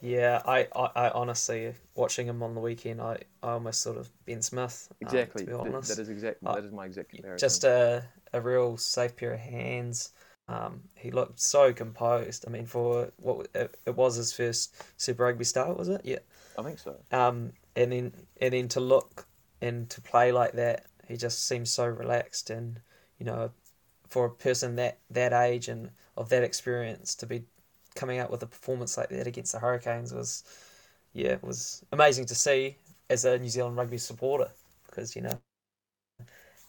Yeah, 0.00 0.40
I, 0.46 0.66
I, 0.74 0.90
I 1.06 1.10
honestly 1.10 1.74
watching 1.94 2.26
him 2.26 2.42
on 2.42 2.54
the 2.54 2.60
weekend, 2.60 3.00
I, 3.02 3.18
I 3.42 3.50
almost 3.52 3.82
sort 3.82 3.98
of 3.98 4.10
Ben 4.24 4.40
Smith. 4.40 4.90
um, 5.04 5.26
Exactly. 5.26 5.44
to 5.44 5.46
be 5.46 5.52
Th- 5.62 5.74
honest, 5.74 5.86
that 5.86 5.98
is 5.98 6.08
exactly 6.08 6.48
Uh, 6.48 6.54
that 6.54 6.64
is 6.64 6.72
my 6.72 6.86
exact 6.86 7.10
comparison. 7.10 7.52
just 7.52 7.64
a 7.64 8.04
a 8.32 8.40
real 8.40 8.76
safe 8.76 9.16
pair 9.16 9.34
of 9.34 9.40
hands. 9.40 10.10
Um, 10.48 10.82
he 10.96 11.10
looked 11.10 11.40
so 11.40 11.72
composed. 11.72 12.44
I 12.46 12.50
mean, 12.50 12.66
for 12.66 13.12
what 13.16 13.48
it, 13.54 13.76
it 13.86 13.94
was 13.96 14.16
his 14.16 14.32
first 14.32 14.74
Super 14.96 15.24
Rugby 15.24 15.44
start, 15.44 15.76
was 15.76 15.88
it? 15.88 16.00
Yeah. 16.04 16.18
I 16.58 16.62
think 16.62 16.78
so. 16.78 16.96
Um, 17.12 17.52
and 17.76 17.92
then 17.92 18.12
and 18.40 18.52
then 18.52 18.68
to 18.68 18.80
look 18.80 19.26
and 19.60 19.88
to 19.90 20.00
play 20.00 20.32
like 20.32 20.52
that, 20.52 20.86
he 21.08 21.16
just 21.16 21.46
seems 21.46 21.70
so 21.70 21.86
relaxed. 21.86 22.50
And 22.50 22.80
you 23.18 23.26
know, 23.26 23.50
for 24.08 24.26
a 24.26 24.30
person 24.30 24.76
that 24.76 24.98
that 25.10 25.32
age 25.32 25.68
and 25.68 25.90
of 26.16 26.28
that 26.30 26.42
experience 26.42 27.14
to 27.16 27.26
be 27.26 27.44
coming 27.94 28.18
out 28.18 28.30
with 28.30 28.42
a 28.42 28.46
performance 28.46 28.96
like 28.96 29.08
that 29.10 29.26
against 29.26 29.52
the 29.52 29.58
Hurricanes 29.58 30.12
was, 30.12 30.44
yeah, 31.12 31.32
it 31.32 31.42
was 31.42 31.84
amazing 31.92 32.26
to 32.26 32.34
see 32.34 32.76
as 33.08 33.24
a 33.24 33.38
New 33.38 33.48
Zealand 33.48 33.76
rugby 33.76 33.98
supporter 33.98 34.50
because 34.86 35.14
you 35.14 35.22
know 35.22 35.40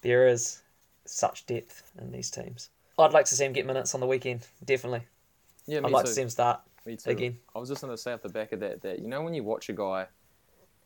there 0.01 0.27
is 0.27 0.61
such 1.05 1.45
depth 1.45 1.91
in 1.99 2.11
these 2.11 2.29
teams. 2.31 2.69
I'd 2.97 3.13
like 3.13 3.25
to 3.25 3.35
see 3.35 3.45
him 3.45 3.53
get 3.53 3.65
minutes 3.65 3.93
on 3.95 3.99
the 4.01 4.07
weekend, 4.07 4.47
definitely. 4.63 5.01
Yeah, 5.65 5.79
I'd 5.83 5.91
like 5.91 6.03
too. 6.05 6.09
to 6.09 6.13
see 6.13 6.21
him 6.21 6.29
start 6.29 6.61
Me 6.85 6.95
too. 6.97 7.09
again. 7.09 7.37
I 7.55 7.59
was 7.59 7.69
just 7.69 7.81
going 7.81 7.93
to 7.93 7.97
say 7.97 8.13
off 8.13 8.21
the 8.21 8.29
back 8.29 8.51
of 8.51 8.59
that 8.59 8.81
that 8.81 8.99
you 8.99 9.07
know 9.07 9.21
when 9.21 9.33
you 9.33 9.43
watch 9.43 9.69
a 9.69 9.73
guy, 9.73 10.07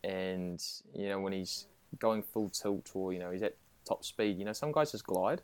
and 0.04 0.62
you 0.94 1.08
know 1.08 1.20
when 1.20 1.32
he's 1.32 1.66
going 1.98 2.22
full 2.22 2.48
tilt 2.48 2.90
or 2.94 3.12
you 3.12 3.18
know 3.18 3.30
he's 3.30 3.42
at 3.42 3.56
top 3.86 4.04
speed, 4.04 4.38
you 4.38 4.44
know 4.44 4.52
some 4.52 4.72
guys 4.72 4.92
just 4.92 5.04
glide. 5.06 5.42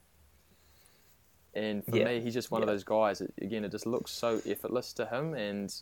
And 1.54 1.84
for 1.84 1.96
Yeah. 1.96 2.04
me, 2.06 2.20
he's 2.20 2.32
just 2.34 2.50
one 2.50 2.62
of 2.62 2.66
those 2.68 2.84
guys. 2.84 3.18
That, 3.18 3.30
again, 3.42 3.64
it 3.64 3.70
just 3.70 3.86
looks 3.86 4.10
so 4.10 4.40
effortless 4.46 4.92
to 4.94 5.06
him, 5.06 5.34
and 5.34 5.74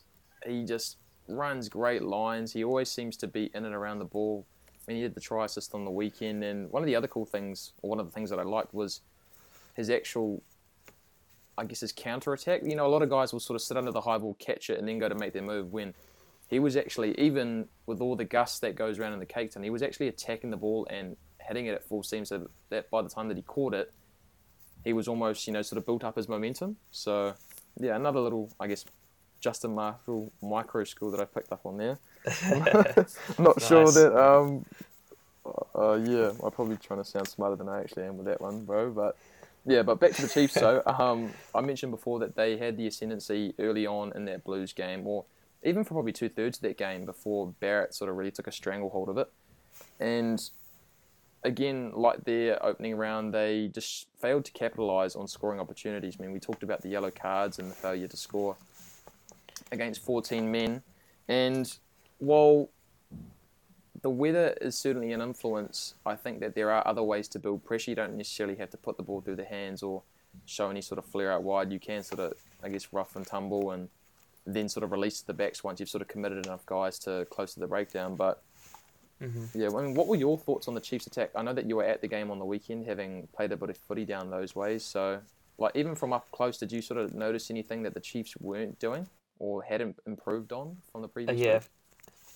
he 0.44 0.64
just 0.64 0.96
runs 1.28 1.68
great 1.68 2.02
lines. 2.02 2.52
He 2.52 2.64
always 2.64 2.90
seems 2.90 3.16
to 3.18 3.28
be 3.28 3.50
in 3.54 3.64
and 3.64 3.74
around 3.74 4.00
the 4.00 4.04
ball. 4.04 4.46
Mean, 4.86 4.96
he 4.96 5.02
did 5.02 5.14
the 5.14 5.20
try 5.20 5.44
assist 5.44 5.74
on 5.74 5.84
the 5.84 5.90
weekend, 5.90 6.42
and 6.42 6.70
one 6.70 6.82
of 6.82 6.86
the 6.86 6.96
other 6.96 7.06
cool 7.06 7.26
things, 7.26 7.72
or 7.82 7.90
one 7.90 8.00
of 8.00 8.06
the 8.06 8.12
things 8.12 8.30
that 8.30 8.38
I 8.38 8.42
liked 8.42 8.74
was 8.74 9.00
his 9.74 9.90
actual 9.90 10.42
I 11.60 11.64
guess 11.64 11.80
his 11.80 11.92
counter 11.92 12.32
attack. 12.32 12.62
You 12.64 12.74
know, 12.74 12.86
a 12.86 12.88
lot 12.88 13.02
of 13.02 13.10
guys 13.10 13.32
will 13.32 13.40
sort 13.40 13.56
of 13.56 13.60
sit 13.60 13.76
under 13.76 13.92
the 13.92 14.00
high 14.00 14.16
ball, 14.16 14.34
catch 14.38 14.70
it, 14.70 14.78
and 14.78 14.88
then 14.88 14.98
go 14.98 15.08
to 15.08 15.14
make 15.14 15.34
their 15.34 15.42
move. 15.42 15.72
When 15.72 15.94
he 16.48 16.58
was 16.58 16.76
actually, 16.76 17.18
even 17.20 17.68
with 17.86 18.00
all 18.00 18.16
the 18.16 18.24
gust 18.24 18.62
that 18.62 18.74
goes 18.74 18.98
around 18.98 19.12
in 19.12 19.18
the 19.18 19.26
Cape 19.26 19.52
Town, 19.52 19.62
he 19.62 19.70
was 19.70 19.82
actually 19.82 20.08
attacking 20.08 20.50
the 20.50 20.56
ball 20.56 20.86
and 20.90 21.16
hitting 21.38 21.66
it 21.66 21.74
at 21.74 21.84
full 21.84 22.02
steam. 22.02 22.24
So 22.24 22.48
that 22.70 22.90
by 22.90 23.02
the 23.02 23.10
time 23.10 23.28
that 23.28 23.36
he 23.36 23.42
caught 23.42 23.74
it, 23.74 23.92
he 24.84 24.94
was 24.94 25.06
almost, 25.06 25.46
you 25.46 25.52
know, 25.52 25.60
sort 25.60 25.76
of 25.76 25.84
built 25.84 26.02
up 26.02 26.16
his 26.16 26.28
momentum. 26.28 26.76
So 26.92 27.34
yeah, 27.78 27.94
another 27.94 28.20
little, 28.20 28.50
I 28.58 28.66
guess, 28.66 28.86
Justin 29.40 29.74
Marshall 29.74 30.32
micro 30.42 30.84
school 30.84 31.10
that 31.10 31.20
I 31.20 31.24
picked 31.24 31.52
up 31.52 31.64
on 31.64 31.76
there. 31.76 31.98
I'm 32.44 33.44
not 33.44 33.60
sure 33.62 33.90
that. 33.90 34.16
Um, 34.16 34.64
uh, 35.74 35.94
yeah, 35.94 36.32
I'm 36.42 36.50
probably 36.50 36.76
trying 36.76 37.02
to 37.02 37.04
sound 37.04 37.26
smarter 37.28 37.56
than 37.56 37.68
I 37.68 37.80
actually 37.80 38.04
am 38.04 38.18
with 38.18 38.26
that 38.26 38.40
one, 38.40 38.64
bro. 38.64 38.90
But 38.90 39.16
yeah, 39.66 39.82
but 39.82 40.00
back 40.00 40.12
to 40.12 40.22
the 40.22 40.28
Chiefs. 40.28 40.54
So 40.60 40.82
um, 40.86 41.30
I 41.54 41.60
mentioned 41.60 41.92
before 41.92 42.18
that 42.20 42.36
they 42.36 42.56
had 42.56 42.76
the 42.76 42.86
ascendancy 42.86 43.54
early 43.58 43.86
on 43.86 44.12
in 44.14 44.26
that 44.26 44.44
Blues 44.44 44.72
game, 44.72 45.06
or 45.06 45.24
even 45.62 45.84
for 45.84 45.94
probably 45.94 46.12
two 46.12 46.28
thirds 46.28 46.58
of 46.58 46.62
that 46.62 46.76
game 46.76 47.04
before 47.04 47.48
Barrett 47.60 47.94
sort 47.94 48.10
of 48.10 48.16
really 48.16 48.30
took 48.30 48.46
a 48.46 48.52
stranglehold 48.52 49.08
of 49.08 49.18
it. 49.18 49.30
And 49.98 50.42
again, 51.42 51.92
like 51.94 52.24
their 52.24 52.62
opening 52.64 52.96
round, 52.96 53.32
they 53.32 53.68
just 53.68 54.06
failed 54.20 54.44
to 54.46 54.52
capitalise 54.52 55.16
on 55.16 55.26
scoring 55.26 55.60
opportunities. 55.60 56.16
I 56.18 56.22
mean, 56.22 56.32
we 56.32 56.40
talked 56.40 56.62
about 56.62 56.82
the 56.82 56.88
yellow 56.88 57.10
cards 57.10 57.58
and 57.58 57.70
the 57.70 57.74
failure 57.74 58.08
to 58.08 58.16
score 58.16 58.56
against 59.72 60.04
14 60.04 60.50
men. 60.50 60.82
And 61.28 61.72
while 62.18 62.68
the 64.02 64.10
weather 64.10 64.56
is 64.60 64.76
certainly 64.76 65.12
an 65.12 65.20
influence, 65.20 65.94
I 66.06 66.16
think 66.16 66.40
that 66.40 66.54
there 66.54 66.70
are 66.70 66.86
other 66.86 67.02
ways 67.02 67.28
to 67.28 67.38
build 67.38 67.64
pressure. 67.64 67.90
You 67.90 67.96
don't 67.96 68.16
necessarily 68.16 68.56
have 68.56 68.70
to 68.70 68.76
put 68.76 68.96
the 68.96 69.02
ball 69.02 69.20
through 69.20 69.36
the 69.36 69.44
hands 69.44 69.82
or 69.82 70.02
show 70.46 70.70
any 70.70 70.80
sort 70.80 70.98
of 70.98 71.04
flare 71.04 71.32
out 71.32 71.42
wide. 71.42 71.72
You 71.72 71.80
can 71.80 72.02
sort 72.02 72.20
of, 72.20 72.32
I 72.62 72.68
guess, 72.68 72.92
rough 72.92 73.16
and 73.16 73.26
tumble 73.26 73.70
and 73.72 73.88
then 74.46 74.68
sort 74.68 74.84
of 74.84 74.92
release 74.92 75.20
the 75.20 75.34
backs 75.34 75.62
once 75.62 75.80
you've 75.80 75.88
sort 75.88 76.02
of 76.02 76.08
committed 76.08 76.46
enough 76.46 76.64
guys 76.66 76.98
to 77.00 77.26
close 77.30 77.54
to 77.54 77.60
the 77.60 77.66
breakdown. 77.66 78.16
But 78.16 78.42
Mm-hmm. 79.22 79.60
yeah, 79.60 79.68
I 79.68 79.82
mean, 79.82 79.94
what 79.94 80.06
were 80.06 80.16
your 80.16 80.38
thoughts 80.38 80.66
on 80.66 80.72
the 80.72 80.80
Chiefs' 80.80 81.06
attack? 81.06 81.30
I 81.36 81.42
know 81.42 81.52
that 81.52 81.66
you 81.66 81.76
were 81.76 81.84
at 81.84 82.00
the 82.00 82.08
game 82.08 82.30
on 82.30 82.38
the 82.38 82.44
weekend, 82.46 82.86
having 82.86 83.28
played 83.36 83.52
a 83.52 83.56
bit 83.58 83.68
of 83.68 83.76
footy 83.76 84.06
down 84.06 84.30
those 84.30 84.56
ways. 84.56 84.82
So, 84.82 85.20
like, 85.58 85.76
even 85.76 85.94
from 85.94 86.14
up 86.14 86.30
close, 86.32 86.56
did 86.56 86.72
you 86.72 86.80
sort 86.80 86.98
of 87.00 87.12
notice 87.12 87.50
anything 87.50 87.82
that 87.82 87.92
the 87.92 88.00
Chiefs 88.00 88.34
weren't 88.40 88.78
doing 88.78 89.06
or 89.40 89.64
hadn't 89.64 89.98
improved 90.06 90.52
on 90.52 90.78
from 90.92 91.02
the 91.02 91.08
Uh, 91.28 91.32
previous? 91.32 91.32
yeah, 91.32 91.60
week? 91.60 91.70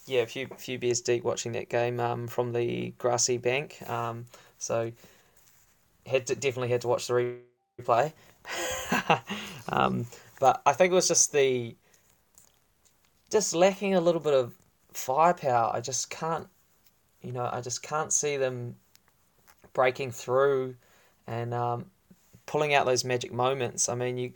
yeah, 0.07 0.23
a 0.23 0.27
few 0.27 0.49
few 0.59 0.79
beers 0.79 1.03
deep 1.03 1.25
watching 1.25 1.53
that 1.53 1.69
game 1.71 2.01
um, 2.01 2.29
from 2.29 2.53
the 2.53 2.93
grassy 2.99 3.39
bank. 3.39 3.79
Um, 3.91 4.27
so 4.59 4.93
had 6.07 6.27
to, 6.27 6.35
definitely 6.35 6.69
had 6.69 6.81
to 6.83 6.89
watch 6.89 7.07
the 7.07 7.39
replay. 7.81 8.13
um, 9.69 10.07
but 10.41 10.63
I 10.67 10.73
think 10.73 10.93
it 10.93 10.95
was 10.95 11.09
just 11.09 11.33
the 11.33 11.77
just 13.31 13.55
lacking 13.55 13.95
a 13.95 14.01
little 14.01 14.21
bit 14.21 14.35
of 14.35 14.55
firepower. 14.93 15.71
I 15.75 15.81
just 15.81 16.11
can't, 16.11 16.49
you 17.23 17.33
know, 17.33 17.49
I 17.53 17.61
just 17.61 17.83
can't 17.83 18.13
see 18.13 18.37
them 18.39 18.77
breaking 19.73 20.13
through 20.13 20.77
and 21.27 21.55
um, 21.55 21.87
pulling 22.47 22.75
out 22.75 22.87
those 22.87 23.05
magic 23.05 23.33
moments. 23.33 23.89
I 23.89 23.95
mean, 23.95 24.19
you 24.19 24.33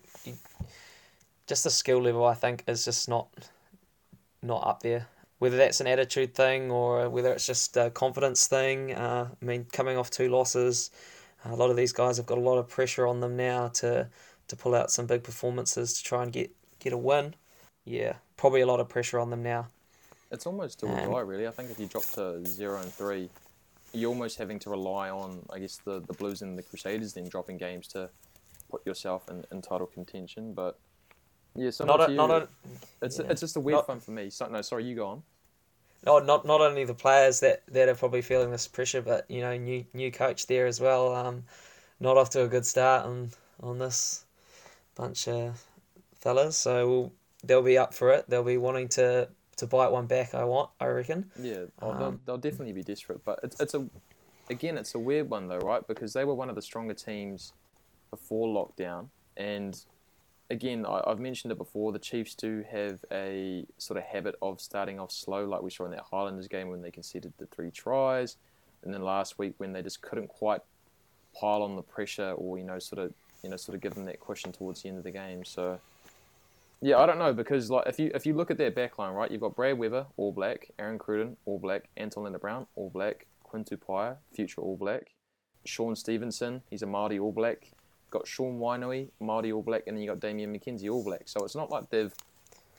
just 1.49 1.65
the 1.65 1.71
skill 1.71 2.01
level 2.01 2.25
I 2.25 2.35
think 2.35 2.63
is 2.69 2.85
just 2.85 3.09
not 3.09 3.29
not 4.43 4.65
up 4.65 4.83
there. 4.83 5.09
Whether 5.41 5.57
that's 5.57 5.81
an 5.81 5.87
attitude 5.87 6.35
thing 6.35 6.71
or 6.71 7.09
whether 7.09 7.33
it's 7.33 7.47
just 7.47 7.77
a 7.77 7.91
confidence 7.91 8.47
thing. 8.47 8.93
Uh, 8.93 9.29
I 9.41 9.45
mean, 9.45 9.67
coming 9.73 9.97
off 9.97 10.11
two 10.11 10.29
losses, 10.29 10.91
a 11.45 11.55
lot 11.55 11.71
of 11.71 11.77
these 11.77 11.93
guys 11.93 12.17
have 12.17 12.27
got 12.27 12.39
a 12.39 12.41
lot 12.41 12.59
of 12.59 12.69
pressure 12.69 13.07
on 13.07 13.21
them 13.21 13.37
now 13.37 13.69
to 13.69 14.09
to 14.49 14.57
pull 14.57 14.75
out 14.75 14.91
some 14.91 15.07
big 15.07 15.23
performances 15.23 15.95
to 15.95 16.05
try 16.05 16.23
and 16.23 16.33
get 16.33 16.51
get 16.79 16.93
a 16.93 16.97
win. 16.97 17.35
Yeah, 17.85 18.15
probably 18.37 18.61
a 18.61 18.67
lot 18.67 18.81
of 18.81 18.89
pressure 18.89 19.19
on 19.19 19.31
them 19.31 19.43
now. 19.43 19.69
It's 20.31 20.47
almost 20.47 20.81
do 20.81 20.89
or 20.89 21.01
Um, 21.01 21.13
die, 21.13 21.21
really. 21.21 21.47
I 21.49 21.51
think 21.51 21.71
if 21.71 21.81
you 21.81 21.87
drop 21.87 22.05
to 22.15 22.45
zero 22.45 22.81
and 22.83 22.93
three, 22.93 23.31
you're 23.95 24.11
almost 24.11 24.37
having 24.39 24.59
to 24.59 24.71
rely 24.71 25.09
on, 25.09 25.47
I 25.51 25.59
guess, 25.59 25.79
the, 25.79 26.01
the 26.01 26.13
Blues 26.13 26.43
and 26.43 26.59
the 26.59 26.63
Crusaders 26.63 27.15
then 27.15 27.29
dropping 27.29 27.57
games 27.57 27.89
to 27.89 28.11
put 28.71 28.85
yourself 28.85 29.31
in, 29.31 29.47
in 29.51 29.63
title 29.63 29.87
contention. 29.87 30.53
But 30.53 30.79
yeah, 31.59 31.71
so 31.71 31.85
Not 31.85 32.09
a, 32.09 32.13
not 32.13 32.31
a, 32.31 32.49
it's, 33.03 33.19
yeah. 33.19 33.27
it's 33.31 33.41
just 33.41 33.57
a 33.57 33.61
weird 33.61 33.77
Not- 33.77 33.89
one 33.89 34.01
for 34.01 34.13
me. 34.13 34.31
So, 34.31 34.47
no, 34.49 34.63
sorry, 34.63 34.85
you 34.85 34.95
go 34.95 35.07
on. 35.07 35.23
no, 36.07 36.19
not 36.21 36.47
not 36.47 36.61
only 36.61 36.85
the 36.85 36.95
players 36.95 37.41
that, 37.41 37.63
that 37.73 37.89
are 37.89 37.95
probably 37.95 38.23
feeling 38.23 38.51
this 38.51 38.69
pressure, 38.69 39.03
but 39.03 39.29
you 39.29 39.41
know, 39.41 39.57
new 39.57 39.85
new 39.95 40.11
coach 40.13 40.47
there 40.47 40.67
as 40.67 40.81
well. 40.81 41.15
Um, 41.15 41.45
not 42.01 42.17
off 42.17 42.31
to 42.31 42.43
a 42.43 42.49
good 42.49 42.65
start 42.65 43.05
on 43.07 43.31
on 43.61 43.79
this 43.79 44.25
bunch 44.95 45.27
of 45.29 45.63
fellas, 46.15 46.57
so 46.57 46.89
we'll, 46.89 47.13
they'll 47.45 47.63
be 47.63 47.77
up 47.79 47.93
for 47.95 48.13
it. 48.13 48.29
They'll 48.29 48.45
be 48.45 48.57
wanting 48.57 48.89
to 48.91 49.29
to 49.57 49.67
bite 49.67 49.91
one 49.91 50.07
back. 50.07 50.35
I 50.35 50.45
want, 50.45 50.71
I 50.81 50.87
reckon. 50.87 51.31
Yeah, 51.41 51.65
oh, 51.83 51.93
they'll, 51.99 52.07
Um, 52.07 52.21
they'll 52.25 52.39
definitely 52.39 52.73
be 52.75 52.85
desperate. 52.85 53.25
But 53.25 53.41
it's, 53.43 53.59
it's 53.61 53.75
a, 53.75 53.85
again, 54.51 54.79
it's 54.79 54.95
a 54.95 54.99
weird 55.01 55.29
one 55.29 55.49
though, 55.49 55.59
right? 55.59 55.85
Because 55.89 56.13
they 56.13 56.25
were 56.25 56.35
one 56.35 56.49
of 56.49 56.55
the 56.55 56.63
stronger 56.63 56.95
teams 56.95 57.53
before 58.11 58.47
lockdown, 58.47 59.09
and 59.37 59.85
again, 60.51 60.87
I, 60.87 61.03
I've 61.07 61.19
mentioned 61.21 61.53
it 61.53 61.59
before. 61.59 61.93
The 61.93 61.99
Chiefs 61.99 62.35
do 62.35 62.65
have 62.71 63.05
a 63.13 63.67
sort 63.79 63.99
of 63.99 64.05
habit 64.05 64.37
of 64.43 64.61
starting 64.61 64.99
off 64.99 65.13
slow, 65.13 65.45
like 65.45 65.63
we 65.63 65.71
saw 65.71 65.85
in 65.85 65.91
that 65.93 66.05
Highlanders 66.11 66.49
game 66.49 66.69
when 66.69 66.83
they 66.83 66.91
conceded 66.91 67.33
the 67.39 67.47
three 67.47 67.71
tries, 67.71 68.37
and 68.83 68.93
then 68.93 69.03
last 69.03 69.39
week 69.39 69.55
when 69.59 69.73
they 69.73 69.83
just 69.83 70.03
couldn't 70.03 70.29
quite 70.29 70.61
pile 71.39 71.63
on 71.63 71.77
the 71.77 71.83
pressure 71.83 72.33
or 72.33 72.59
you 72.59 72.65
know 72.65 72.79
sort 72.79 72.99
of 72.99 73.13
you 73.45 73.51
know 73.51 73.57
sort 73.57 73.75
of 73.75 73.81
give 73.81 73.95
them 73.95 74.07
that 74.07 74.19
cushion 74.19 74.51
towards 74.51 74.83
the 74.83 74.89
end 74.89 74.99
of 74.99 75.05
the 75.05 75.11
game. 75.11 75.45
So 75.45 75.79
yeah, 76.81 76.99
I 76.99 77.07
don't 77.07 77.19
know 77.19 77.33
because 77.33 77.71
like 77.71 77.87
if 77.87 77.99
you 77.99 78.11
if 78.15 78.25
you 78.25 78.35
look 78.35 78.51
at 78.51 78.59
their 78.59 78.71
backline, 78.71 79.15
right, 79.15 79.31
you've 79.31 79.41
got 79.41 79.57
Brad 79.57 79.79
Weber, 79.79 80.07
All 80.17 80.33
Black, 80.33 80.71
Aaron 80.79 80.99
Cruden, 80.99 81.37
All 81.45 81.59
Black, 81.59 81.89
Anton 81.97 82.25
Lienert-Brown, 82.25 82.67
All 82.77 82.91
Black, 82.91 83.27
Quinn 83.43 83.65
Tupaea, 83.65 84.17
future 84.33 84.61
All 84.61 84.77
Black, 84.77 85.15
Shaun 85.65 85.97
Stevenson, 85.97 86.63
he's 86.71 86.83
a 86.83 86.87
Māori 86.87 87.21
All 87.21 87.33
Black, 87.33 87.73
got 88.11 88.27
Sean 88.27 88.59
Wainui, 88.59 89.09
Māori 89.21 89.55
All 89.55 89.63
Black, 89.63 89.83
and 89.87 89.97
then 89.97 90.03
you 90.03 90.09
got 90.11 90.21
Damian 90.21 90.53
McKenzie 90.57 90.91
All 90.91 91.05
Black. 91.05 91.23
So 91.29 91.45
it's 91.45 91.55
not 91.57 91.71
like 91.71 91.91
they've 91.91 92.13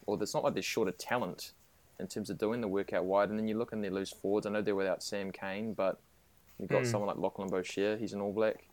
or 0.05 0.17
it's 0.21 0.33
not 0.33 0.43
like 0.43 0.53
they're 0.53 0.63
short 0.63 0.87
of 0.87 0.97
talent 0.97 1.51
in 1.99 2.07
terms 2.07 2.29
of 2.29 2.37
doing 2.37 2.61
the 2.61 2.67
work 2.67 2.93
out 2.93 3.05
wide. 3.05 3.29
And 3.29 3.37
then 3.37 3.47
you 3.47 3.57
look 3.57 3.73
in 3.73 3.81
their 3.81 3.91
loose 3.91 4.11
forwards. 4.11 4.45
I 4.47 4.49
know 4.49 4.61
they're 4.61 4.73
without 4.75 5.03
Sam 5.03 5.31
Cane, 5.31 5.73
but 5.73 5.99
you've 6.57 6.69
got 6.69 6.83
Mm. 6.83 6.87
someone 6.91 7.07
like 7.09 7.17
Lachlan 7.17 7.49
Boshier. 7.49 7.97
He's 7.99 8.13
an 8.13 8.21
All 8.21 8.33
Black. 8.33 8.67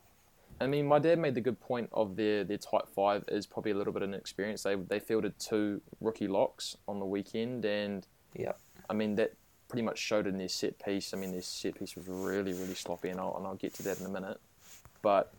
I 0.59 0.67
mean, 0.67 0.87
my 0.87 0.99
dad 0.99 1.19
made 1.19 1.35
the 1.35 1.43
good 1.43 1.61
point 1.61 1.91
of 1.93 2.17
their 2.17 2.43
their 2.43 2.57
tight 2.57 2.89
five 2.95 3.25
is 3.29 3.47
probably 3.47 3.73
a 3.73 3.75
little 3.75 3.93
bit 3.93 4.03
inexperienced. 4.03 4.65
They 4.65 4.75
they 4.77 4.99
fielded 5.01 5.39
two 5.39 5.83
rookie 6.01 6.29
locks 6.29 6.77
on 6.89 6.99
the 6.99 7.05
weekend, 7.05 7.67
and 7.67 8.07
yeah, 8.35 8.53
I 8.89 8.95
mean 8.95 9.17
that 9.17 9.35
pretty 9.69 9.83
much 9.83 9.99
showed 9.99 10.27
in 10.27 10.39
their 10.39 10.49
set 10.49 10.79
piece. 10.83 11.13
I 11.13 11.19
mean, 11.19 11.33
their 11.33 11.43
set 11.43 11.75
piece 11.79 11.95
was 11.97 12.09
really 12.09 12.55
really 12.55 12.75
sloppy, 12.75 13.11
and 13.11 13.21
I'll 13.21 13.37
and 13.37 13.47
I'll 13.47 13.57
get 13.57 13.75
to 13.75 13.83
that 13.83 14.01
in 14.01 14.07
a 14.07 14.09
minute. 14.09 14.41
But 15.03 15.31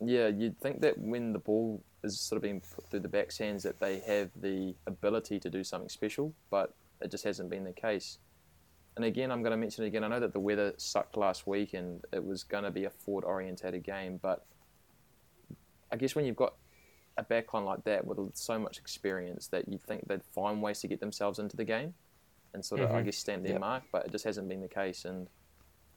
yeah, 0.00 0.28
you'd 0.28 0.58
think 0.60 0.80
that 0.80 0.98
when 0.98 1.32
the 1.32 1.38
ball 1.38 1.82
is 2.02 2.18
sort 2.18 2.36
of 2.38 2.42
being 2.42 2.60
put 2.60 2.88
through 2.88 3.00
the 3.00 3.08
back's 3.08 3.38
hands, 3.38 3.62
that 3.62 3.78
they 3.78 4.00
have 4.00 4.30
the 4.40 4.74
ability 4.86 5.38
to 5.40 5.50
do 5.50 5.62
something 5.62 5.88
special, 5.88 6.32
but 6.50 6.74
it 7.00 7.10
just 7.10 7.24
hasn't 7.24 7.50
been 7.50 7.64
the 7.64 7.72
case. 7.72 8.18
And 8.96 9.04
again, 9.04 9.30
I'm 9.30 9.42
going 9.42 9.52
to 9.52 9.56
mention 9.56 9.84
it 9.84 9.88
again. 9.88 10.02
I 10.02 10.08
know 10.08 10.20
that 10.20 10.32
the 10.32 10.40
weather 10.40 10.72
sucked 10.76 11.16
last 11.16 11.46
week, 11.46 11.74
and 11.74 12.04
it 12.12 12.24
was 12.24 12.42
going 12.42 12.64
to 12.64 12.70
be 12.70 12.84
a 12.84 12.90
forward-orientated 12.90 13.82
game, 13.82 14.18
but 14.20 14.44
I 15.92 15.96
guess 15.96 16.14
when 16.14 16.24
you've 16.24 16.36
got 16.36 16.54
a 17.16 17.24
backline 17.24 17.64
like 17.64 17.84
that 17.84 18.06
with 18.06 18.18
so 18.34 18.58
much 18.58 18.78
experience, 18.78 19.48
that 19.48 19.68
you'd 19.68 19.82
think 19.82 20.08
they'd 20.08 20.24
find 20.24 20.62
ways 20.62 20.80
to 20.80 20.88
get 20.88 21.00
themselves 21.00 21.38
into 21.38 21.56
the 21.56 21.64
game 21.64 21.94
and 22.54 22.64
sort 22.64 22.80
of, 22.80 22.90
I 22.90 23.00
Mhm. 23.00 23.04
guess, 23.04 23.18
stamp 23.18 23.42
their 23.42 23.52
Yep. 23.52 23.60
mark. 23.60 23.82
But 23.92 24.06
it 24.06 24.12
just 24.12 24.24
hasn't 24.24 24.48
been 24.48 24.60
the 24.60 24.68
case. 24.68 25.04
And 25.04 25.28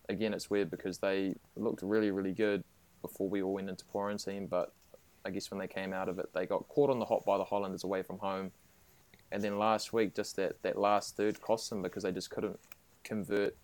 again, 0.09 0.33
it's 0.33 0.49
weird 0.49 0.69
because 0.69 0.99
they 0.99 1.35
looked 1.55 1.81
really, 1.81 2.11
really 2.11 2.33
good 2.33 2.63
before 3.03 3.29
we 3.29 3.43
all 3.43 3.53
went 3.53 3.69
into 3.69 3.85
quarantine, 3.85 4.47
but 4.47 4.73
I 5.23 5.29
guess 5.29 5.51
when 5.51 5.59
they 5.59 5.67
came 5.67 5.93
out 5.93 6.09
of 6.09 6.17
it, 6.17 6.29
they 6.33 6.47
got 6.47 6.67
caught 6.67 6.89
on 6.89 6.97
the 6.97 7.05
hop 7.05 7.23
by 7.25 7.37
the 7.37 7.43
Highlanders 7.43 7.83
away 7.83 8.01
from 8.01 8.17
home. 8.17 8.51
And 9.31 9.43
then 9.43 9.59
last 9.59 9.93
week, 9.93 10.15
just 10.15 10.35
that, 10.37 10.61
that 10.63 10.77
last 10.77 11.15
third 11.15 11.39
cost 11.41 11.69
them 11.69 11.83
because 11.83 12.03
they 12.03 12.11
just 12.11 12.31
couldn't 12.31 12.59
convert 13.03 13.55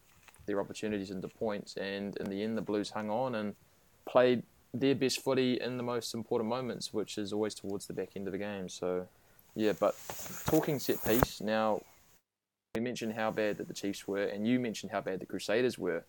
their 0.46 0.60
opportunities 0.60 1.12
into 1.12 1.28
points. 1.28 1.76
And 1.76 2.16
in 2.18 2.30
the 2.30 2.44
end, 2.44 2.58
the 2.58 2.62
Blues 2.62 2.92
hung 2.92 3.10
on 3.10 3.36
and 3.36 3.56
played 4.06 4.44
their 4.74 4.96
best 4.96 5.24
footy 5.24 5.60
in 5.60 5.78
the 5.78 5.84
most 5.84 6.14
important 6.14 6.50
moments, 6.50 6.94
which 6.94 7.18
is 7.18 7.34
always 7.34 7.56
towards 7.56 7.88
the 7.88 7.94
back 7.94 8.10
end 8.16 8.28
of 8.28 8.34
the 8.34 8.38
game. 8.38 8.70
So, 8.70 9.08
yeah, 9.56 9.74
but 9.80 9.96
talking 10.46 10.80
set 10.80 11.04
piece, 11.04 11.42
now 11.42 11.82
we 12.76 12.82
mentioned 12.82 13.14
how 13.14 13.32
bad 13.32 13.58
that 13.58 13.68
the 13.68 13.74
Chiefs 13.74 14.08
were, 14.08 14.24
and 14.24 14.48
you 14.48 14.60
mentioned 14.60 14.92
how 14.92 15.02
bad 15.02 15.20
the 15.20 15.26
Crusaders 15.26 15.78
were. 15.78 16.06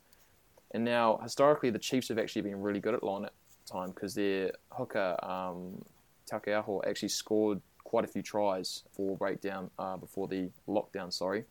And 0.72 0.84
now, 0.84 1.18
historically, 1.22 1.70
the 1.70 1.78
Chiefs 1.78 2.08
have 2.08 2.18
actually 2.18 2.42
been 2.42 2.60
really 2.60 2.80
good 2.80 2.94
at 2.94 3.02
line 3.02 3.24
at 3.24 3.32
time 3.70 3.90
because 3.90 4.14
their 4.14 4.52
hooker, 4.70 5.16
um, 5.22 5.84
Taukei'aho, 6.30 6.86
actually 6.86 7.08
scored 7.08 7.60
quite 7.84 8.04
a 8.04 8.08
few 8.08 8.22
tries 8.22 8.84
for 8.92 9.16
breakdown 9.16 9.70
uh, 9.78 9.96
before 9.96 10.28
the 10.28 10.50
lockdown, 10.68 11.12
sorry. 11.12 11.44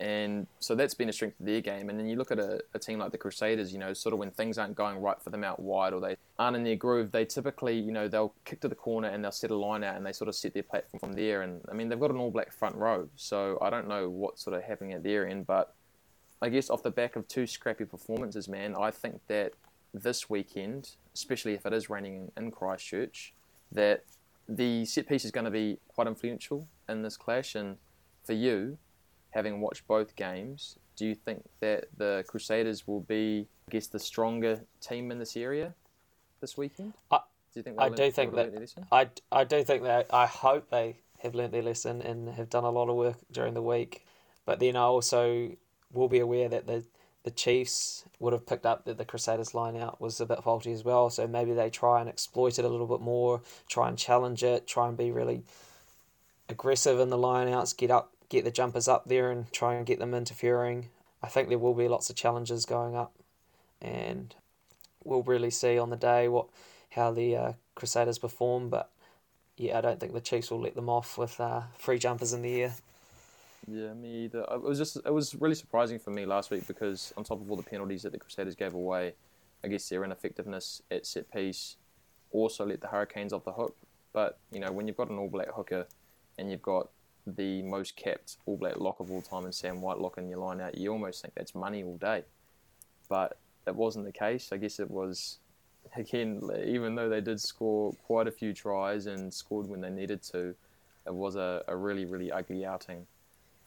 And 0.00 0.46
so 0.60 0.76
that's 0.76 0.94
been 0.94 1.08
a 1.08 1.12
strength 1.12 1.40
of 1.40 1.46
their 1.46 1.60
game. 1.60 1.88
And 1.90 1.98
then 1.98 2.06
you 2.06 2.16
look 2.16 2.30
at 2.30 2.38
a, 2.38 2.60
a 2.72 2.78
team 2.78 3.00
like 3.00 3.10
the 3.10 3.18
Crusaders, 3.18 3.72
you 3.72 3.80
know, 3.80 3.92
sort 3.92 4.12
of 4.12 4.20
when 4.20 4.30
things 4.30 4.56
aren't 4.56 4.76
going 4.76 4.98
right 4.98 5.20
for 5.20 5.30
them 5.30 5.42
out 5.42 5.58
wide 5.58 5.92
or 5.92 6.00
they 6.00 6.16
aren't 6.38 6.56
in 6.56 6.62
their 6.62 6.76
groove, 6.76 7.10
they 7.10 7.24
typically, 7.24 7.78
you 7.78 7.90
know, 7.90 8.06
they'll 8.06 8.32
kick 8.44 8.60
to 8.60 8.68
the 8.68 8.76
corner 8.76 9.08
and 9.08 9.24
they'll 9.24 9.32
set 9.32 9.50
a 9.50 9.56
line 9.56 9.82
out 9.82 9.96
and 9.96 10.06
they 10.06 10.12
sort 10.12 10.28
of 10.28 10.36
set 10.36 10.54
their 10.54 10.62
platform 10.62 11.00
from 11.00 11.12
there. 11.14 11.42
And 11.42 11.62
I 11.68 11.74
mean, 11.74 11.88
they've 11.88 11.98
got 11.98 12.12
an 12.12 12.16
all 12.16 12.30
black 12.30 12.52
front 12.52 12.76
row. 12.76 13.08
So 13.16 13.58
I 13.60 13.70
don't 13.70 13.88
know 13.88 14.08
what's 14.08 14.44
sort 14.44 14.56
of 14.56 14.62
happening 14.62 14.92
at 14.92 15.02
their 15.02 15.26
end, 15.26 15.48
but 15.48 15.74
I 16.40 16.48
guess 16.48 16.70
off 16.70 16.82
the 16.82 16.90
back 16.90 17.16
of 17.16 17.26
two 17.28 17.46
scrappy 17.46 17.84
performances, 17.84 18.48
man, 18.48 18.76
I 18.78 18.90
think 18.90 19.20
that 19.28 19.52
this 19.92 20.30
weekend, 20.30 20.90
especially 21.14 21.54
if 21.54 21.66
it 21.66 21.72
is 21.72 21.90
raining 21.90 22.30
in 22.36 22.50
Christchurch, 22.50 23.32
that 23.72 24.04
the 24.48 24.84
set 24.84 25.08
piece 25.08 25.24
is 25.24 25.30
going 25.30 25.44
to 25.46 25.50
be 25.50 25.78
quite 25.88 26.06
influential 26.06 26.68
in 26.88 27.02
this 27.02 27.16
clash. 27.16 27.54
And 27.54 27.76
for 28.24 28.34
you, 28.34 28.78
having 29.30 29.60
watched 29.60 29.86
both 29.88 30.14
games, 30.16 30.76
do 30.96 31.06
you 31.06 31.14
think 31.14 31.44
that 31.60 31.86
the 31.96 32.24
Crusaders 32.28 32.86
will 32.86 33.00
be, 33.00 33.46
I 33.68 33.70
guess, 33.72 33.88
the 33.88 33.98
stronger 33.98 34.60
team 34.80 35.10
in 35.10 35.18
this 35.18 35.36
area 35.36 35.74
this 36.40 36.56
weekend? 36.56 36.94
I- 37.10 37.20
do 37.54 37.60
you 37.60 37.62
think 37.64 37.76
I 37.80 37.88
do 37.88 38.02
learn- 38.02 38.12
think 38.12 38.34
that- 38.34 38.52
their? 38.54 38.84
I, 38.92 39.08
I 39.32 39.44
do 39.44 39.64
think 39.64 39.82
that 39.82 40.06
I 40.12 40.26
hope 40.26 40.70
they 40.70 40.98
have 41.20 41.34
learnt 41.34 41.50
their 41.50 41.62
lesson 41.62 42.00
and 42.02 42.28
have 42.28 42.48
done 42.50 42.62
a 42.64 42.70
lot 42.70 42.88
of 42.88 42.94
work 42.96 43.16
during 43.32 43.54
the 43.54 43.62
week. 43.62 44.06
But 44.44 44.60
then 44.60 44.76
I 44.76 44.82
also 44.82 45.56
will 45.92 46.08
be 46.08 46.18
aware 46.18 46.48
that 46.48 46.66
the 46.66 46.84
the 47.24 47.30
Chiefs 47.32 48.04
would 48.20 48.32
have 48.32 48.46
picked 48.46 48.64
up 48.64 48.84
that 48.84 48.96
the 48.96 49.04
Crusaders 49.04 49.52
line 49.52 49.76
out 49.76 50.00
was 50.00 50.20
a 50.20 50.26
bit 50.26 50.42
faulty 50.42 50.72
as 50.72 50.84
well. 50.84 51.10
So 51.10 51.26
maybe 51.26 51.52
they 51.52 51.68
try 51.68 52.00
and 52.00 52.08
exploit 52.08 52.58
it 52.58 52.64
a 52.64 52.68
little 52.68 52.86
bit 52.86 53.00
more, 53.00 53.42
try 53.68 53.88
and 53.88 53.98
challenge 53.98 54.42
it, 54.42 54.66
try 54.66 54.88
and 54.88 54.96
be 54.96 55.10
really 55.10 55.42
aggressive 56.48 57.00
in 57.00 57.10
the 57.10 57.18
line 57.18 57.48
outs, 57.48 57.72
get 57.72 57.90
up 57.90 58.12
get 58.28 58.44
the 58.44 58.50
jumpers 58.50 58.88
up 58.88 59.06
there 59.06 59.30
and 59.30 59.50
try 59.52 59.74
and 59.74 59.86
get 59.86 59.98
them 59.98 60.14
interfering. 60.14 60.88
I 61.22 61.28
think 61.28 61.48
there 61.48 61.58
will 61.58 61.74
be 61.74 61.88
lots 61.88 62.08
of 62.08 62.16
challenges 62.16 62.64
going 62.64 62.94
up 62.94 63.12
and 63.80 64.34
we'll 65.04 65.22
really 65.22 65.50
see 65.50 65.78
on 65.78 65.90
the 65.90 65.96
day 65.96 66.28
what 66.28 66.46
how 66.90 67.10
the 67.10 67.36
uh, 67.36 67.52
Crusaders 67.74 68.18
perform. 68.18 68.68
But 68.68 68.90
yeah, 69.56 69.78
I 69.78 69.80
don't 69.80 70.00
think 70.00 70.12
the 70.12 70.20
Chiefs 70.20 70.50
will 70.50 70.60
let 70.60 70.74
them 70.74 70.88
off 70.88 71.18
with 71.18 71.40
uh, 71.40 71.62
free 71.76 71.98
jumpers 71.98 72.32
in 72.32 72.42
the 72.42 72.62
air. 72.62 72.74
Yeah, 73.66 73.92
me 73.94 74.24
either. 74.24 74.44
It 74.50 74.62
was 74.62 74.78
just 74.78 74.96
it 74.96 75.12
was 75.12 75.34
really 75.34 75.54
surprising 75.54 75.98
for 75.98 76.10
me 76.10 76.24
last 76.24 76.50
week 76.50 76.66
because 76.66 77.12
on 77.16 77.24
top 77.24 77.40
of 77.40 77.50
all 77.50 77.56
the 77.56 77.62
penalties 77.62 78.02
that 78.02 78.12
the 78.12 78.18
Crusaders 78.18 78.54
gave 78.54 78.74
away, 78.74 79.14
I 79.64 79.68
guess 79.68 79.88
their 79.88 80.04
ineffectiveness 80.04 80.82
at 80.90 81.06
set 81.06 81.30
piece 81.32 81.76
also 82.30 82.66
let 82.66 82.80
the 82.80 82.88
Hurricanes 82.88 83.32
off 83.32 83.44
the 83.44 83.52
hook. 83.52 83.76
But 84.12 84.38
you 84.52 84.60
know 84.60 84.72
when 84.72 84.86
you've 84.86 84.96
got 84.96 85.10
an 85.10 85.18
All 85.18 85.28
Black 85.28 85.48
hooker 85.48 85.86
and 86.38 86.50
you've 86.50 86.62
got 86.62 86.88
the 87.26 87.62
most 87.62 87.96
capped 87.96 88.36
All 88.46 88.56
Black 88.56 88.78
lock 88.78 89.00
of 89.00 89.10
all 89.10 89.20
time 89.20 89.44
and 89.44 89.54
Sam 89.54 89.82
Whitelock 89.82 90.18
in 90.18 90.28
your 90.28 90.38
line 90.38 90.60
out, 90.60 90.78
you 90.78 90.92
almost 90.92 91.20
think 91.20 91.34
that's 91.34 91.54
money 91.54 91.82
all 91.82 91.96
day. 91.96 92.24
But 93.08 93.36
that 93.64 93.74
wasn't 93.74 94.06
the 94.06 94.12
case. 94.12 94.50
I 94.52 94.56
guess 94.56 94.78
it 94.78 94.90
was 94.90 95.38
again, 95.96 96.40
even 96.64 96.94
though 96.94 97.08
they 97.08 97.20
did 97.20 97.40
score 97.40 97.92
quite 98.06 98.28
a 98.28 98.30
few 98.30 98.54
tries 98.54 99.06
and 99.06 99.32
scored 99.32 99.68
when 99.68 99.80
they 99.80 99.90
needed 99.90 100.22
to, 100.22 100.54
it 101.06 101.14
was 101.14 101.36
a, 101.36 101.64
a 101.68 101.76
really 101.76 102.06
really 102.06 102.32
ugly 102.32 102.64
outing 102.64 103.06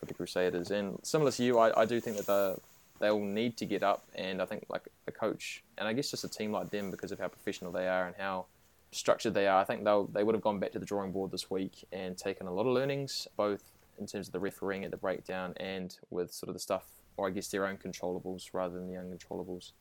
for 0.02 0.06
the 0.08 0.14
Crusaders. 0.14 0.72
And 0.72 1.00
similar 1.04 1.32
to 1.32 1.44
you, 1.44 1.60
I, 1.60 1.82
I 1.82 1.86
do 1.86 2.02
think 2.02 2.18
that 2.18 2.26
the, 2.26 2.58
they'll 3.00 3.20
need 3.20 3.56
to 3.58 3.66
get 3.66 3.84
up. 3.84 4.04
And 4.16 4.42
I 4.42 4.46
think 4.46 4.66
like 4.68 4.90
a 5.08 5.12
coach, 5.12 5.64
and 5.78 5.88
I 5.88 5.94
guess 5.94 6.12
just 6.12 6.26
a 6.26 6.28
team 6.28 6.52
like 6.52 6.72
them, 6.72 6.92
because 6.92 7.14
of 7.14 7.20
how 7.20 7.30
professional 7.30 7.72
they 7.72 7.88
are 7.88 8.08
and 8.08 8.16
how 8.18 8.48
structured 8.92 9.34
they 9.34 9.48
are, 9.48 9.62
I 9.62 9.64
think 9.64 9.86
they'll 9.86 10.06
they 10.08 10.24
would 10.24 10.36
have 10.36 10.42
gone 10.42 10.60
back 10.60 10.72
to 10.74 10.80
the 10.80 10.86
drawing 10.86 11.12
board 11.12 11.32
this 11.32 11.50
week 11.50 11.86
and 11.94 12.18
taken 12.18 12.48
a 12.48 12.54
lot 12.54 12.66
of 12.66 12.74
learnings, 12.74 13.28
both 13.38 13.64
in 14.00 14.08
terms 14.08 14.28
of 14.28 14.34
the 14.34 14.40
refereeing 14.40 14.84
at 14.84 14.92
the 14.92 14.98
breakdown 14.98 15.54
and 15.58 15.98
with 16.10 16.34
sort 16.34 16.50
of 16.50 16.56
the 16.56 16.60
stuff, 16.60 16.86
or 17.16 17.28
I 17.28 17.30
guess 17.30 17.48
their 17.48 17.68
own 17.68 17.78
controllables 17.78 18.50
rather 18.54 18.74
than 18.74 18.88
the 18.88 18.96
uncontrollables 18.96 19.72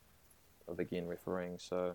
of 0.69 0.79
again 0.79 1.07
refereeing. 1.07 1.59
So 1.59 1.95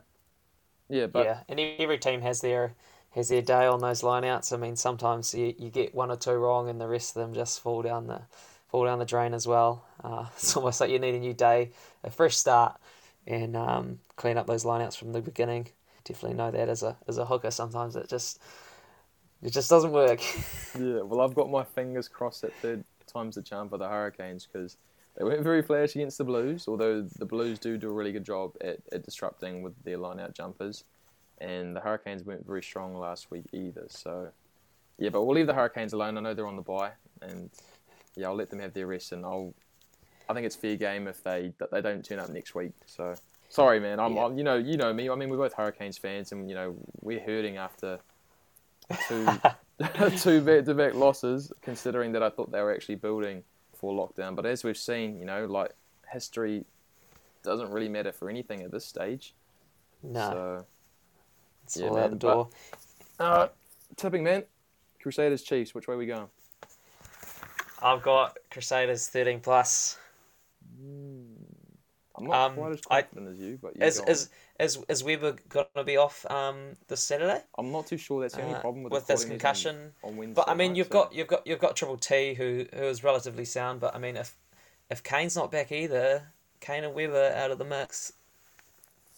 yeah, 0.90 1.06
but 1.06 1.26
yeah, 1.26 1.40
and 1.48 1.60
every 1.60 2.00
team 2.00 2.22
has 2.22 2.42
their 2.42 2.74
has 3.16 3.30
their 3.30 3.42
day 3.42 3.66
on 3.66 3.80
those 3.80 4.02
lineouts. 4.02 4.52
I 4.52 4.58
mean, 4.58 4.76
sometimes 4.76 5.34
you, 5.34 5.56
you 5.58 5.70
get 5.70 5.96
one 5.96 6.12
or 6.12 6.18
two 6.18 6.34
wrong, 6.34 6.70
and 6.70 6.80
the 6.80 6.88
rest 6.88 7.16
of 7.16 7.22
them 7.22 7.34
just 7.34 7.62
fall 7.62 7.82
down 7.82 8.08
the 8.08 8.22
fall 8.68 8.86
down 8.86 9.00
the 9.00 9.06
drain 9.06 9.34
as 9.34 9.48
well. 9.48 9.86
Uh, 10.04 10.26
it's 10.36 10.56
almost 10.56 10.82
like 10.82 10.90
you 10.90 11.00
need 11.00 11.16
a 11.16 11.20
new 11.20 11.34
day, 11.34 11.72
a 12.04 12.10
fresh 12.10 12.36
start, 12.36 12.78
and 13.26 13.56
um, 13.56 14.00
clean 14.18 14.38
up 14.38 14.48
those 14.48 14.66
lineouts 14.66 14.98
from 14.98 15.14
the 15.14 15.22
beginning. 15.22 15.70
Definitely 16.04 16.38
know 16.38 16.52
that 16.52 16.70
as 16.70 16.84
a 16.84 16.98
as 17.08 17.18
a 17.18 17.26
hooker, 17.26 17.52
sometimes 17.52 17.96
it 17.96 18.10
just 18.10 18.40
it 19.42 19.52
just 19.52 19.70
doesn't 19.70 19.92
work. 19.92 20.22
Yeah, 20.78 21.04
well, 21.04 21.22
I've 21.22 21.34
got 21.34 21.50
my 21.50 21.64
fingers 21.64 22.10
crossed 22.10 22.42
that 22.42 22.52
third 22.56 22.84
time's 23.08 23.36
the 23.36 23.42
charm 23.42 23.70
for 23.70 23.78
the 23.78 23.88
Hurricanes 23.88 24.46
because 24.46 24.76
they 25.16 25.24
weren't 25.24 25.42
very 25.42 25.62
flash 25.62 25.96
against 25.96 26.18
the 26.18 26.26
Blues, 26.26 26.68
although 26.68 27.02
the 27.18 27.26
Blues 27.26 27.60
do 27.60 27.78
do 27.78 27.90
a 27.90 27.94
really 27.94 28.12
good 28.12 28.26
job 28.26 28.52
at, 28.60 28.80
at 28.92 29.06
disrupting 29.06 29.62
with 29.62 29.74
their 29.86 29.98
line 29.98 30.20
out 30.20 30.34
jumpers. 30.34 30.84
And 31.46 31.76
the 31.76 31.80
Hurricanes 31.80 32.24
weren't 32.24 32.46
very 32.46 32.64
strong 32.64 32.96
last 32.96 33.30
week 33.30 33.46
either. 33.54 33.86
So, 33.90 34.30
yeah, 34.98 35.10
but 35.10 35.24
we'll 35.24 35.36
leave 35.36 35.48
the 35.48 35.54
Hurricanes 35.54 35.94
alone. 35.94 36.18
I 36.18 36.22
know 36.22 36.34
they're 36.34 36.48
on 36.48 36.56
the 36.56 36.62
bye, 36.64 36.92
and 37.22 37.50
yeah, 38.16 38.28
I'll 38.28 38.36
let 38.36 38.50
them 38.50 38.60
have 38.60 38.74
their 38.74 38.88
rest. 38.88 39.12
And 39.12 39.24
I'll, 39.24 39.54
I 40.28 40.34
think 40.34 40.46
it's 40.46 40.56
fair 40.56 40.76
game 40.76 41.08
if 41.08 41.24
they 41.24 41.54
they 41.72 41.82
don't 41.82 42.04
turn 42.04 42.20
up 42.20 42.30
next 42.30 42.56
week. 42.56 42.72
So, 42.88 43.14
sorry, 43.50 43.80
man. 43.80 44.00
I'm, 44.00 44.16
Yeah. 44.16 44.26
I'm 44.26 44.38
you 44.38 44.44
know 44.44 44.56
you 44.56 44.78
know 44.78 44.92
me. 44.92 45.10
I 45.10 45.16
mean, 45.16 45.30
we're 45.30 45.38
both 45.38 45.54
Hurricanes 45.54 45.98
fans, 46.00 46.32
and 46.32 46.50
you 46.50 46.56
know 46.56 46.76
we're 47.02 47.20
hurting 47.20 47.58
after 47.58 48.00
two 49.08 49.28
two 50.18 50.42
back-to-back 50.42 50.96
losses, 50.96 51.52
considering 51.62 52.14
that 52.14 52.24
I 52.24 52.30
thought 52.30 52.52
they 52.52 52.62
were 52.62 52.74
actually 52.74 52.96
building 52.96 53.44
for 53.78 53.94
lockdown. 53.94 54.36
But 54.36 54.46
as 54.46 54.64
we've 54.64 54.78
seen, 54.78 55.20
you 55.20 55.26
know, 55.26 55.46
like 55.46 55.74
history 56.12 56.66
doesn't 57.44 57.72
really 57.72 57.90
matter 57.90 58.12
for 58.12 58.30
anything 58.30 58.62
at 58.64 58.72
this 58.72 58.86
stage. 58.86 59.34
No, 60.02 60.30
So, 60.30 60.66
it's 61.66 61.78
yeah, 61.78 61.88
all 61.88 61.96
man, 61.96 62.04
out 62.06 62.10
the 62.12 62.16
door. 62.16 62.50
uh, 63.20 63.48
tipping 63.98 64.24
man, 64.24 64.44
Crusaders 65.02 65.44
Chiefs. 65.44 65.74
Which 65.76 65.88
way 65.88 65.96
we 65.96 66.06
going? 66.06 66.28
I've 67.82 68.02
got 68.02 68.38
Crusaders 68.50 69.08
thirteen 69.08 69.40
plus. 69.42 69.98
I'm 72.18 72.28
not 72.28 72.34
Um, 72.52 72.56
quite 72.56 72.72
as 72.72 72.82
I- 72.90 73.02
confident 73.02 73.34
as 73.34 73.40
you, 73.40 73.60
but 73.62 73.76
you 73.76 73.84
Is 73.84 74.02
is 74.08 74.30
is 74.60 74.80
is 74.88 75.04
Weber 75.04 75.36
gonna 75.50 75.84
be 75.86 75.98
off 75.98 76.26
um 76.32 76.74
this 76.88 77.04
Saturday? 77.04 77.42
I'm 77.58 77.72
not 77.72 77.88
too 77.88 77.98
sure. 77.98 78.22
That's 78.22 78.36
the 78.36 78.42
only 78.44 78.56
uh, 78.56 78.62
problem 78.62 78.84
with, 78.84 78.94
with 78.94 79.08
this 79.08 79.26
concussion. 79.26 79.92
On, 80.02 80.12
on 80.12 80.18
Wednesday. 80.18 80.36
But 80.42 80.50
I 80.50 80.54
mean, 80.56 80.72
night, 80.72 80.78
you've 80.78 80.88
so- 80.88 80.94
got 80.94 81.14
you've 81.14 81.28
got 81.28 81.46
you've 81.46 81.60
got 81.60 81.76
Triple 81.76 81.98
T 81.98 82.34
who 82.36 82.66
who 82.74 82.84
is 82.84 83.04
relatively 83.04 83.44
sound. 83.46 83.82
But 83.82 83.94
I 83.96 84.00
mean, 84.00 84.16
if 84.16 84.36
if 84.90 85.04
Cane's 85.04 85.36
not 85.36 85.52
back 85.52 85.72
either, 85.74 86.32
Cane 86.62 86.86
and 86.86 86.94
Weber 86.96 87.34
out 87.36 87.52
of 87.52 87.58
the 87.58 87.66
mix 87.66 88.14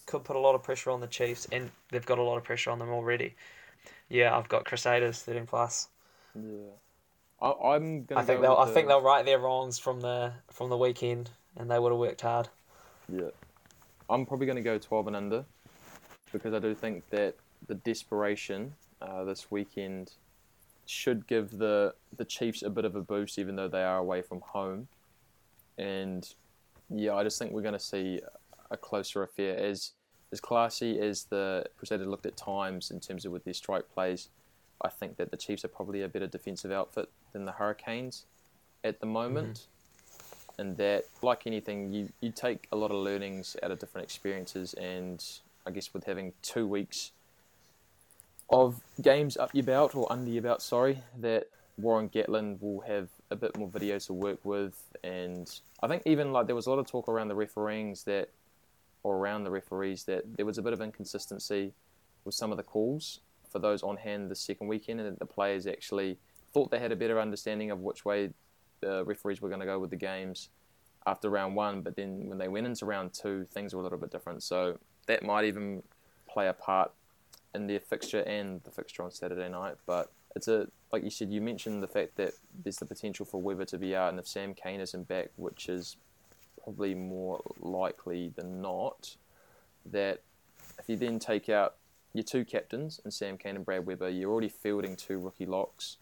could 0.08 0.24
put 0.24 0.36
a 0.36 0.38
lot 0.38 0.54
of 0.54 0.62
pressure 0.62 0.90
on 0.90 1.00
the 1.00 1.06
Chiefs, 1.06 1.46
and 1.52 1.70
they've 1.90 2.06
got 2.06 2.18
a 2.18 2.22
lot 2.22 2.38
of 2.38 2.44
pressure 2.44 2.70
on 2.70 2.78
them 2.78 2.88
already. 2.88 3.36
Yeah, 4.08 4.36
I've 4.36 4.48
got 4.48 4.64
Crusaders 4.64 5.22
thirteen 5.22 5.46
plus. 5.46 5.88
Yeah. 6.34 6.72
I, 7.40 7.74
I'm 7.74 8.04
gonna. 8.04 8.22
I 8.22 8.24
think 8.24 8.40
they'll 8.40 8.54
I 8.54 8.64
with 8.64 8.74
think 8.74 8.88
they'll 8.88 9.02
right 9.02 9.24
their 9.24 9.38
wrongs 9.38 9.78
from 9.78 10.00
the 10.00 10.32
from 10.50 10.70
the 10.70 10.76
weekend, 10.78 11.30
and 11.56 11.70
they 11.70 11.78
would 11.78 11.92
have 11.92 11.98
worked 11.98 12.22
hard. 12.22 12.48
Yeah. 13.08 13.30
I'm 14.10 14.24
probably 14.24 14.46
going 14.46 14.56
to 14.56 14.62
go 14.62 14.78
12 14.78 15.08
and 15.08 15.16
under 15.16 15.44
because 16.32 16.54
I 16.54 16.58
do 16.58 16.74
think 16.74 17.08
that 17.10 17.34
the 17.66 17.74
desperation 17.74 18.72
uh, 19.02 19.24
this 19.24 19.50
weekend 19.50 20.12
should 20.86 21.26
give 21.26 21.58
the 21.58 21.94
the 22.16 22.24
Chiefs 22.24 22.62
a 22.62 22.70
bit 22.70 22.86
of 22.86 22.96
a 22.96 23.02
boost, 23.02 23.38
even 23.38 23.56
though 23.56 23.68
they 23.68 23.84
are 23.84 23.98
away 23.98 24.22
from 24.22 24.40
home. 24.40 24.88
And 25.76 26.26
yeah, 26.88 27.14
I 27.14 27.22
just 27.22 27.38
think 27.38 27.52
we're 27.52 27.62
going 27.62 27.74
to 27.74 27.78
see 27.78 28.20
a 28.70 28.76
closer 28.76 29.22
affair. 29.22 29.56
As 29.58 29.92
as 30.32 30.40
classy 30.40 31.00
as 31.00 31.24
the 31.24 31.64
Crusaders 31.76 32.06
looked 32.06 32.26
at 32.26 32.36
times 32.36 32.90
in 32.90 33.00
terms 33.00 33.24
of 33.24 33.32
with 33.32 33.44
their 33.44 33.54
strike 33.54 33.92
plays, 33.92 34.28
I 34.82 34.88
think 34.88 35.16
that 35.16 35.30
the 35.30 35.36
Chiefs 35.36 35.64
are 35.64 35.68
probably 35.68 36.02
a 36.02 36.08
better 36.08 36.26
defensive 36.26 36.70
outfit 36.70 37.08
than 37.32 37.44
the 37.44 37.52
Hurricanes 37.52 38.24
at 38.84 39.00
the 39.00 39.06
moment. 39.06 39.54
Mm-hmm. 39.54 40.60
And 40.60 40.76
that 40.78 41.04
like 41.22 41.46
anything 41.46 41.92
you, 41.92 42.08
you 42.20 42.32
take 42.32 42.66
a 42.72 42.76
lot 42.76 42.90
of 42.90 42.96
learnings 42.96 43.56
out 43.62 43.70
of 43.70 43.78
different 43.78 44.04
experiences 44.04 44.74
and 44.74 45.24
i 45.64 45.70
guess 45.70 45.94
with 45.94 46.02
having 46.02 46.32
two 46.42 46.66
weeks 46.66 47.12
of 48.50 48.80
games 49.00 49.36
up 49.36 49.54
your 49.54 49.62
belt 49.62 49.94
or 49.94 50.10
under 50.10 50.28
your 50.28 50.42
belt 50.42 50.60
sorry 50.60 51.00
that 51.20 51.46
Warren 51.76 52.08
Gatland 52.08 52.60
will 52.60 52.80
have 52.80 53.08
a 53.30 53.36
bit 53.36 53.56
more 53.56 53.68
videos 53.68 54.06
to 54.06 54.12
work 54.12 54.44
with. 54.44 54.82
And 55.04 55.48
i 55.82 55.86
think 55.86 56.02
even 56.06 56.32
like 56.32 56.46
there 56.46 56.56
was 56.56 56.66
a 56.66 56.70
lot 56.70 56.80
of 56.80 56.86
talk 56.86 57.08
around 57.08 57.28
the 57.28 57.36
refereeings 57.36 58.02
that 58.04 58.30
or 59.02 59.16
around 59.16 59.44
the 59.44 59.50
referees 59.50 60.04
that 60.04 60.36
there 60.36 60.46
was 60.46 60.58
a 60.58 60.62
bit 60.62 60.72
of 60.72 60.80
inconsistency 60.80 61.72
with 62.24 62.34
some 62.34 62.50
of 62.50 62.56
the 62.56 62.62
calls 62.62 63.20
for 63.50 63.58
those 63.58 63.82
on 63.82 63.96
hand 63.96 64.30
the 64.30 64.34
second 64.34 64.68
weekend 64.68 65.00
and 65.00 65.08
that 65.08 65.18
the 65.18 65.26
players 65.26 65.66
actually 65.66 66.18
thought 66.52 66.70
they 66.70 66.78
had 66.78 66.92
a 66.92 66.96
better 66.96 67.20
understanding 67.20 67.70
of 67.70 67.80
which 67.80 68.04
way 68.04 68.30
the 68.80 69.04
referees 69.04 69.40
were 69.40 69.48
going 69.48 69.60
to 69.60 69.66
go 69.66 69.78
with 69.78 69.90
the 69.90 69.96
games 69.96 70.50
after 71.06 71.30
round 71.30 71.56
one, 71.56 71.80
but 71.80 71.96
then 71.96 72.28
when 72.28 72.38
they 72.38 72.48
went 72.48 72.66
into 72.66 72.84
round 72.84 73.14
two, 73.14 73.46
things 73.52 73.74
were 73.74 73.80
a 73.80 73.82
little 73.82 73.98
bit 73.98 74.10
different. 74.10 74.42
So 74.42 74.78
that 75.06 75.22
might 75.22 75.44
even 75.46 75.82
play 76.28 76.48
a 76.48 76.52
part 76.52 76.92
in 77.54 77.66
their 77.66 77.80
fixture 77.80 78.20
and 78.20 78.60
the 78.64 78.70
fixture 78.70 79.02
on 79.02 79.10
Saturday 79.10 79.48
night. 79.48 79.76
But 79.86 80.10
it's 80.36 80.48
a 80.48 80.68
like 80.92 81.04
you 81.04 81.10
said, 81.10 81.30
you 81.30 81.40
mentioned 81.40 81.82
the 81.82 81.88
fact 81.88 82.16
that 82.16 82.32
there's 82.62 82.76
the 82.76 82.86
potential 82.86 83.26
for 83.26 83.40
Weber 83.40 83.64
to 83.66 83.78
be 83.78 83.94
out, 83.94 84.10
and 84.10 84.18
if 84.18 84.26
Sam 84.26 84.54
Cane 84.54 84.80
isn't 84.80 85.08
back, 85.08 85.30
which 85.36 85.68
is 85.68 85.96
probably 86.68 86.94
more 86.94 87.40
likely 87.60 88.30
than 88.36 88.60
not, 88.60 89.16
that 89.86 90.20
if 90.78 90.86
you 90.86 90.96
then 90.96 91.18
take 91.18 91.48
out 91.48 91.76
your 92.12 92.22
two 92.22 92.44
captains 92.44 93.00
and 93.04 93.12
Sam 93.12 93.38
Cane 93.38 93.56
and 93.56 93.64
Brad 93.64 93.86
Weber, 93.86 94.10
you're 94.10 94.30
already 94.30 94.50
fielding 94.50 94.94
two 94.94 95.18
rookie 95.18 95.46
locks. 95.46 95.96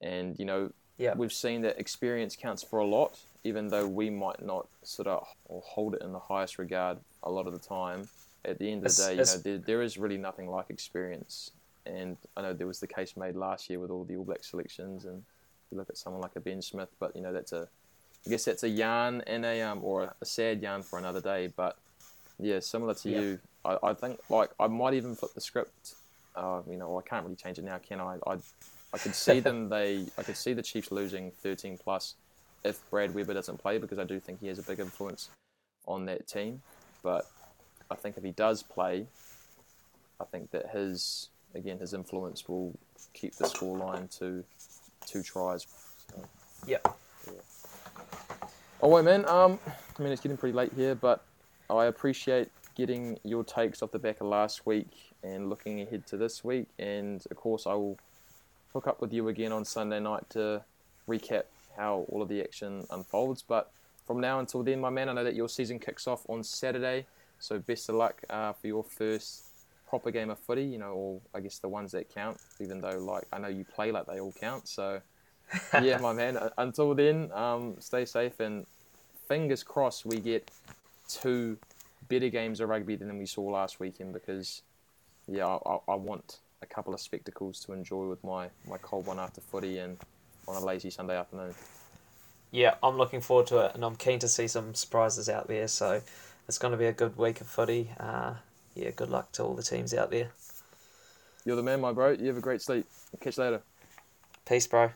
And 0.00 0.38
you 0.38 0.46
know, 0.46 0.72
Yeah. 0.96 1.14
we've 1.14 1.32
seen 1.32 1.60
that 1.62 1.78
experience 1.78 2.36
counts 2.36 2.62
for 2.62 2.78
a 2.78 2.86
lot, 2.86 3.20
even 3.42 3.68
though 3.68 3.86
we 3.86 4.08
might 4.08 4.42
not 4.42 4.66
sort 4.82 5.08
of 5.08 5.26
or 5.46 5.60
hold 5.60 5.94
it 5.94 6.00
in 6.02 6.12
the 6.12 6.20
highest 6.20 6.58
regard 6.58 6.98
a 7.22 7.30
lot 7.30 7.46
of 7.46 7.52
the 7.52 7.58
time. 7.58 8.08
At 8.46 8.58
the 8.58 8.70
end 8.70 8.86
of 8.86 8.96
the 8.96 9.02
day, 9.02 9.10
you 9.12 9.24
know, 9.24 9.38
there, 9.38 9.58
there 9.58 9.82
is 9.82 9.98
really 9.98 10.18
nothing 10.18 10.48
like 10.48 10.70
experience. 10.70 11.50
And 11.86 12.16
I 12.36 12.42
know 12.42 12.54
there 12.54 12.66
was 12.66 12.80
the 12.80 12.86
case 12.86 13.14
made 13.16 13.36
last 13.36 13.68
year 13.68 13.78
with 13.78 13.90
all 13.90 14.04
the 14.04 14.16
All 14.16 14.24
Black 14.24 14.42
selections, 14.44 15.04
and 15.04 15.22
you 15.70 15.76
look 15.76 15.90
at 15.90 15.98
someone 15.98 16.22
like 16.22 16.36
a 16.36 16.40
Ben 16.40 16.62
Smith, 16.62 16.90
but 16.98 17.14
you 17.14 17.20
know 17.20 17.32
that's 17.32 17.52
a, 17.52 17.68
I 18.26 18.30
guess 18.30 18.44
that's 18.44 18.62
a 18.62 18.68
yarn 18.68 19.22
and 19.26 19.44
a 19.44 19.60
um 19.62 19.80
or 19.82 20.14
a 20.20 20.24
sad 20.24 20.62
yarn 20.62 20.82
for 20.82 20.98
another 20.98 21.20
day. 21.20 21.52
But 21.54 21.76
yeah, 22.38 22.60
similar 22.60 22.94
to 22.94 23.10
Yeah. 23.10 23.20
you, 23.20 23.38
I, 23.64 23.78
I 23.82 23.94
think 23.94 24.18
like 24.28 24.50
I 24.58 24.66
might 24.66 24.94
even 24.94 25.14
flip 25.14 25.34
the 25.34 25.40
script. 25.40 25.94
Uh, 26.34 26.62
you 26.68 26.76
know, 26.76 26.88
well, 26.88 26.98
I 27.04 27.08
can't 27.08 27.24
really 27.24 27.36
change 27.36 27.58
it 27.58 27.64
now, 27.64 27.78
can 27.78 28.00
I? 28.00 28.16
I 28.26 28.38
I 28.92 28.98
could 28.98 29.14
see 29.14 29.40
them. 29.40 29.68
They 29.74 30.06
I 30.18 30.22
could 30.22 30.36
see 30.36 30.52
the 30.52 30.62
Chiefs 30.62 30.90
losing 30.90 31.30
13 31.42 31.78
plus 31.78 32.14
if 32.64 32.80
Brad 32.90 33.14
Weber 33.14 33.34
doesn't 33.34 33.58
play 33.58 33.78
because 33.78 33.98
I 33.98 34.04
do 34.04 34.18
think 34.18 34.40
he 34.40 34.48
has 34.48 34.58
a 34.58 34.62
big 34.62 34.80
influence 34.80 35.28
on 35.86 36.06
that 36.06 36.26
team. 36.26 36.62
But 37.02 37.26
I 37.90 37.94
think 37.94 38.16
if 38.16 38.24
he 38.24 38.30
does 38.30 38.62
play, 38.62 39.06
I 40.18 40.24
think 40.24 40.50
that 40.52 40.70
his 40.70 41.28
again 41.54 41.78
his 41.78 41.92
influence 41.92 42.48
will 42.48 42.72
keep 43.12 43.34
the 43.36 43.44
scoreline 43.44 44.08
to 44.18 44.44
two 45.06 45.22
tries. 45.22 45.66
So. 46.10 46.24
Yep. 46.66 46.96
Oh 48.84 48.90
wait, 48.90 49.06
man. 49.06 49.24
Um, 49.24 49.58
I 49.98 50.02
mean 50.02 50.12
it's 50.12 50.20
getting 50.20 50.36
pretty 50.36 50.54
late 50.54 50.70
here, 50.76 50.94
but 50.94 51.24
I 51.70 51.86
appreciate 51.86 52.50
getting 52.74 53.18
your 53.24 53.42
takes 53.42 53.80
off 53.80 53.92
the 53.92 53.98
back 53.98 54.20
of 54.20 54.26
last 54.26 54.66
week 54.66 55.14
and 55.22 55.48
looking 55.48 55.80
ahead 55.80 56.06
to 56.08 56.18
this 56.18 56.44
week. 56.44 56.68
And 56.78 57.24
of 57.30 57.36
course, 57.38 57.66
I 57.66 57.72
will 57.72 57.96
hook 58.74 58.86
up 58.86 59.00
with 59.00 59.10
you 59.10 59.28
again 59.28 59.52
on 59.52 59.64
Sunday 59.64 60.00
night 60.00 60.28
to 60.30 60.62
recap 61.08 61.44
how 61.78 62.04
all 62.10 62.20
of 62.20 62.28
the 62.28 62.42
action 62.42 62.86
unfolds. 62.90 63.40
But 63.40 63.70
from 64.06 64.20
now 64.20 64.38
until 64.38 64.62
then, 64.62 64.82
my 64.82 64.90
man, 64.90 65.08
I 65.08 65.14
know 65.14 65.24
that 65.24 65.34
your 65.34 65.48
season 65.48 65.78
kicks 65.78 66.06
off 66.06 66.28
on 66.28 66.44
Saturday, 66.44 67.06
so 67.38 67.58
best 67.58 67.88
of 67.88 67.94
luck 67.94 68.20
uh, 68.28 68.52
for 68.52 68.66
your 68.66 68.84
first 68.84 69.44
proper 69.88 70.10
game 70.10 70.28
of 70.28 70.38
footy. 70.38 70.64
You 70.64 70.76
know, 70.76 70.92
or 70.92 71.20
I 71.34 71.40
guess 71.40 71.56
the 71.58 71.70
ones 71.70 71.92
that 71.92 72.14
count. 72.14 72.36
Even 72.60 72.82
though, 72.82 72.98
like, 72.98 73.24
I 73.32 73.38
know 73.38 73.48
you 73.48 73.64
play 73.64 73.92
like 73.92 74.04
they 74.04 74.20
all 74.20 74.34
count. 74.38 74.68
So 74.68 75.00
yeah, 75.82 75.96
my 75.96 76.12
man. 76.12 76.38
Until 76.58 76.94
then, 76.94 77.30
um, 77.32 77.76
stay 77.78 78.04
safe 78.04 78.40
and 78.40 78.66
fingers 79.28 79.62
crossed 79.62 80.04
we 80.06 80.18
get 80.18 80.50
two 81.08 81.56
better 82.08 82.28
games 82.28 82.60
of 82.60 82.68
rugby 82.68 82.96
than 82.96 83.16
we 83.18 83.26
saw 83.26 83.42
last 83.42 83.80
weekend 83.80 84.12
because 84.12 84.62
yeah, 85.26 85.46
I, 85.46 85.58
I- 85.70 85.92
I 85.92 85.94
want 85.94 86.38
a 86.62 86.66
couple 86.66 86.94
of 86.94 87.00
spectacles 87.00 87.60
to 87.60 87.72
enjoy 87.72 88.06
with 88.08 88.22
my, 88.24 88.48
my 88.68 88.78
cold 88.78 89.06
one 89.06 89.18
after 89.18 89.40
footy 89.40 89.78
and 89.78 89.96
on 90.48 90.56
a 90.56 90.64
lazy 90.64 90.90
Sunday 90.90 91.16
afternoon. 91.16 91.54
Yeah, 92.50 92.74
I'm 92.82 92.96
looking 92.96 93.20
forward 93.20 93.46
to 93.48 93.66
it, 93.66 93.72
and 93.74 93.84
I'm 93.84 93.96
keen 93.96 94.18
to 94.20 94.28
see 94.28 94.46
some 94.46 94.74
surprises 94.74 95.28
out 95.28 95.48
there. 95.48 95.66
So 95.66 96.00
it's 96.46 96.58
going 96.58 96.72
to 96.72 96.78
be 96.78 96.86
a 96.86 96.92
good 96.92 97.16
week 97.16 97.40
of 97.40 97.48
footy. 97.48 97.90
Uh, 97.98 98.34
yeah, 98.74 98.90
good 98.90 99.10
luck 99.10 99.32
to 99.32 99.42
all 99.42 99.54
the 99.54 99.62
teams 99.62 99.92
out 99.92 100.10
there. 100.10 100.28
You're 101.44 101.56
the 101.56 101.62
man, 101.62 101.80
my 101.80 101.92
bro. 101.92 102.12
You 102.12 102.28
have 102.28 102.36
a 102.36 102.40
great 102.40 102.62
sleep. 102.62 102.86
Catch 103.20 103.38
you 103.38 103.44
later. 103.44 103.62
Peace, 104.46 104.66
bro. 104.66 104.90